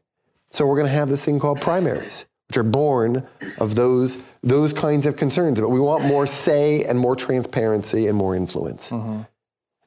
So 0.50 0.66
we're 0.66 0.76
going 0.76 0.88
to 0.88 0.94
have 0.94 1.10
this 1.10 1.24
thing 1.24 1.40
called 1.40 1.62
primaries, 1.62 2.26
which 2.52 2.58
are 2.58 2.64
born 2.64 3.26
of 3.60 3.76
those, 3.76 4.22
those 4.44 4.74
kinds 4.74 5.06
of 5.06 5.16
concerns. 5.16 5.58
But 5.58 5.70
we 5.70 5.80
want 5.80 6.04
more 6.04 6.28
say 6.28 6.84
and 6.84 7.00
more 7.00 7.16
transparency 7.16 8.08
and 8.08 8.18
more 8.18 8.36
influence. 8.36 8.90
Mm-hmm. 8.90 9.22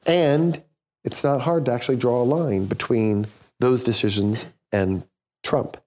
And 0.07 0.63
it's 1.03 1.23
not 1.23 1.41
hard 1.41 1.65
to 1.65 1.71
actually 1.71 1.97
draw 1.97 2.23
a 2.23 2.25
line 2.25 2.65
between 2.65 3.27
those 3.59 3.83
decisions 3.83 4.47
and 4.71 5.03
Trump, 5.43 5.77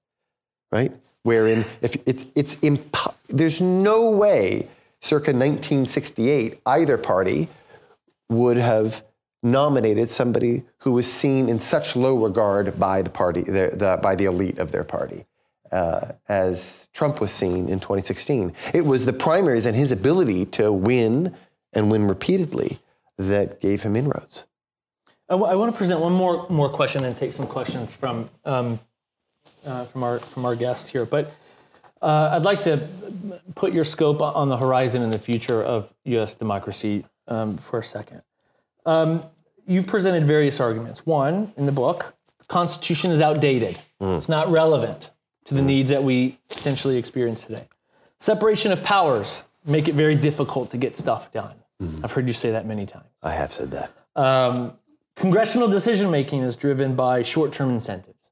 right? 0.70 0.93
Wherein 1.24 1.64
if 1.83 1.97
it's 2.07 2.24
it's 2.37 2.55
impo- 2.57 3.16
there's 3.29 3.61
no 3.61 4.11
way 4.11 4.68
circa 5.01 5.33
1968 5.33 6.61
either 6.64 6.97
party 6.97 7.49
would 8.29 8.57
have 8.57 9.03
nominated 9.43 10.11
somebody 10.11 10.62
who 10.83 10.93
was 10.93 11.12
seen 11.12 11.49
in 11.49 11.59
such 11.59 11.97
low 11.97 12.16
regard 12.16 12.79
by 12.79 13.03
the 13.03 13.11
party, 13.11 13.43
the, 13.43 13.72
the, 13.74 13.99
by 14.01 14.14
the 14.14 14.26
elite 14.26 14.59
of 14.59 14.70
their 14.70 14.85
party, 14.85 15.24
uh, 15.73 16.12
as 16.29 16.89
Trump 16.93 17.21
was 17.21 17.33
seen 17.33 17.69
in 17.69 17.79
2016. 17.81 18.53
It 18.75 18.87
was 18.87 19.07
the 19.07 19.12
primaries 19.12 19.66
and 19.66 19.77
his 19.77 19.93
ability 19.93 20.47
to 20.47 20.73
win 20.73 21.35
and 21.73 21.91
win 21.91 22.07
repeatedly 22.07 22.81
that 23.19 23.61
gave 23.61 23.83
him 23.83 23.97
inroads. 23.97 24.47
I, 25.29 25.35
w- 25.35 25.51
I 25.51 25.55
want 25.57 25.73
to 25.73 25.77
present 25.77 26.01
one 26.01 26.12
more 26.12 26.47
more 26.49 26.69
question 26.71 27.05
and 27.05 27.16
take 27.16 27.33
some 27.35 27.47
questions 27.47 27.93
from 27.93 28.31
um, 28.45 28.81
uh, 29.66 29.85
from 29.85 30.03
our 30.03 30.19
from 30.19 30.45
our 30.45 30.57
guest 30.57 30.89
here. 30.91 31.05
But 31.05 31.35
uh, 32.01 32.31
I'd 32.33 32.45
like 32.45 32.62
to 32.62 32.89
put 33.55 33.75
your 33.75 33.85
scope 33.85 34.23
on 34.23 34.49
the 34.49 34.57
horizon 34.57 35.03
in 35.03 35.11
the 35.11 35.19
future 35.19 35.62
of 35.62 35.93
U.S. 36.05 36.35
democracy 36.35 37.05
um, 37.27 37.59
for 37.59 37.81
a 37.81 37.85
second. 37.85 38.23
Um, 38.87 39.23
you've 39.66 39.87
presented 39.87 40.27
various 40.27 40.61
arguments. 40.61 41.05
One 41.05 41.53
in 41.57 41.66
the 41.66 41.73
book, 41.73 42.14
the 42.39 42.47
Constitution 42.47 43.11
is 43.11 43.21
outdated. 43.21 43.79
It's 44.01 44.29
not 44.29 44.49
relevant 44.49 45.11
to 45.49 45.55
the 45.55 45.63
needs 45.63 45.91
that 45.91 46.03
we 46.03 46.39
potentially 46.49 46.97
experience 46.97 47.45
today. 47.45 47.69
Separation 48.19 48.71
of 48.71 48.83
powers 48.83 49.43
make 49.65 49.89
it 49.89 49.95
very 49.95 50.15
difficult 50.15 50.71
to 50.71 50.77
get 50.77 50.97
stuff 50.97 51.33
done. 51.33 51.57
I've 52.03 52.13
heard 52.13 52.27
you 52.27 52.33
say 52.33 52.51
that 52.51 52.67
many 52.67 52.87
times. 52.87 53.07
I 53.23 53.33
have 53.33 53.53
said 53.53 53.71
that. 53.71 53.93
Um, 54.17 54.77
congressional 55.17 55.69
decision 55.69 56.11
making 56.11 56.43
is 56.43 56.57
driven 56.57 56.97
by 56.97 57.23
short 57.23 57.53
term 57.53 57.71
incentives. 57.71 58.31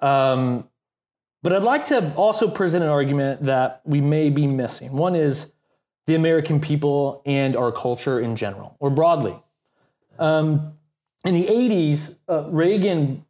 Um, 0.00 0.68
but 1.42 1.54
I'd 1.54 1.62
like 1.62 1.86
to 1.86 2.12
also 2.14 2.48
present 2.50 2.84
an 2.84 2.90
argument 2.90 3.44
that 3.44 3.80
we 3.84 4.00
may 4.00 4.28
be 4.28 4.46
missing. 4.46 4.92
One 4.92 5.14
is 5.14 5.52
the 6.06 6.14
American 6.14 6.60
people 6.60 7.22
and 7.24 7.56
our 7.56 7.72
culture 7.72 8.20
in 8.20 8.36
general, 8.36 8.76
or 8.80 8.90
broadly. 8.90 9.36
Um, 10.18 10.74
in 11.24 11.34
the 11.34 11.46
80s, 11.46 12.18
uh, 12.28 12.44
Reagan 12.50 13.24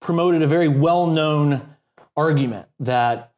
promoted 0.00 0.40
a 0.42 0.46
very 0.46 0.68
well 0.68 1.06
known 1.06 1.69
argument 2.16 2.68
that 2.78 3.32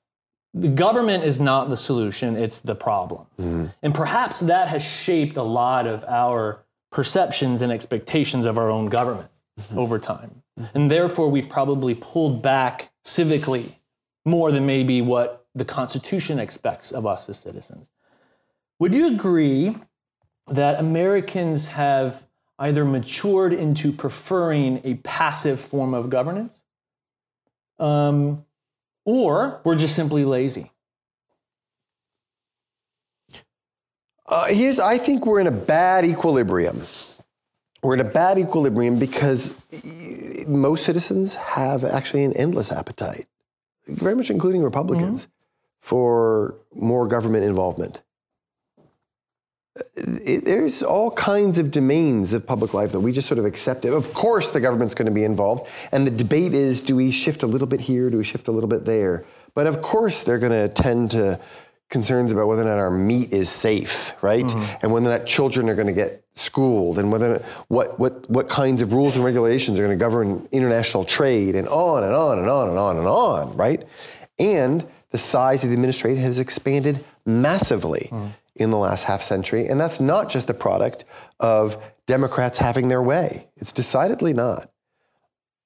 the 0.55 0.69
government 0.69 1.25
is 1.25 1.41
not 1.41 1.71
the 1.71 1.77
solution, 1.77 2.37
it's 2.37 2.59
the 2.59 2.75
problem. 2.75 3.27
Mm-hmm. 3.41 3.67
And 3.83 3.95
perhaps 3.95 4.41
that 4.41 4.69
has 4.69 4.83
shaped 4.83 5.37
a 5.37 5.43
lot 5.43 5.87
of 5.87 6.05
our 6.05 6.65
perceptions 6.91 7.63
and 7.63 7.73
expectations 7.73 8.45
of 8.45 8.59
our 8.59 8.71
own 8.71 8.87
government 8.87 9.31
mm-hmm. 9.59 9.79
over 9.79 9.99
time. 9.99 10.43
Mm-hmm. 10.61 10.77
And 10.77 10.91
therefore, 10.91 11.31
we've 11.31 11.49
probably 11.49 11.95
pulled 11.95 12.43
back 12.43 12.91
civically 13.05 13.73
more 14.25 14.53
than 14.53 14.67
maybe 14.67 15.01
what 15.01 15.47
the 15.55 15.65
Constitution 15.65 16.39
expects 16.39 16.93
of 16.93 17.07
us 17.07 17.29
as 17.29 17.39
citizens. 17.39 17.91
Would 18.79 18.95
you 18.95 19.07
agree 19.07 19.77
that 20.49 20.79
Americans 20.79 21.69
have 21.69 22.27
either 22.59 22.85
matured 22.85 23.53
into 23.53 23.93
preferring 23.93 24.81
a 24.85 24.95
passive 24.97 25.61
form 25.61 25.95
of 25.95 26.11
governance? 26.11 26.63
Um, 27.79 28.45
or 29.05 29.61
we're 29.65 29.75
just 29.75 29.97
simply 29.97 30.25
lazy? 30.25 30.73
Uh, 34.27 34.47
here's, 34.49 34.79
I 34.79 34.99
think 34.99 35.27
we're 35.27 35.41
in 35.41 35.47
a 35.47 35.51
bad 35.51 36.05
equilibrium. 36.05 36.83
We're 37.83 37.95
in 37.95 38.01
a 38.01 38.05
bad 38.05 38.39
equilibrium 38.39 38.99
because 38.99 39.55
most 40.47 40.85
citizens 40.85 41.35
have 41.35 41.85
actually 41.85 42.25
an 42.25 42.33
endless 42.35 42.71
appetite, 42.71 43.27
very 43.87 44.15
much 44.15 44.31
including 44.31 44.63
Republicans, 44.63 45.23
mm-hmm. 45.23 45.31
for 45.81 46.55
more 46.75 47.07
government 47.09 47.45
involvement. 47.45 48.01
It, 49.97 50.45
there's 50.45 50.83
all 50.83 51.11
kinds 51.13 51.59
of 51.59 51.71
domains 51.71 52.33
of 52.35 52.47
public 52.47 52.75
life 52.75 52.93
that 52.93 53.01
we 53.01 53.11
just 53.11 53.27
sort 53.27 53.39
of 53.39 53.47
accept. 53.47 53.85
Of 53.87 54.13
course, 54.13 54.49
the 54.49 54.61
government's 54.61 54.95
going 54.95 55.07
to 55.07 55.13
be 55.13 55.25
involved, 55.25 55.67
and 55.93 56.07
the 56.07 56.11
debate 56.11 56.55
is: 56.55 56.81
do 56.83 56.97
we 56.97 57.11
shift 57.11 57.43
a 57.43 57.47
little 57.47 57.67
bit 57.67 57.81
here? 57.81 58.11
Do 58.11 58.19
we 58.19 58.25
shift 58.25 58.49
a 58.49 58.53
little 58.53 58.69
bit 58.69 58.85
there? 58.85 59.25
But 59.55 59.67
of 59.67 59.81
course, 59.81 60.23
they're 60.23 60.39
going 60.39 60.53
to 60.53 60.69
tend 60.69 61.13
to 61.13 61.41
concerns 61.93 62.33
about 62.33 62.49
whether 62.49 62.63
or 62.63 62.65
not 62.65 62.79
our 62.79 62.91
meat 62.91 63.33
is 63.33 63.51
safe, 63.51 64.15
right? 64.23 64.45
Mm-hmm. 64.45 64.79
And 64.83 64.93
whether 64.93 65.07
or 65.07 65.19
not 65.19 65.27
children 65.27 65.69
are 65.69 65.75
going 65.75 65.87
to 65.87 65.93
get 65.93 66.25
schooled, 66.35 66.99
and 66.99 67.13
whether 67.13 67.39
what 67.69 67.99
what 67.99 68.29
what 68.29 68.49
kinds 68.49 68.83
of 68.83 68.93
rules 68.93 69.17
and 69.17 69.25
regulations 69.25 69.79
are 69.79 69.85
going 69.85 69.97
to 69.97 70.03
govern 70.03 70.49
international 70.53 71.05
trade, 71.05 71.55
and 71.55 71.69
on 71.69 72.03
and 72.03 72.15
on 72.15 72.39
and 72.39 72.49
on 72.49 72.69
and 72.69 72.79
on 72.79 72.97
and 72.97 73.07
on, 73.07 73.57
right? 73.57 73.85
And 74.39 74.87
the 75.11 75.19
size 75.19 75.63
of 75.63 75.71
the 75.71 75.75
administration 75.75 76.23
has 76.23 76.39
expanded 76.39 77.05
massively 77.25 78.09
mm. 78.11 78.31
In 78.57 78.71
the 78.71 78.79
last 78.79 79.05
half 79.05 79.23
century, 79.23 79.67
and 79.67 79.81
that's 79.81 80.01
not 80.01 80.29
just 80.29 80.47
the 80.47 80.55
product 80.55 81.05
of 81.41 81.93
Democrats 82.07 82.59
having 82.59 82.89
their 82.89 83.03
way. 83.03 83.49
It's 83.57 83.73
decidedly 83.73 84.33
not 84.33 84.73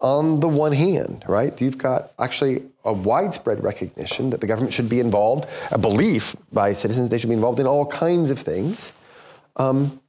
on 0.01 0.41
the 0.41 0.49
one 0.49 0.72
hand, 0.72 1.24
right, 1.26 1.59
you've 1.61 1.78
got 1.78 2.12
actually 2.18 2.62
a 2.84 2.93
widespread 2.93 3.62
recognition 3.64 4.30
that 4.30 4.41
the 4.41 4.47
government 4.47 4.72
should 4.72 4.89
be 4.89 5.01
involved, 5.01 5.49
a 5.70 5.78
belief 5.78 6.37
by 6.53 6.74
citizens 6.74 7.09
they 7.09 7.18
should 7.18 7.30
be 7.30 7.34
involved 7.34 7.59
in 7.59 7.66
all 7.66 7.87
kinds 7.87 8.30
of 8.30 8.39
things. 8.39 8.93
Um, 9.57 10.01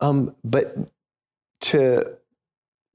um, 0.00 0.34
but 0.42 0.74
to 1.60 2.16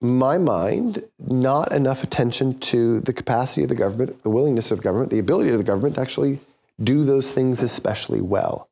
my 0.01 0.37
mind, 0.37 1.03
not 1.19 1.71
enough 1.71 2.03
attention 2.03 2.59
to 2.59 3.01
the 3.01 3.13
capacity 3.13 3.63
of 3.63 3.69
the 3.69 3.75
government, 3.75 4.23
the 4.23 4.29
willingness 4.29 4.71
of 4.71 4.81
government, 4.81 5.11
the 5.11 5.19
ability 5.19 5.51
of 5.51 5.57
the 5.57 5.63
government 5.63 5.95
to 5.95 6.01
actually 6.01 6.39
do 6.81 7.03
those 7.03 7.31
things 7.31 7.61
especially 7.61 8.21
well. 8.21 8.68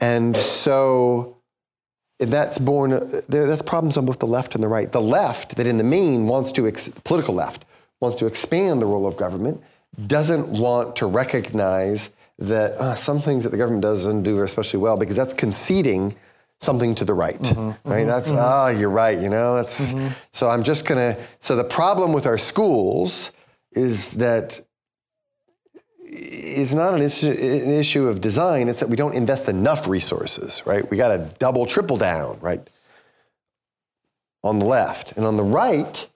And 0.00 0.36
so 0.36 1.38
that's 2.18 2.58
born, 2.58 2.90
that's 3.28 3.62
problems 3.62 3.96
on 3.96 4.06
both 4.06 4.18
the 4.18 4.26
left 4.26 4.54
and 4.54 4.62
the 4.62 4.68
right. 4.68 4.90
The 4.90 5.00
left, 5.00 5.56
that 5.56 5.66
in 5.66 5.78
the 5.78 5.84
main 5.84 6.26
wants 6.26 6.52
to, 6.52 6.66
ex- 6.66 6.88
political 7.04 7.34
left, 7.34 7.64
wants 8.00 8.18
to 8.18 8.26
expand 8.26 8.80
the 8.80 8.86
role 8.86 9.06
of 9.06 9.16
government, 9.16 9.62
doesn't 10.06 10.48
want 10.48 10.96
to 10.96 11.06
recognize 11.06 12.10
that 12.38 12.72
uh, 12.72 12.94
some 12.94 13.20
things 13.20 13.42
that 13.44 13.50
the 13.50 13.56
government 13.56 13.82
doesn't 13.82 14.22
do 14.22 14.40
especially 14.42 14.78
well 14.78 14.96
because 14.96 15.16
that's 15.16 15.34
conceding 15.34 16.14
something 16.60 16.94
to 16.94 17.04
the 17.04 17.14
right, 17.14 17.40
mm-hmm, 17.40 17.88
right? 17.88 18.00
Mm-hmm, 18.00 18.06
that's 18.06 18.28
mm-hmm. 18.28 18.38
ah, 18.40 18.68
you're 18.68 18.90
right. 18.90 19.18
You 19.18 19.28
know, 19.28 19.56
that's 19.56 19.92
mm-hmm. 19.92 20.12
so. 20.32 20.48
I'm 20.48 20.62
just 20.62 20.86
gonna. 20.86 21.16
So 21.40 21.56
the 21.56 21.64
problem 21.64 22.12
with 22.12 22.26
our 22.26 22.38
schools 22.38 23.32
is 23.72 24.12
that 24.12 24.60
is 26.10 26.74
not 26.74 26.94
an 26.94 27.02
issue, 27.02 27.30
an 27.30 27.70
issue 27.70 28.08
of 28.08 28.20
design. 28.20 28.68
It's 28.68 28.80
that 28.80 28.88
we 28.88 28.96
don't 28.96 29.14
invest 29.14 29.48
enough 29.48 29.86
resources, 29.86 30.62
right? 30.64 30.88
We 30.90 30.96
got 30.96 31.08
to 31.08 31.18
double, 31.38 31.66
triple 31.66 31.96
down, 31.96 32.38
right? 32.40 32.66
On 34.42 34.58
the 34.58 34.64
left. 34.64 35.12
And 35.12 35.26
on 35.26 35.36
the 35.36 35.44
right, 35.44 36.08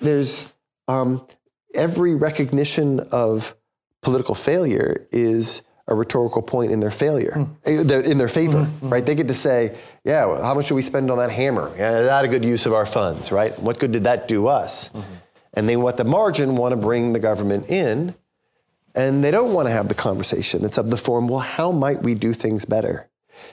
there's 0.00 0.52
um, 0.86 1.26
every 1.74 2.14
recognition 2.14 3.00
of 3.12 3.56
political 4.02 4.34
failure 4.34 5.06
is 5.10 5.62
a 5.88 5.94
rhetorical 5.94 6.42
point 6.42 6.70
in 6.70 6.80
their 6.80 6.90
failure, 6.90 7.32
mm. 7.64 8.04
in 8.04 8.18
their 8.18 8.28
favor, 8.28 8.58
mm-hmm. 8.58 8.90
right? 8.90 9.04
They 9.04 9.14
get 9.14 9.28
to 9.28 9.34
say, 9.34 9.74
yeah, 10.04 10.26
well, 10.26 10.44
how 10.44 10.54
much 10.54 10.66
should 10.66 10.74
we 10.74 10.82
spend 10.82 11.10
on 11.10 11.16
that 11.16 11.30
hammer? 11.30 11.72
Yeah, 11.76 11.98
is 11.98 12.06
that 12.06 12.24
a 12.26 12.28
good 12.28 12.44
use 12.44 12.66
of 12.66 12.74
our 12.74 12.84
funds, 12.84 13.32
right? 13.32 13.58
What 13.58 13.78
good 13.78 13.92
did 13.92 14.04
that 14.04 14.28
do 14.28 14.48
us? 14.48 14.90
Mm-hmm. 14.90 15.14
And 15.54 15.68
they, 15.68 15.76
at 15.76 15.96
the 15.96 16.04
margin, 16.04 16.56
want 16.56 16.72
to 16.72 16.76
bring 16.76 17.14
the 17.14 17.18
government 17.18 17.70
in 17.70 18.14
and 18.94 19.22
they 19.22 19.30
don't 19.30 19.52
want 19.52 19.68
to 19.68 19.72
have 19.72 19.88
the 19.88 19.94
conversation 19.94 20.62
that's 20.62 20.78
of 20.78 20.90
the 20.90 20.96
form, 20.96 21.28
well, 21.28 21.40
how 21.40 21.70
might 21.70 22.02
we 22.02 22.14
do 22.14 22.32
things 22.32 22.64
better? 22.64 23.08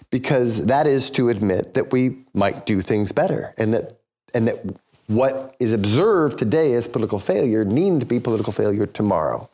Because 0.10 0.66
that 0.66 0.88
is 0.88 1.10
to 1.12 1.30
admit 1.30 1.74
that 1.76 1.92
we 1.92 2.26
might 2.34 2.66
do 2.66 2.82
things 2.82 3.12
better 3.12 3.54
and 3.58 3.74
that 3.74 4.00
and 4.34 4.48
that 4.48 4.66
what 5.08 5.56
is 5.60 5.72
observed 5.72 6.40
today 6.40 6.74
as 6.74 6.88
political 6.88 7.20
failure 7.20 7.64
needn't 7.64 8.00
to 8.00 8.06
be 8.06 8.20
political 8.20 8.52
failure 8.52 8.86
tomorrow. 8.86 9.50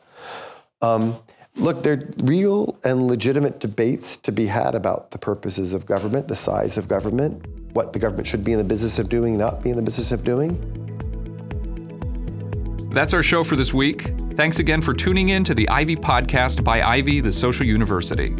Um, 0.80 1.16
look, 1.56 1.82
there 1.82 1.94
are 1.94 2.08
real 2.18 2.76
and 2.84 3.06
legitimate 3.06 3.60
debates 3.60 4.16
to 4.18 4.32
be 4.32 4.46
had 4.46 4.74
about 4.74 5.10
the 5.10 5.18
purposes 5.18 5.72
of 5.72 5.86
government, 5.86 6.28
the 6.28 6.36
size 6.36 6.78
of 6.78 6.88
government, 6.88 7.46
what 7.74 7.92
the 7.92 7.98
government 7.98 8.26
should 8.26 8.44
be 8.44 8.52
in 8.52 8.58
the 8.58 8.64
business 8.64 8.98
of 8.98 9.08
doing, 9.08 9.36
not 9.36 9.62
be 9.62 9.70
in 9.70 9.76
the 9.76 9.82
business 9.82 10.10
of 10.10 10.24
doing. 10.24 11.01
That's 12.92 13.14
our 13.14 13.22
show 13.22 13.42
for 13.42 13.56
this 13.56 13.72
week. 13.72 14.12
Thanks 14.32 14.58
again 14.58 14.82
for 14.82 14.92
tuning 14.92 15.30
in 15.30 15.44
to 15.44 15.54
the 15.54 15.66
Ivy 15.70 15.96
Podcast 15.96 16.62
by 16.62 16.82
Ivy, 16.82 17.20
the 17.20 17.32
Social 17.32 17.64
University. 17.64 18.34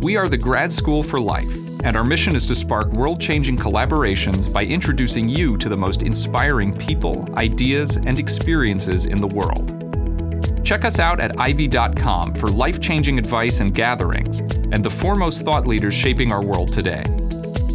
We 0.00 0.16
are 0.16 0.28
the 0.28 0.36
Grad 0.36 0.72
School 0.72 1.04
for 1.04 1.20
Life, 1.20 1.46
and 1.84 1.96
our 1.96 2.02
mission 2.02 2.34
is 2.34 2.44
to 2.48 2.56
spark 2.56 2.92
world 2.94 3.20
changing 3.20 3.56
collaborations 3.56 4.52
by 4.52 4.64
introducing 4.64 5.28
you 5.28 5.56
to 5.58 5.68
the 5.68 5.76
most 5.76 6.02
inspiring 6.02 6.76
people, 6.76 7.32
ideas, 7.36 7.96
and 7.98 8.18
experiences 8.18 9.06
in 9.06 9.20
the 9.20 9.28
world. 9.28 9.78
Check 10.64 10.84
us 10.84 10.98
out 10.98 11.20
at 11.20 11.38
ivy.com 11.38 12.34
for 12.34 12.48
life 12.48 12.80
changing 12.80 13.16
advice 13.16 13.60
and 13.60 13.72
gatherings, 13.72 14.40
and 14.72 14.84
the 14.84 14.90
foremost 14.90 15.42
thought 15.42 15.68
leaders 15.68 15.94
shaping 15.94 16.32
our 16.32 16.44
world 16.44 16.72
today. 16.72 17.04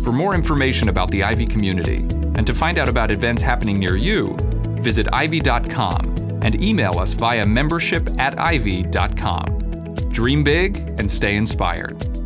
For 0.04 0.12
more 0.12 0.36
information 0.36 0.90
about 0.90 1.12
the 1.12 1.24
Ivy 1.24 1.46
community, 1.46 2.06
and 2.38 2.48
to 2.48 2.54
find 2.54 2.78
out 2.78 2.88
about 2.88 3.12
events 3.12 3.42
happening 3.42 3.80
near 3.80 3.96
you, 3.96 4.36
visit 4.82 5.08
ivy.com 5.12 6.40
and 6.44 6.62
email 6.62 7.00
us 7.00 7.14
via 7.14 7.46
membership 7.46 8.08
at 8.20 8.40
ivy.com. 8.40 9.46
Dream 10.10 10.44
big 10.44 10.78
and 10.98 11.10
stay 11.10 11.36
inspired. 11.36 12.17